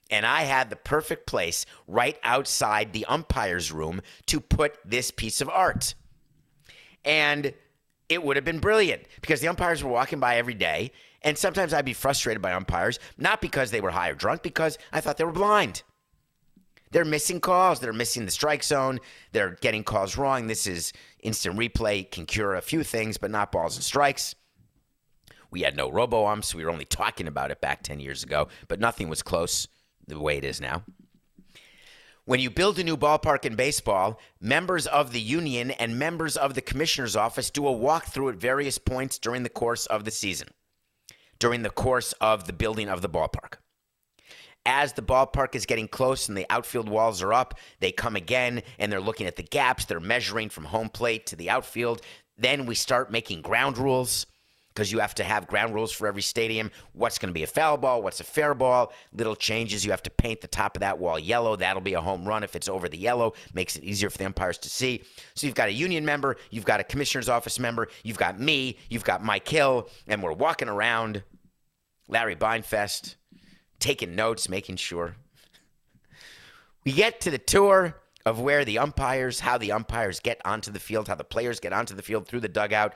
And 0.10 0.26
I 0.26 0.44
had 0.44 0.70
the 0.70 0.76
perfect 0.76 1.26
place 1.26 1.66
right 1.88 2.20
outside 2.24 2.92
the 2.92 3.06
umpire's 3.06 3.72
room 3.72 4.02
to 4.28 4.40
put 4.40 4.78
this 4.86 5.10
piece 5.10 5.42
of 5.42 5.50
art. 5.50 5.96
And 7.04 7.54
it 8.10 8.24
would 8.24 8.36
have 8.36 8.46
been 8.46 8.60
brilliant 8.60 9.04
because 9.22 9.42
the 9.42 9.48
umpires 9.48 9.84
were 9.84 9.92
walking 9.92 10.20
by 10.20 10.38
every 10.38 10.54
day. 10.54 10.92
And 11.24 11.38
sometimes 11.38 11.74
I'd 11.74 11.86
be 11.86 11.94
frustrated 11.94 12.42
by 12.42 12.54
umpires, 12.54 13.00
not 13.18 13.42
because 13.42 13.72
they 13.72 13.82
were 13.82 13.92
high 13.92 14.10
or 14.10 14.16
drunk, 14.16 14.42
because 14.42 14.78
I 14.92 15.02
thought 15.02 15.18
they 15.18 15.24
were 15.24 15.32
blind. 15.32 15.84
They're 16.92 17.06
missing 17.06 17.40
calls. 17.40 17.80
They're 17.80 17.94
missing 17.94 18.26
the 18.26 18.32
strike 18.32 18.64
zone. 18.64 19.00
They're 19.32 19.58
getting 19.62 19.84
calls 19.84 20.18
wrong. 20.18 20.48
This 20.48 20.68
is 20.68 20.94
instant 21.22 21.58
replay, 21.58 22.10
can 22.10 22.26
cure 22.26 22.56
a 22.56 22.62
few 22.62 22.84
things, 22.84 23.18
but 23.18 23.32
not 23.32 23.52
balls 23.52 23.76
and 23.76 23.84
strikes. 23.84 24.36
We 25.52 25.62
had 25.62 25.76
no 25.76 25.92
robo 25.92 26.26
umps. 26.26 26.56
We 26.56 26.66
were 26.66 26.72
only 26.72 26.86
talking 26.86 27.28
about 27.28 27.52
it 27.52 27.62
back 27.62 27.84
10 27.84 28.00
years 28.00 28.24
ago, 28.24 28.48
but 28.68 28.80
nothing 28.80 29.10
was 29.10 29.22
close 29.22 29.68
the 30.08 30.20
way 30.20 30.38
it 30.38 30.44
is 30.44 30.60
now. 30.60 30.84
When 32.32 32.40
you 32.40 32.50
build 32.50 32.80
a 32.80 32.84
new 32.86 32.96
ballpark 32.96 33.44
in 33.44 33.56
baseball, 33.56 34.18
members 34.40 34.88
of 34.88 35.12
the 35.12 35.20
union 35.20 35.72
and 35.72 36.00
members 36.00 36.38
of 36.38 36.54
the 36.54 36.62
commissioner's 36.62 37.18
office 37.18 37.50
do 37.50 37.68
a 37.68 37.74
walkthrough 37.74 38.30
at 38.30 38.38
various 38.38 38.78
points 38.78 39.20
during 39.20 39.44
the 39.44 39.50
course 39.50 39.86
of 39.88 40.06
the 40.06 40.12
season, 40.12 40.48
during 41.40 41.62
the 41.62 41.70
course 41.70 42.14
of 42.22 42.48
the 42.48 42.54
building 42.54 42.88
of 42.88 43.02
the 43.02 43.10
ballpark. 43.10 43.56
As 44.66 44.94
the 44.94 45.02
ballpark 45.02 45.56
is 45.56 45.66
getting 45.66 45.90
close 45.90 46.30
and 46.30 46.38
the 46.38 46.46
outfield 46.50 46.88
walls 46.88 47.22
are 47.22 47.34
up, 47.34 47.60
they 47.82 47.92
come 47.92 48.16
again 48.16 48.64
and 48.80 48.90
they're 48.90 49.02
looking 49.02 49.28
at 49.28 49.36
the 49.36 49.44
gaps. 49.44 49.84
They're 49.84 50.00
measuring 50.00 50.48
from 50.48 50.64
home 50.64 50.88
plate 50.88 51.26
to 51.26 51.36
the 51.36 51.50
outfield. 51.50 52.02
Then 52.38 52.66
we 52.66 52.76
start 52.76 53.12
making 53.12 53.42
ground 53.42 53.78
rules 53.78 54.26
because 54.74 54.92
you 54.92 55.00
have 55.00 55.16
to 55.16 55.24
have 55.24 55.48
ground 55.48 55.74
rules 55.74 55.92
for 55.92 56.08
every 56.08 56.22
stadium. 56.22 56.72
What's 56.94 57.18
going 57.18 57.30
to 57.30 57.34
be 57.34 57.44
a 57.44 57.48
foul 57.48 57.78
ball? 57.78 58.02
What's 58.02 58.20
a 58.20 58.24
fair 58.24 58.54
ball? 58.54 58.94
Little 59.14 59.36
changes. 59.36 59.84
You 59.84 59.92
have 59.92 60.04
to 60.04 60.10
paint 60.10 60.42
the 60.42 60.48
top 60.48 60.76
of 60.76 60.82
that 60.82 61.00
wall 61.00 61.20
yellow. 61.20 61.56
That'll 61.56 61.82
be 61.82 61.94
a 61.94 62.02
home 62.02 62.26
run 62.28 62.44
if 62.44 62.56
it's 62.56 62.70
over 62.70 62.88
the 62.88 62.98
yellow. 62.98 63.34
Makes 63.54 63.76
it 63.76 63.84
easier 63.84 64.10
for 64.10 64.18
the 64.18 64.26
umpires 64.26 64.58
to 64.60 64.70
see. 64.70 65.04
So 65.36 65.48
you've 65.48 65.56
got 65.56 65.70
a 65.70 65.74
union 65.74 66.06
member, 66.06 66.38
you've 66.50 66.66
got 66.66 66.80
a 66.80 66.84
commissioner's 66.84 67.30
office 67.30 67.60
member, 67.60 67.90
you've 68.04 68.18
got 68.18 68.40
me, 68.40 68.78
you've 68.90 69.04
got 69.04 69.24
Mike 69.24 69.48
Hill, 69.48 69.90
and 70.08 70.24
we're 70.24 70.34
walking 70.34 70.70
around 70.70 71.24
Larry 72.08 72.36
Beinfest, 72.36 73.16
taking 73.80 74.16
notes, 74.16 74.50
making 74.50 74.78
sure. 74.78 75.16
We 76.86 76.92
get 76.92 77.22
to 77.22 77.32
the 77.32 77.38
tour 77.38 77.96
of 78.26 78.40
where 78.40 78.66
the 78.66 78.78
umpires, 78.78 79.40
how 79.40 79.58
the 79.58 79.72
umpires 79.72 80.20
get 80.20 80.42
onto 80.46 80.72
the 80.72 80.80
field, 80.80 81.08
how 81.08 81.16
the 81.16 81.24
players 81.24 81.60
get 81.60 81.74
onto 81.74 81.96
the 81.96 82.02
field 82.02 82.28
through 82.28 82.42
the 82.42 82.50
dugout. 82.50 82.94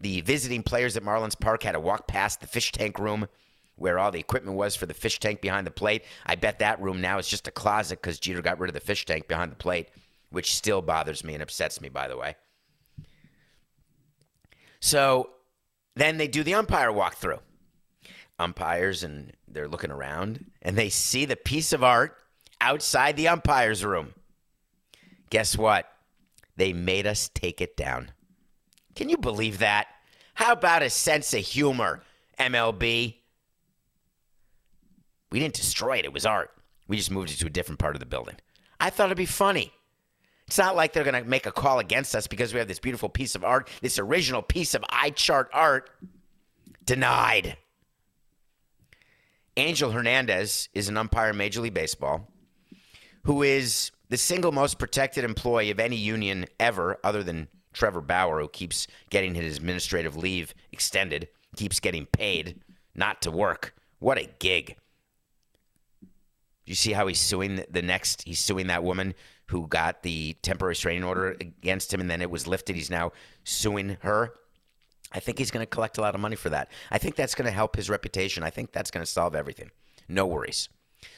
The 0.00 0.20
visiting 0.22 0.62
players 0.62 0.96
at 0.96 1.02
Marlins 1.02 1.38
Park 1.38 1.62
had 1.62 1.72
to 1.72 1.80
walk 1.80 2.06
past 2.06 2.40
the 2.40 2.46
fish 2.46 2.72
tank 2.72 2.98
room 2.98 3.28
where 3.76 3.98
all 3.98 4.10
the 4.10 4.20
equipment 4.20 4.56
was 4.56 4.76
for 4.76 4.86
the 4.86 4.94
fish 4.94 5.18
tank 5.18 5.40
behind 5.40 5.66
the 5.66 5.70
plate. 5.70 6.04
I 6.26 6.36
bet 6.36 6.60
that 6.60 6.80
room 6.80 7.00
now 7.00 7.18
is 7.18 7.28
just 7.28 7.48
a 7.48 7.52
closet 7.52 8.00
because 8.00 8.20
Jeter 8.20 8.42
got 8.42 8.58
rid 8.58 8.70
of 8.70 8.74
the 8.74 8.80
fish 8.80 9.04
tank 9.04 9.26
behind 9.28 9.50
the 9.50 9.56
plate, 9.56 9.88
which 10.30 10.54
still 10.54 10.82
bothers 10.82 11.24
me 11.24 11.34
and 11.34 11.42
upsets 11.42 11.80
me, 11.80 11.88
by 11.88 12.08
the 12.08 12.16
way. 12.16 12.36
So 14.80 15.30
then 15.96 16.18
they 16.18 16.28
do 16.28 16.42
the 16.42 16.54
umpire 16.54 16.90
walkthrough. 16.90 17.40
Umpires, 18.38 19.04
and 19.04 19.32
they're 19.46 19.68
looking 19.68 19.92
around, 19.92 20.46
and 20.60 20.76
they 20.76 20.88
see 20.88 21.24
the 21.24 21.36
piece 21.36 21.72
of 21.72 21.84
art 21.84 22.16
outside 22.60 23.16
the 23.16 23.28
umpire's 23.28 23.84
room. 23.84 24.14
Guess 25.30 25.56
what? 25.56 25.88
They 26.56 26.72
made 26.72 27.06
us 27.06 27.30
take 27.32 27.60
it 27.60 27.76
down. 27.76 28.10
Can 28.94 29.08
you 29.08 29.16
believe 29.16 29.58
that? 29.58 29.88
How 30.34 30.52
about 30.52 30.82
a 30.82 30.90
sense 30.90 31.32
of 31.34 31.40
humor, 31.40 32.02
MLB? 32.38 33.16
We 35.30 35.38
didn't 35.38 35.54
destroy 35.54 35.98
it, 35.98 36.04
it 36.04 36.12
was 36.12 36.26
art. 36.26 36.50
We 36.86 36.96
just 36.96 37.10
moved 37.10 37.30
it 37.30 37.38
to 37.38 37.46
a 37.46 37.50
different 37.50 37.78
part 37.78 37.96
of 37.96 38.00
the 38.00 38.06
building. 38.06 38.36
I 38.78 38.90
thought 38.90 39.06
it'd 39.06 39.16
be 39.16 39.26
funny. 39.26 39.72
It's 40.46 40.58
not 40.58 40.76
like 40.76 40.92
they're 40.92 41.04
going 41.04 41.22
to 41.22 41.28
make 41.28 41.46
a 41.46 41.52
call 41.52 41.78
against 41.78 42.14
us 42.14 42.26
because 42.26 42.52
we 42.52 42.58
have 42.58 42.68
this 42.68 42.78
beautiful 42.78 43.08
piece 43.08 43.34
of 43.34 43.44
art, 43.44 43.68
this 43.80 43.98
original 43.98 44.42
piece 44.42 44.74
of 44.74 44.84
eye 44.90 45.10
chart 45.10 45.48
art. 45.52 45.90
Denied. 46.84 47.56
Angel 49.56 49.90
Hernandez 49.90 50.68
is 50.74 50.90
an 50.90 50.98
umpire 50.98 51.30
in 51.30 51.36
Major 51.38 51.62
League 51.62 51.72
Baseball 51.72 52.28
who 53.24 53.42
is 53.42 53.90
the 54.08 54.16
single 54.16 54.52
most 54.52 54.78
protected 54.78 55.24
employee 55.24 55.70
of 55.70 55.80
any 55.80 55.96
union 55.96 56.46
ever, 56.60 56.98
other 57.02 57.22
than 57.22 57.48
Trevor 57.74 58.00
Bauer, 58.00 58.40
who 58.40 58.48
keeps 58.48 58.86
getting 59.10 59.34
his 59.34 59.58
administrative 59.58 60.16
leave 60.16 60.54
extended, 60.72 61.28
keeps 61.56 61.80
getting 61.80 62.06
paid 62.06 62.60
not 62.94 63.20
to 63.22 63.30
work. 63.30 63.74
What 63.98 64.18
a 64.18 64.28
gig. 64.38 64.76
You 66.64 66.74
see 66.74 66.92
how 66.92 67.06
he's 67.06 67.20
suing 67.20 67.62
the 67.68 67.82
next, 67.82 68.22
he's 68.22 68.40
suing 68.40 68.68
that 68.68 68.82
woman 68.82 69.14
who 69.46 69.66
got 69.66 70.02
the 70.02 70.34
temporary 70.40 70.70
restraining 70.70 71.04
order 71.04 71.36
against 71.38 71.92
him 71.92 72.00
and 72.00 72.08
then 72.08 72.22
it 72.22 72.30
was 72.30 72.46
lifted. 72.46 72.76
He's 72.76 72.90
now 72.90 73.12
suing 73.44 73.98
her. 74.00 74.32
I 75.12 75.20
think 75.20 75.38
he's 75.38 75.50
going 75.50 75.62
to 75.62 75.70
collect 75.70 75.98
a 75.98 76.00
lot 76.00 76.14
of 76.14 76.20
money 76.20 76.36
for 76.36 76.48
that. 76.48 76.70
I 76.90 76.98
think 76.98 77.14
that's 77.14 77.34
going 77.34 77.46
to 77.46 77.52
help 77.52 77.76
his 77.76 77.90
reputation. 77.90 78.42
I 78.42 78.50
think 78.50 78.72
that's 78.72 78.90
going 78.90 79.04
to 79.04 79.10
solve 79.10 79.34
everything. 79.34 79.70
No 80.08 80.26
worries. 80.26 80.68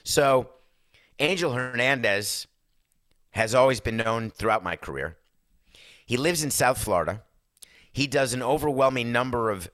So, 0.03 0.51
Angel 1.19 1.53
Hernandez 1.53 2.47
has 3.31 3.55
always 3.55 3.81
been 3.81 3.97
known 3.97 4.31
throughout 4.31 4.63
my 4.63 4.77
career. 4.77 5.17
He 6.07 6.17
lives 6.17 6.43
in 6.43 6.51
South 6.51 6.79
Florida. 6.79 7.23
He 7.93 8.07
does 8.07 8.33
an 8.33 8.43
overwhelming 8.43 9.13
number 9.13 9.51
of 9.51 9.69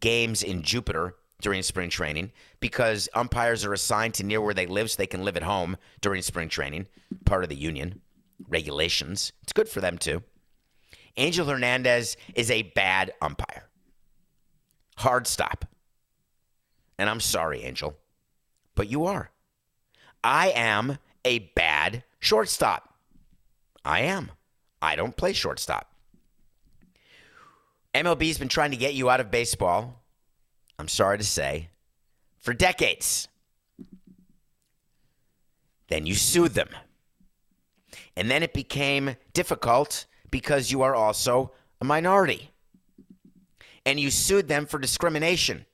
games 0.00 0.42
in 0.42 0.62
Jupiter 0.62 1.14
during 1.40 1.62
spring 1.62 1.88
training 1.90 2.32
because 2.60 3.08
umpires 3.14 3.64
are 3.64 3.72
assigned 3.72 4.14
to 4.14 4.24
near 4.24 4.40
where 4.40 4.54
they 4.54 4.66
live 4.66 4.90
so 4.90 4.96
they 4.96 5.06
can 5.06 5.24
live 5.24 5.36
at 5.36 5.42
home 5.42 5.76
during 6.00 6.22
spring 6.22 6.48
training, 6.48 6.86
part 7.24 7.42
of 7.42 7.48
the 7.48 7.56
union 7.56 8.00
regulations. 8.48 9.32
It's 9.42 9.52
good 9.52 9.68
for 9.68 9.80
them 9.80 9.98
too. 9.98 10.22
Angel 11.16 11.46
Hernandez 11.46 12.16
is 12.34 12.50
a 12.50 12.62
bad 12.62 13.12
umpire. 13.20 13.68
Hard 14.98 15.26
stop. 15.26 15.64
And 16.98 17.08
I'm 17.08 17.20
sorry, 17.20 17.62
Angel, 17.62 17.96
but 18.74 18.88
you 18.88 19.06
are. 19.06 19.30
I 20.22 20.50
am 20.50 20.98
a 21.24 21.38
bad 21.38 22.04
shortstop. 22.18 22.94
I 23.84 24.00
am. 24.00 24.32
I 24.80 24.96
don't 24.96 25.16
play 25.16 25.32
shortstop. 25.32 25.92
MLB's 27.94 28.38
been 28.38 28.48
trying 28.48 28.70
to 28.70 28.76
get 28.76 28.94
you 28.94 29.10
out 29.10 29.20
of 29.20 29.30
baseball, 29.30 30.02
I'm 30.78 30.88
sorry 30.88 31.18
to 31.18 31.24
say, 31.24 31.70
for 32.40 32.54
decades. 32.54 33.28
Then 35.88 36.06
you 36.06 36.14
sued 36.14 36.54
them. 36.54 36.68
And 38.16 38.30
then 38.30 38.42
it 38.42 38.52
became 38.52 39.16
difficult 39.32 40.06
because 40.30 40.70
you 40.70 40.82
are 40.82 40.94
also 40.94 41.52
a 41.80 41.84
minority. 41.84 42.50
And 43.86 43.98
you 43.98 44.10
sued 44.10 44.48
them 44.48 44.66
for 44.66 44.78
discrimination. 44.78 45.64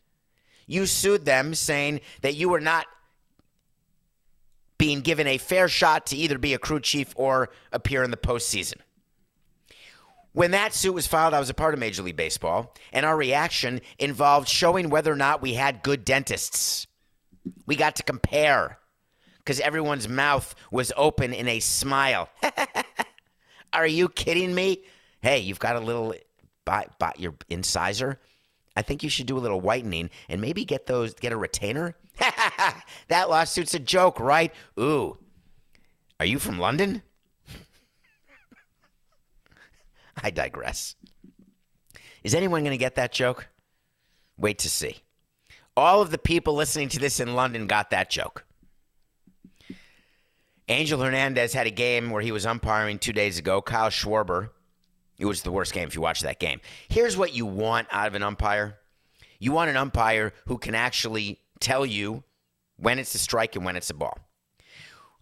You 0.66 0.86
sued 0.86 1.24
them 1.24 1.54
saying 1.54 2.00
that 2.22 2.36
you 2.36 2.48
were 2.48 2.60
not 2.60 2.86
being 4.78 5.00
given 5.00 5.26
a 5.26 5.38
fair 5.38 5.68
shot 5.68 6.06
to 6.06 6.16
either 6.16 6.38
be 6.38 6.54
a 6.54 6.58
crew 6.58 6.80
chief 6.80 7.12
or 7.16 7.50
appear 7.72 8.02
in 8.02 8.10
the 8.10 8.16
postseason. 8.16 8.76
When 10.34 10.50
that 10.50 10.74
suit 10.74 10.92
was 10.92 11.06
filed, 11.06 11.32
I 11.32 11.38
was 11.38 11.48
a 11.48 11.54
part 11.54 11.74
of 11.74 11.80
Major 11.80 12.02
League 12.02 12.16
Baseball, 12.16 12.74
and 12.92 13.06
our 13.06 13.16
reaction 13.16 13.80
involved 14.00 14.48
showing 14.48 14.90
whether 14.90 15.12
or 15.12 15.16
not 15.16 15.40
we 15.40 15.54
had 15.54 15.84
good 15.84 16.04
dentists. 16.04 16.88
We 17.66 17.76
got 17.76 17.94
to 17.96 18.02
compare 18.02 18.78
because 19.38 19.60
everyone's 19.60 20.08
mouth 20.08 20.56
was 20.72 20.92
open 20.96 21.32
in 21.32 21.46
a 21.46 21.60
smile. 21.60 22.28
Are 23.72 23.86
you 23.86 24.08
kidding 24.08 24.52
me? 24.52 24.82
Hey, 25.22 25.38
you've 25.38 25.60
got 25.60 25.76
a 25.76 25.80
little, 25.80 26.14
by, 26.64 26.88
by 26.98 27.12
your 27.16 27.34
incisor. 27.48 28.18
I 28.76 28.82
think 28.82 29.04
you 29.04 29.10
should 29.10 29.26
do 29.26 29.38
a 29.38 29.40
little 29.40 29.60
whitening 29.60 30.10
and 30.28 30.40
maybe 30.40 30.64
get 30.64 30.86
those, 30.86 31.14
get 31.14 31.32
a 31.32 31.36
retainer. 31.36 31.94
that 33.06 33.30
lawsuit's 33.30 33.74
a 33.74 33.78
joke, 33.78 34.18
right? 34.18 34.52
Ooh, 34.80 35.16
are 36.18 36.26
you 36.26 36.40
from 36.40 36.58
London? 36.58 37.02
I 40.24 40.30
digress. 40.30 40.96
Is 42.24 42.34
anyone 42.34 42.62
going 42.62 42.72
to 42.72 42.78
get 42.78 42.94
that 42.94 43.12
joke? 43.12 43.48
Wait 44.38 44.58
to 44.60 44.70
see. 44.70 45.02
All 45.76 46.00
of 46.00 46.10
the 46.10 46.18
people 46.18 46.54
listening 46.54 46.88
to 46.88 46.98
this 46.98 47.20
in 47.20 47.34
London 47.34 47.66
got 47.66 47.90
that 47.90 48.08
joke. 48.08 48.46
Angel 50.68 50.98
Hernandez 50.98 51.52
had 51.52 51.66
a 51.66 51.70
game 51.70 52.08
where 52.08 52.22
he 52.22 52.32
was 52.32 52.46
umpiring 52.46 52.98
two 52.98 53.12
days 53.12 53.38
ago. 53.38 53.60
Kyle 53.60 53.90
Schwarber. 53.90 54.48
It 55.18 55.26
was 55.26 55.42
the 55.42 55.52
worst 55.52 55.74
game 55.74 55.86
if 55.86 55.94
you 55.94 56.00
watch 56.00 56.22
that 56.22 56.40
game. 56.40 56.62
Here's 56.88 57.18
what 57.18 57.34
you 57.34 57.44
want 57.44 57.86
out 57.90 58.08
of 58.08 58.14
an 58.14 58.22
umpire 58.22 58.78
you 59.38 59.52
want 59.52 59.68
an 59.68 59.76
umpire 59.76 60.32
who 60.46 60.56
can 60.56 60.74
actually 60.74 61.38
tell 61.60 61.84
you 61.84 62.22
when 62.78 62.98
it's 62.98 63.14
a 63.14 63.18
strike 63.18 63.56
and 63.56 63.64
when 63.64 63.76
it's 63.76 63.90
a 63.90 63.94
ball. 63.94 64.18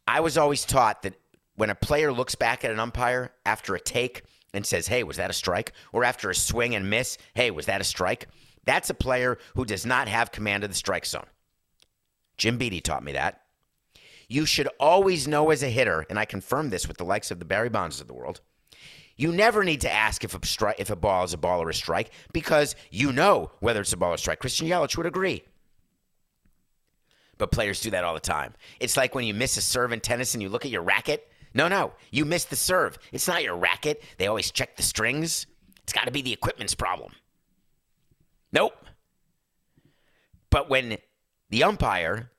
I 0.06 0.20
was 0.20 0.38
always 0.38 0.64
taught 0.64 1.02
that 1.02 1.14
when 1.56 1.70
a 1.70 1.74
player 1.74 2.12
looks 2.12 2.36
back 2.36 2.64
at 2.64 2.70
an 2.70 2.78
umpire 2.78 3.32
after 3.44 3.74
a 3.74 3.80
take 3.80 4.22
and 4.52 4.66
says, 4.66 4.86
Hey, 4.86 5.02
was 5.02 5.16
that 5.16 5.30
a 5.30 5.34
strike? 5.34 5.72
Or 5.92 6.04
after 6.04 6.30
a 6.30 6.34
swing 6.34 6.74
and 6.74 6.90
miss, 6.90 7.18
Hey, 7.34 7.50
was 7.50 7.66
that 7.66 7.80
a 7.80 7.84
strike? 7.84 8.28
That's 8.64 8.90
a 8.90 8.94
player 8.94 9.38
who 9.54 9.64
does 9.64 9.84
not 9.84 10.08
have 10.08 10.32
command 10.32 10.64
of 10.64 10.70
the 10.70 10.76
strike 10.76 11.06
zone. 11.06 11.26
Jim 12.36 12.58
Beattie 12.58 12.80
taught 12.80 13.04
me 13.04 13.12
that. 13.12 13.40
You 14.28 14.46
should 14.46 14.68
always 14.80 15.28
know 15.28 15.50
as 15.50 15.62
a 15.62 15.68
hitter, 15.68 16.06
and 16.08 16.18
I 16.18 16.24
confirm 16.24 16.70
this 16.70 16.88
with 16.88 16.96
the 16.96 17.04
likes 17.04 17.30
of 17.30 17.38
the 17.38 17.44
Barry 17.44 17.68
Bonds 17.68 18.00
of 18.00 18.06
the 18.06 18.14
world. 18.14 18.40
You 19.16 19.30
never 19.30 19.62
need 19.62 19.82
to 19.82 19.92
ask 19.92 20.24
if 20.24 20.34
a 20.34 20.38
stri- 20.38 20.74
if 20.78 20.90
a 20.90 20.96
ball 20.96 21.24
is 21.24 21.34
a 21.34 21.38
ball 21.38 21.62
or 21.62 21.68
a 21.68 21.74
strike 21.74 22.10
because 22.32 22.74
you 22.90 23.12
know 23.12 23.50
whether 23.60 23.80
it's 23.80 23.92
a 23.92 23.96
ball 23.96 24.14
or 24.14 24.16
strike. 24.16 24.40
Christian 24.40 24.66
Yelich 24.68 24.96
would 24.96 25.06
agree. 25.06 25.44
But 27.38 27.50
players 27.50 27.80
do 27.80 27.90
that 27.90 28.04
all 28.04 28.14
the 28.14 28.20
time. 28.20 28.54
It's 28.80 28.96
like 28.96 29.14
when 29.14 29.24
you 29.24 29.34
miss 29.34 29.56
a 29.56 29.60
serve 29.60 29.92
in 29.92 30.00
tennis 30.00 30.34
and 30.34 30.42
you 30.42 30.48
look 30.48 30.64
at 30.64 30.70
your 30.70 30.82
racket. 30.82 31.28
No, 31.54 31.68
no, 31.68 31.92
you 32.10 32.24
missed 32.24 32.50
the 32.50 32.56
serve. 32.56 32.98
It's 33.12 33.28
not 33.28 33.42
your 33.42 33.56
racket. 33.56 34.02
They 34.18 34.26
always 34.26 34.50
check 34.50 34.76
the 34.76 34.82
strings. 34.82 35.46
It's 35.82 35.92
got 35.92 36.04
to 36.06 36.10
be 36.10 36.22
the 36.22 36.32
equipment's 36.32 36.74
problem. 36.74 37.12
Nope. 38.52 38.74
But 40.50 40.68
when 40.68 40.98
the 41.50 41.64
umpire 41.64 42.30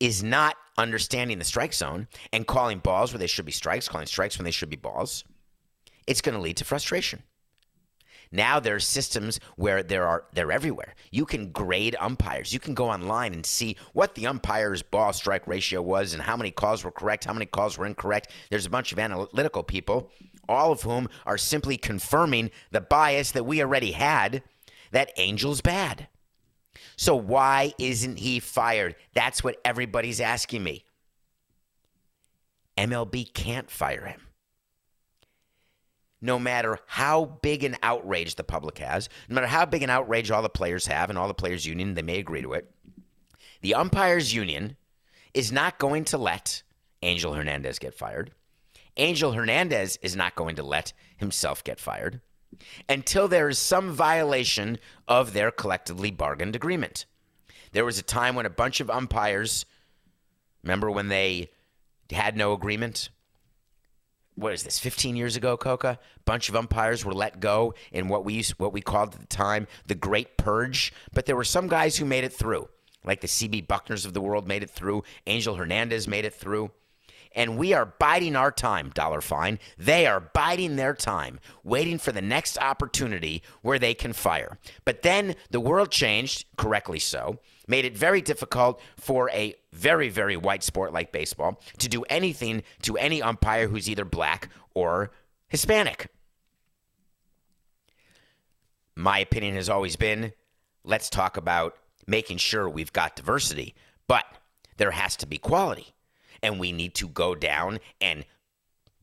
is 0.00 0.22
not 0.22 0.56
understanding 0.78 1.38
the 1.38 1.44
strike 1.44 1.74
zone 1.74 2.08
and 2.32 2.46
calling 2.46 2.78
balls 2.78 3.12
where 3.12 3.18
they 3.18 3.26
should 3.26 3.44
be 3.44 3.52
strikes, 3.52 3.88
calling 3.88 4.06
strikes 4.06 4.38
when 4.38 4.44
they 4.44 4.50
should 4.50 4.70
be 4.70 4.76
balls, 4.76 5.24
it's 6.06 6.20
going 6.20 6.34
to 6.34 6.40
lead 6.40 6.56
to 6.56 6.64
frustration. 6.64 7.22
Now 8.32 8.58
there's 8.58 8.86
systems 8.86 9.38
where 9.56 9.82
there 9.82 10.08
are 10.08 10.24
they're 10.32 10.50
everywhere. 10.50 10.94
You 11.10 11.26
can 11.26 11.52
grade 11.52 11.94
umpires. 12.00 12.52
You 12.52 12.58
can 12.58 12.74
go 12.74 12.88
online 12.88 13.34
and 13.34 13.44
see 13.44 13.76
what 13.92 14.14
the 14.14 14.26
umpire's 14.26 14.82
ball 14.82 15.12
strike 15.12 15.46
ratio 15.46 15.82
was 15.82 16.14
and 16.14 16.22
how 16.22 16.36
many 16.36 16.50
calls 16.50 16.82
were 16.82 16.90
correct, 16.90 17.26
how 17.26 17.34
many 17.34 17.46
calls 17.46 17.76
were 17.76 17.86
incorrect. 17.86 18.32
There's 18.50 18.66
a 18.66 18.70
bunch 18.70 18.90
of 18.90 18.98
analytical 18.98 19.62
people, 19.62 20.10
all 20.48 20.72
of 20.72 20.82
whom 20.82 21.08
are 21.26 21.38
simply 21.38 21.76
confirming 21.76 22.50
the 22.70 22.80
bias 22.80 23.32
that 23.32 23.44
we 23.44 23.60
already 23.62 23.92
had 23.92 24.42
that 24.90 25.12
Angel's 25.18 25.60
bad. 25.60 26.08
So 26.96 27.14
why 27.14 27.74
isn't 27.78 28.18
he 28.18 28.40
fired? 28.40 28.96
That's 29.14 29.44
what 29.44 29.60
everybody's 29.64 30.20
asking 30.20 30.62
me. 30.62 30.84
MLB 32.78 33.32
can't 33.34 33.70
fire 33.70 34.06
him 34.06 34.20
no 36.22 36.38
matter 36.38 36.78
how 36.86 37.24
big 37.42 37.64
an 37.64 37.76
outrage 37.82 38.36
the 38.36 38.44
public 38.44 38.78
has, 38.78 39.08
no 39.28 39.34
matter 39.34 39.48
how 39.48 39.66
big 39.66 39.82
an 39.82 39.90
outrage 39.90 40.30
all 40.30 40.40
the 40.40 40.48
players 40.48 40.86
have 40.86 41.10
and 41.10 41.18
all 41.18 41.28
the 41.28 41.34
players' 41.34 41.66
union, 41.66 41.94
they 41.94 42.02
may 42.02 42.18
agree 42.18 42.40
to 42.40 42.52
it. 42.54 42.70
The 43.60 43.74
umpires' 43.74 44.32
union 44.32 44.76
is 45.34 45.52
not 45.52 45.78
going 45.78 46.04
to 46.06 46.18
let 46.18 46.62
Angel 47.02 47.34
Hernandez 47.34 47.78
get 47.78 47.94
fired. 47.94 48.30
Angel 48.96 49.32
Hernandez 49.32 49.98
is 50.02 50.14
not 50.14 50.34
going 50.34 50.56
to 50.56 50.62
let 50.62 50.92
himself 51.16 51.64
get 51.64 51.80
fired 51.80 52.20
until 52.88 53.28
there 53.28 53.48
is 53.48 53.58
some 53.58 53.90
violation 53.90 54.78
of 55.08 55.32
their 55.32 55.50
collectively 55.50 56.10
bargained 56.10 56.54
agreement. 56.54 57.06
There 57.72 57.84
was 57.84 57.98
a 57.98 58.02
time 58.02 58.34
when 58.34 58.46
a 58.46 58.50
bunch 58.50 58.80
of 58.80 58.90
umpires, 58.90 59.64
remember 60.62 60.90
when 60.90 61.08
they 61.08 61.50
had 62.10 62.36
no 62.36 62.52
agreement? 62.52 63.08
What 64.34 64.52
is 64.52 64.62
this 64.62 64.78
15 64.78 65.14
years 65.14 65.36
ago 65.36 65.56
coca? 65.56 65.98
A 66.16 66.20
bunch 66.24 66.48
of 66.48 66.56
umpires 66.56 67.04
were 67.04 67.12
let 67.12 67.38
go 67.38 67.74
in 67.92 68.08
what 68.08 68.24
we 68.24 68.34
used, 68.34 68.58
what 68.58 68.72
we 68.72 68.80
called 68.80 69.14
at 69.14 69.20
the 69.20 69.26
time 69.26 69.66
the 69.86 69.94
great 69.94 70.36
purge 70.36 70.92
but 71.12 71.26
there 71.26 71.36
were 71.36 71.44
some 71.44 71.68
guys 71.68 71.96
who 71.96 72.04
made 72.04 72.24
it 72.24 72.32
through. 72.32 72.68
Like 73.04 73.20
the 73.20 73.26
CB 73.26 73.66
Bucknors 73.66 74.06
of 74.06 74.14
the 74.14 74.20
world 74.20 74.46
made 74.46 74.62
it 74.62 74.70
through. 74.70 75.02
Angel 75.26 75.56
hernandez 75.56 76.06
made 76.06 76.24
it 76.24 76.34
through. 76.34 76.70
And 77.34 77.56
we 77.56 77.72
are 77.72 77.86
biding 77.86 78.36
our 78.36 78.52
time 78.52 78.90
dollar 78.90 79.20
fine. 79.20 79.58
They 79.78 80.06
are 80.06 80.20
biding 80.20 80.76
their 80.76 80.94
time 80.94 81.40
waiting 81.64 81.98
for 81.98 82.12
the 82.12 82.22
next 82.22 82.58
opportunity 82.58 83.42
where 83.62 83.78
they 83.78 83.94
can 83.94 84.12
fire. 84.12 84.58
But 84.84 85.02
then 85.02 85.34
the 85.50 85.60
world 85.60 85.90
changed 85.90 86.44
correctly 86.56 86.98
so 86.98 87.38
made 87.72 87.86
it 87.86 87.96
very 87.96 88.20
difficult 88.20 88.78
for 88.98 89.30
a 89.30 89.54
very, 89.72 90.10
very 90.10 90.36
white 90.36 90.62
sport 90.62 90.92
like 90.92 91.10
baseball 91.10 91.58
to 91.78 91.88
do 91.88 92.02
anything 92.10 92.62
to 92.82 92.98
any 92.98 93.22
umpire 93.22 93.66
who's 93.66 93.88
either 93.88 94.04
black 94.04 94.50
or 94.74 95.10
Hispanic. 95.48 96.08
My 98.94 99.20
opinion 99.20 99.54
has 99.54 99.70
always 99.70 99.96
been 99.96 100.34
let's 100.84 101.08
talk 101.08 101.38
about 101.38 101.74
making 102.06 102.36
sure 102.36 102.68
we've 102.68 102.92
got 102.92 103.16
diversity, 103.16 103.74
but 104.06 104.26
there 104.76 104.90
has 104.90 105.16
to 105.16 105.26
be 105.26 105.38
quality. 105.38 105.94
And 106.42 106.60
we 106.60 106.72
need 106.72 106.94
to 106.96 107.08
go 107.08 107.34
down 107.34 107.78
and 108.02 108.26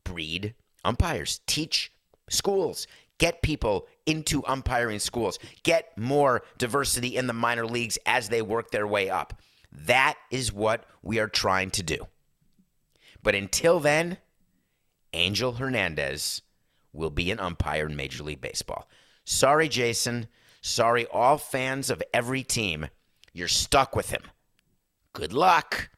breed 0.04 0.54
umpires, 0.84 1.40
teach 1.48 1.90
Schools, 2.28 2.86
get 3.18 3.42
people 3.42 3.88
into 4.10 4.44
umpiring 4.46 4.98
schools, 4.98 5.38
get 5.62 5.96
more 5.96 6.42
diversity 6.58 7.16
in 7.16 7.26
the 7.26 7.32
minor 7.32 7.64
leagues 7.64 7.98
as 8.04 8.28
they 8.28 8.42
work 8.42 8.70
their 8.70 8.86
way 8.86 9.08
up. 9.08 9.40
That 9.72 10.16
is 10.30 10.52
what 10.52 10.84
we 11.02 11.18
are 11.20 11.28
trying 11.28 11.70
to 11.72 11.82
do. 11.82 12.06
But 13.22 13.34
until 13.34 13.78
then, 13.80 14.18
Angel 15.12 15.52
Hernandez 15.52 16.42
will 16.92 17.10
be 17.10 17.30
an 17.30 17.38
umpire 17.38 17.86
in 17.86 17.96
Major 17.96 18.24
League 18.24 18.40
Baseball. 18.40 18.88
Sorry, 19.24 19.68
Jason. 19.68 20.26
Sorry, 20.60 21.06
all 21.06 21.38
fans 21.38 21.88
of 21.88 22.02
every 22.12 22.42
team. 22.42 22.88
You're 23.32 23.48
stuck 23.48 23.94
with 23.94 24.10
him. 24.10 24.22
Good 25.12 25.32
luck. 25.32 25.90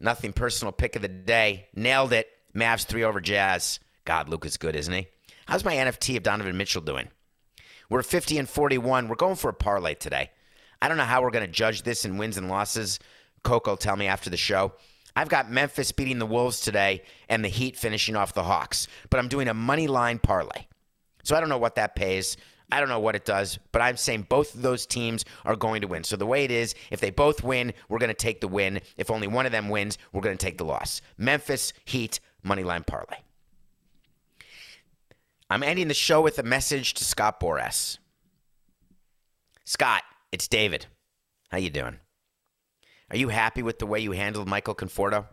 Nothing 0.00 0.32
personal 0.32 0.72
pick 0.72 0.96
of 0.96 1.02
the 1.02 1.08
day. 1.08 1.68
Nailed 1.74 2.12
it. 2.12 2.28
Mavs 2.54 2.86
three 2.86 3.04
over 3.04 3.20
Jazz. 3.20 3.80
God, 4.04 4.28
Luka 4.28 4.46
is 4.48 4.56
good, 4.56 4.76
isn't 4.76 4.92
he? 4.92 5.08
How's 5.46 5.64
my 5.64 5.76
NFT 5.76 6.16
of 6.16 6.24
Donovan 6.24 6.56
Mitchell 6.56 6.82
doing? 6.82 7.06
We're 7.88 8.02
50 8.02 8.36
and 8.38 8.48
41. 8.48 9.06
We're 9.06 9.14
going 9.14 9.36
for 9.36 9.48
a 9.48 9.54
parlay 9.54 9.94
today. 9.94 10.32
I 10.82 10.88
don't 10.88 10.96
know 10.96 11.04
how 11.04 11.22
we're 11.22 11.30
going 11.30 11.46
to 11.46 11.50
judge 11.52 11.82
this 11.82 12.04
in 12.04 12.18
wins 12.18 12.36
and 12.36 12.48
losses. 12.48 12.98
Coco, 13.44 13.76
tell 13.76 13.94
me 13.94 14.08
after 14.08 14.28
the 14.28 14.36
show. 14.36 14.72
I've 15.14 15.28
got 15.28 15.48
Memphis 15.48 15.92
beating 15.92 16.18
the 16.18 16.26
Wolves 16.26 16.58
today 16.58 17.04
and 17.28 17.44
the 17.44 17.48
Heat 17.48 17.76
finishing 17.76 18.16
off 18.16 18.34
the 18.34 18.42
Hawks, 18.42 18.88
but 19.08 19.20
I'm 19.20 19.28
doing 19.28 19.46
a 19.46 19.54
money 19.54 19.86
line 19.86 20.18
parlay. 20.18 20.66
So 21.22 21.36
I 21.36 21.40
don't 21.40 21.48
know 21.48 21.58
what 21.58 21.76
that 21.76 21.94
pays. 21.94 22.36
I 22.72 22.80
don't 22.80 22.88
know 22.88 22.98
what 22.98 23.14
it 23.14 23.24
does, 23.24 23.60
but 23.70 23.82
I'm 23.82 23.96
saying 23.96 24.26
both 24.28 24.52
of 24.52 24.62
those 24.62 24.84
teams 24.84 25.24
are 25.44 25.54
going 25.54 25.80
to 25.82 25.86
win. 25.86 26.02
So 26.02 26.16
the 26.16 26.26
way 26.26 26.42
it 26.42 26.50
is, 26.50 26.74
if 26.90 26.98
they 26.98 27.10
both 27.10 27.44
win, 27.44 27.72
we're 27.88 28.00
going 28.00 28.08
to 28.08 28.14
take 28.14 28.40
the 28.40 28.48
win. 28.48 28.80
If 28.96 29.12
only 29.12 29.28
one 29.28 29.46
of 29.46 29.52
them 29.52 29.68
wins, 29.68 29.96
we're 30.12 30.22
going 30.22 30.36
to 30.36 30.44
take 30.44 30.58
the 30.58 30.64
loss. 30.64 31.02
Memphis 31.16 31.72
Heat 31.84 32.18
money 32.42 32.64
line 32.64 32.82
parlay. 32.82 33.18
I'm 35.48 35.62
ending 35.62 35.86
the 35.86 35.94
show 35.94 36.20
with 36.20 36.40
a 36.40 36.42
message 36.42 36.94
to 36.94 37.04
Scott 37.04 37.38
Boras. 37.38 37.98
Scott, 39.64 40.02
it's 40.32 40.48
David. 40.48 40.86
How 41.50 41.58
you 41.58 41.70
doing? 41.70 42.00
Are 43.10 43.16
you 43.16 43.28
happy 43.28 43.62
with 43.62 43.78
the 43.78 43.86
way 43.86 44.00
you 44.00 44.10
handled 44.10 44.48
Michael 44.48 44.74
Conforto? 44.74 45.26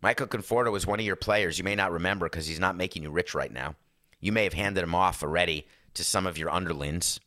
Michael 0.00 0.26
Conforto 0.26 0.72
was 0.72 0.86
one 0.86 1.00
of 1.00 1.04
your 1.04 1.16
players. 1.16 1.58
You 1.58 1.64
may 1.64 1.74
not 1.74 1.92
remember 1.92 2.30
because 2.30 2.46
he's 2.46 2.58
not 2.58 2.78
making 2.78 3.02
you 3.02 3.10
rich 3.10 3.34
right 3.34 3.52
now. 3.52 3.74
You 4.20 4.32
may 4.32 4.44
have 4.44 4.54
handed 4.54 4.84
him 4.84 4.94
off 4.94 5.22
already 5.22 5.66
to 5.92 6.02
some 6.02 6.26
of 6.26 6.38
your 6.38 6.48
underlings. 6.48 7.20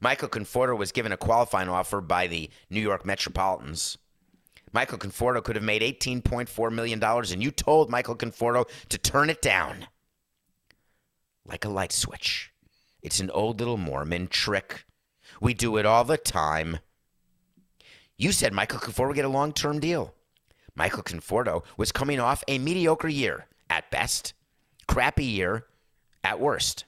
Michael 0.00 0.28
Conforto 0.28 0.76
was 0.76 0.92
given 0.92 1.12
a 1.12 1.16
qualifying 1.16 1.70
offer 1.70 2.02
by 2.02 2.26
the 2.26 2.50
New 2.68 2.80
York 2.80 3.06
Metropolitans. 3.06 3.96
Michael 4.74 4.98
Conforto 4.98 5.42
could 5.42 5.56
have 5.56 5.64
made 5.64 5.80
$18.4 5.80 6.70
million, 6.70 7.02
and 7.02 7.42
you 7.42 7.50
told 7.50 7.88
Michael 7.88 8.16
Conforto 8.16 8.68
to 8.90 8.98
turn 8.98 9.30
it 9.30 9.40
down. 9.40 9.86
Like 11.48 11.64
a 11.64 11.70
light 11.70 11.92
switch. 11.92 12.52
It's 13.02 13.20
an 13.20 13.30
old 13.30 13.58
little 13.58 13.76
Mormon 13.76 14.28
trick. 14.28 14.84
We 15.40 15.54
do 15.54 15.76
it 15.76 15.86
all 15.86 16.04
the 16.04 16.18
time. 16.18 16.78
You 18.16 18.32
said 18.32 18.52
Michael 18.52 18.80
Conforto 18.80 19.08
would 19.08 19.16
get 19.16 19.24
a 19.24 19.30
long 19.30 19.52
term 19.52 19.80
deal. 19.80 20.14
Michael 20.74 21.02
Conforto 21.02 21.64
was 21.76 21.90
coming 21.90 22.20
off 22.20 22.44
a 22.46 22.58
mediocre 22.58 23.08
year 23.08 23.46
at 23.70 23.90
best, 23.90 24.34
crappy 24.86 25.24
year 25.24 25.66
at 26.22 26.40
worst. 26.40 26.84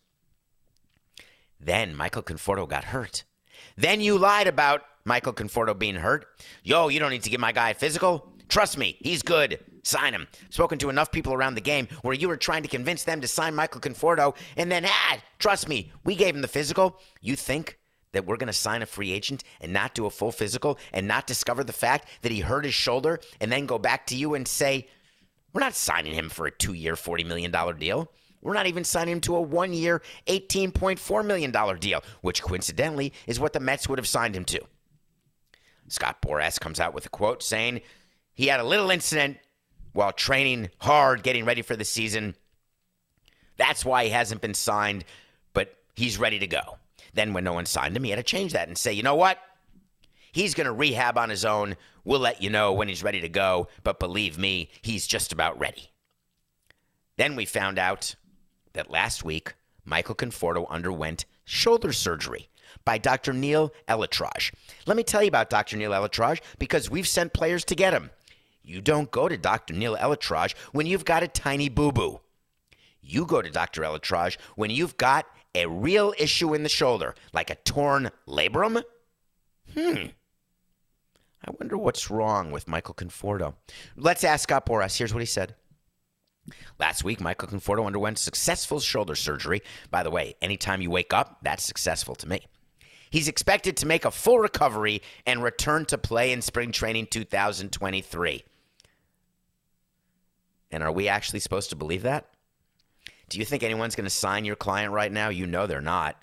Then 1.58 1.94
Michael 1.94 2.22
Conforto 2.22 2.68
got 2.68 2.84
hurt. 2.84 3.24
Then 3.76 4.00
you 4.00 4.18
lied 4.18 4.46
about 4.46 4.82
Michael 5.04 5.32
Conforto 5.32 5.78
being 5.78 5.96
hurt. 5.96 6.26
Yo, 6.62 6.88
you 6.88 7.00
don't 7.00 7.11
need 7.11 7.22
to 7.22 7.30
give 7.30 7.40
my 7.40 7.52
guy 7.52 7.70
a 7.70 7.74
physical. 7.74 8.32
Trust 8.51 8.76
me, 8.76 8.96
he's 9.01 9.22
good. 9.22 9.61
Sign 9.84 10.12
him. 10.12 10.26
Spoken 10.51 10.76
to 10.80 10.90
enough 10.90 11.12
people 11.12 11.32
around 11.32 11.55
the 11.55 11.61
game 11.61 11.86
where 12.03 12.14
you 12.14 12.28
were 12.28 12.36
trying 12.36 12.64
to 12.64 12.68
convince 12.68 13.05
them 13.05 13.20
to 13.20 13.28
sign 13.28 13.55
Michael 13.55 13.80
Conforto, 13.80 14.36
and 14.57 14.70
then, 14.70 14.84
ah, 14.84 15.18
trust 15.38 15.68
me, 15.68 15.92
we 16.05 16.16
gave 16.16 16.34
him 16.34 16.42
the 16.42 16.48
physical. 16.48 16.98
You 17.20 17.36
think 17.36 17.78
that 18.12 18.26
we're 18.26 18.36
going 18.36 18.48
to 18.48 18.53
sign 18.53 18.82
a 18.82 18.86
free 18.86 19.12
agent 19.12 19.44
and 19.61 19.72
not 19.72 19.94
do 19.94 20.05
a 20.05 20.11
full 20.11 20.32
physical 20.32 20.78
and 20.92 21.07
not 21.07 21.28
discover 21.28 21.62
the 21.62 21.72
fact 21.72 22.09
that 22.22 22.32
he 22.32 22.40
hurt 22.40 22.64
his 22.64 22.74
shoulder 22.74 23.20
and 23.40 23.53
then 23.53 23.66
go 23.66 23.78
back 23.78 24.05
to 24.09 24.16
you 24.16 24.34
and 24.34 24.46
say, 24.48 24.88
we're 25.53 25.61
not 25.61 25.74
signing 25.74 26.12
him 26.12 26.28
for 26.28 26.46
a 26.46 26.51
two 26.51 26.72
year, 26.72 26.94
$40 26.94 27.24
million 27.24 27.53
deal. 27.78 28.11
We're 28.42 28.55
not 28.55 28.66
even 28.66 28.82
signing 28.82 29.12
him 29.12 29.20
to 29.22 29.36
a 29.36 29.40
one 29.40 29.72
year, 29.72 30.03
$18.4 30.26 31.24
million 31.24 31.78
deal, 31.78 32.03
which 32.22 32.42
coincidentally 32.42 33.12
is 33.28 33.38
what 33.38 33.53
the 33.53 33.61
Mets 33.61 33.88
would 33.88 33.98
have 33.98 34.09
signed 34.09 34.34
him 34.34 34.44
to. 34.46 34.61
Scott 35.88 36.22
Boras 36.22 36.59
comes 36.59 36.80
out 36.80 36.94
with 36.94 37.07
a 37.07 37.11
quote 37.11 37.42
saying 37.42 37.80
he 38.41 38.47
had 38.47 38.59
a 38.59 38.64
little 38.64 38.91
incident 38.91 39.36
while 39.93 40.12
training 40.12 40.70
hard, 40.78 41.22
getting 41.22 41.45
ready 41.45 41.61
for 41.61 41.76
the 41.76 41.84
season. 41.84 42.34
That's 43.59 43.84
why 43.84 44.05
he 44.05 44.11
hasn't 44.11 44.41
been 44.41 44.55
signed, 44.55 45.05
but 45.53 45.76
he's 45.95 46.18
ready 46.18 46.38
to 46.38 46.47
go. 46.47 46.78
Then, 47.12 47.34
when 47.34 47.45
no 47.45 47.53
one 47.53 47.66
signed 47.66 47.95
him, 47.95 48.03
he 48.03 48.09
had 48.09 48.16
to 48.16 48.22
change 48.22 48.55
that 48.55 48.66
and 48.66 48.78
say, 48.78 48.95
you 48.95 49.03
know 49.03 49.14
what? 49.14 49.36
He's 50.32 50.55
going 50.55 50.64
to 50.64 50.72
rehab 50.72 51.18
on 51.18 51.28
his 51.28 51.45
own. 51.45 51.76
We'll 52.03 52.20
let 52.20 52.41
you 52.41 52.49
know 52.49 52.72
when 52.72 52.88
he's 52.88 53.03
ready 53.03 53.20
to 53.20 53.28
go, 53.28 53.68
but 53.84 54.01
believe 54.01 54.38
me, 54.38 54.70
he's 54.80 55.07
just 55.07 55.32
about 55.32 55.61
ready. 55.61 55.91
Then 57.18 57.36
we 57.36 57.45
found 57.45 57.78
out 57.78 58.14
that 58.72 58.91
last 58.91 59.22
week, 59.22 59.53
Michael 59.84 60.14
Conforto 60.14 60.66
underwent 60.70 61.26
shoulder 61.45 61.93
surgery 61.93 62.49
by 62.86 62.97
Dr. 62.97 63.34
Neil 63.34 63.70
ElAttrache. 63.86 64.55
Let 64.86 64.97
me 64.97 65.03
tell 65.03 65.22
you 65.22 65.28
about 65.28 65.51
Dr. 65.51 65.76
Neil 65.76 65.91
ElAttrache 65.91 66.41
because 66.59 66.88
we've 66.88 67.07
sent 67.07 67.34
players 67.34 67.66
to 67.66 67.74
get 67.74 67.93
him. 67.93 68.09
You 68.62 68.80
don't 68.80 69.11
go 69.11 69.28
to 69.28 69.36
Dr. 69.36 69.74
Neil 69.74 69.96
ElAttrache 69.96 70.54
when 70.72 70.86
you've 70.86 71.04
got 71.04 71.22
a 71.22 71.28
tiny 71.28 71.68
boo 71.68 71.92
boo. 71.92 72.20
You 73.00 73.26
go 73.26 73.42
to 73.42 73.50
Dr. 73.50 73.82
ElAttrache 73.82 74.36
when 74.56 74.70
you've 74.70 74.96
got 74.96 75.26
a 75.54 75.66
real 75.66 76.14
issue 76.18 76.54
in 76.54 76.62
the 76.62 76.68
shoulder, 76.68 77.14
like 77.32 77.50
a 77.50 77.56
torn 77.56 78.11
labrum? 78.28 78.82
Hmm. 79.74 80.06
I 81.42 81.50
wonder 81.58 81.78
what's 81.78 82.11
wrong 82.11 82.50
with 82.50 82.68
Michael 82.68 82.94
Conforto. 82.94 83.54
Let's 83.96 84.24
ask 84.24 84.52
up 84.52 84.68
or 84.68 84.82
us. 84.82 84.98
Here's 84.98 85.14
what 85.14 85.20
he 85.20 85.26
said. 85.26 85.54
Last 86.78 87.04
week, 87.04 87.20
Michael 87.20 87.48
Conforto 87.48 87.86
underwent 87.86 88.18
successful 88.18 88.80
shoulder 88.80 89.14
surgery. 89.14 89.62
By 89.90 90.02
the 90.02 90.11
way, 90.11 90.34
anytime 90.42 90.80
you 90.80 90.90
wake 90.90 91.14
up, 91.14 91.38
that's 91.42 91.64
successful 91.64 92.14
to 92.16 92.28
me. 92.28 92.46
He's 93.11 93.28
expected 93.28 93.76
to 93.78 93.86
make 93.86 94.04
a 94.04 94.11
full 94.11 94.38
recovery 94.38 95.02
and 95.26 95.42
return 95.42 95.84
to 95.86 95.98
play 95.98 96.32
in 96.32 96.42
spring 96.42 96.72
training 96.72 97.08
2023. 97.11 98.44
And 100.70 100.82
are 100.82 100.92
we 100.92 101.08
actually 101.08 101.40
supposed 101.40 101.70
to 101.70 101.76
believe 101.76 102.02
that? 102.02 102.26
Do 103.28 103.38
you 103.38 103.44
think 103.44 103.62
anyone's 103.62 103.94
going 103.94 104.04
to 104.04 104.10
sign 104.10 104.44
your 104.44 104.56
client 104.56 104.92
right 104.92 105.10
now? 105.10 105.28
You 105.28 105.46
know 105.46 105.66
they're 105.66 105.80
not. 105.80 106.16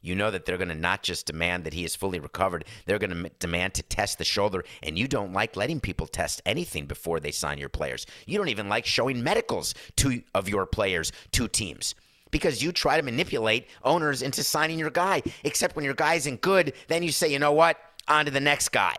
You 0.00 0.16
know 0.16 0.32
that 0.32 0.44
they're 0.44 0.58
going 0.58 0.68
to 0.68 0.74
not 0.74 1.02
just 1.02 1.26
demand 1.26 1.64
that 1.64 1.74
he 1.74 1.84
is 1.84 1.94
fully 1.94 2.18
recovered, 2.18 2.64
they're 2.86 2.98
going 2.98 3.10
to 3.10 3.30
demand 3.38 3.74
to 3.74 3.82
test 3.84 4.18
the 4.18 4.24
shoulder. 4.24 4.64
And 4.82 4.98
you 4.98 5.06
don't 5.06 5.32
like 5.32 5.56
letting 5.56 5.80
people 5.80 6.08
test 6.08 6.42
anything 6.44 6.86
before 6.86 7.20
they 7.20 7.30
sign 7.30 7.58
your 7.58 7.68
players. 7.68 8.04
You 8.26 8.36
don't 8.36 8.48
even 8.48 8.68
like 8.68 8.84
showing 8.84 9.22
medicals 9.22 9.74
to 9.96 10.22
of 10.34 10.48
your 10.48 10.66
players 10.66 11.12
to 11.32 11.46
teams 11.46 11.94
because 12.32 12.62
you 12.62 12.72
try 12.72 12.96
to 12.96 13.02
manipulate 13.04 13.68
owners 13.84 14.22
into 14.22 14.42
signing 14.42 14.78
your 14.78 14.90
guy. 14.90 15.22
Except 15.44 15.76
when 15.76 15.84
your 15.84 15.94
guy 15.94 16.14
isn't 16.14 16.40
good, 16.40 16.72
then 16.88 17.04
you 17.04 17.12
say, 17.12 17.32
you 17.32 17.38
know 17.38 17.52
what? 17.52 17.78
On 18.08 18.24
to 18.24 18.32
the 18.32 18.40
next 18.40 18.70
guy. 18.70 18.96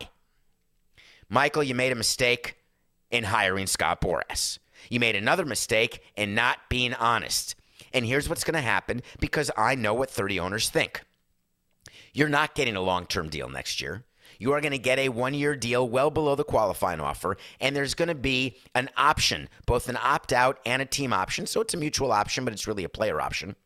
Michael, 1.28 1.62
you 1.62 1.74
made 1.74 1.92
a 1.92 1.96
mistake 1.96 2.56
in 3.10 3.24
hiring 3.24 3.66
Scott 3.66 4.00
Boras. 4.00 4.58
You 4.88 5.00
made 5.00 5.16
another 5.16 5.44
mistake 5.44 6.02
in 6.16 6.34
not 6.34 6.58
being 6.68 6.94
honest. 6.94 7.54
And 7.92 8.04
here's 8.04 8.28
what's 8.28 8.44
going 8.44 8.54
to 8.54 8.60
happen 8.60 9.02
because 9.20 9.50
I 9.56 9.74
know 9.74 9.94
what 9.94 10.10
30 10.10 10.40
owners 10.40 10.68
think. 10.68 11.02
You're 12.12 12.28
not 12.28 12.54
getting 12.54 12.76
a 12.76 12.80
long 12.80 13.06
term 13.06 13.28
deal 13.28 13.48
next 13.48 13.80
year. 13.80 14.04
You 14.38 14.52
are 14.52 14.60
going 14.60 14.72
to 14.72 14.78
get 14.78 14.98
a 14.98 15.08
one 15.08 15.34
year 15.34 15.54
deal 15.54 15.88
well 15.88 16.10
below 16.10 16.34
the 16.34 16.44
qualifying 16.44 17.00
offer, 17.00 17.36
and 17.60 17.74
there's 17.74 17.94
going 17.94 18.08
to 18.08 18.14
be 18.14 18.56
an 18.74 18.90
option, 18.96 19.48
both 19.66 19.88
an 19.88 19.98
opt 20.00 20.32
out 20.32 20.58
and 20.66 20.82
a 20.82 20.86
team 20.86 21.12
option. 21.12 21.46
So 21.46 21.60
it's 21.60 21.74
a 21.74 21.78
mutual 21.78 22.12
option, 22.12 22.44
but 22.44 22.52
it's 22.52 22.66
really 22.66 22.84
a 22.84 22.88
player 22.88 23.20
option. 23.20 23.56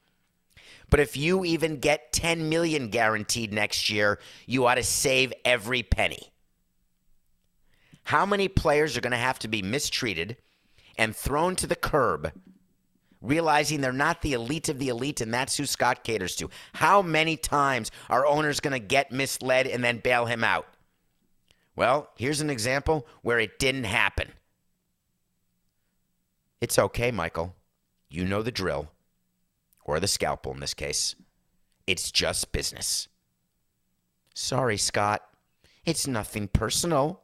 But 0.90 1.00
if 1.00 1.16
you 1.16 1.44
even 1.44 1.80
get 1.80 2.12
10 2.12 2.48
million 2.48 2.88
guaranteed 2.88 3.52
next 3.52 3.90
year, 3.90 4.18
you 4.46 4.66
ought 4.66 4.76
to 4.76 4.82
save 4.82 5.32
every 5.44 5.82
penny. 5.82 6.32
How 8.04 8.24
many 8.24 8.48
players 8.48 8.96
are 8.96 9.02
going 9.02 9.10
to 9.10 9.18
have 9.18 9.38
to 9.40 9.48
be 9.48 9.60
mistreated 9.60 10.36
and 10.98 11.14
thrown 11.14 11.56
to 11.56 11.66
the 11.66 11.76
curb, 11.76 12.32
realizing 13.22 13.80
they're 13.80 13.92
not 13.92 14.20
the 14.20 14.32
elite 14.34 14.68
of 14.68 14.78
the 14.78 14.88
elite, 14.88 15.20
and 15.20 15.32
that's 15.32 15.56
who 15.56 15.64
Scott 15.64 16.04
caters 16.04 16.36
to. 16.36 16.50
How 16.74 17.00
many 17.00 17.36
times 17.36 17.90
are 18.10 18.26
owners 18.26 18.60
going 18.60 18.72
to 18.72 18.78
get 18.86 19.12
misled 19.12 19.66
and 19.66 19.82
then 19.82 19.98
bail 19.98 20.26
him 20.26 20.42
out? 20.42 20.66
Well, 21.76 22.10
here's 22.16 22.40
an 22.40 22.50
example 22.50 23.06
where 23.22 23.38
it 23.38 23.60
didn't 23.60 23.84
happen. 23.84 24.32
It's 26.60 26.78
okay, 26.78 27.12
Michael. 27.12 27.54
You 28.10 28.24
know 28.24 28.42
the 28.42 28.50
drill, 28.50 28.90
or 29.84 30.00
the 30.00 30.08
scalpel 30.08 30.52
in 30.52 30.60
this 30.60 30.74
case. 30.74 31.14
It's 31.86 32.10
just 32.10 32.50
business. 32.50 33.06
Sorry, 34.34 34.76
Scott. 34.76 35.22
It's 35.84 36.06
nothing 36.06 36.48
personal. 36.48 37.22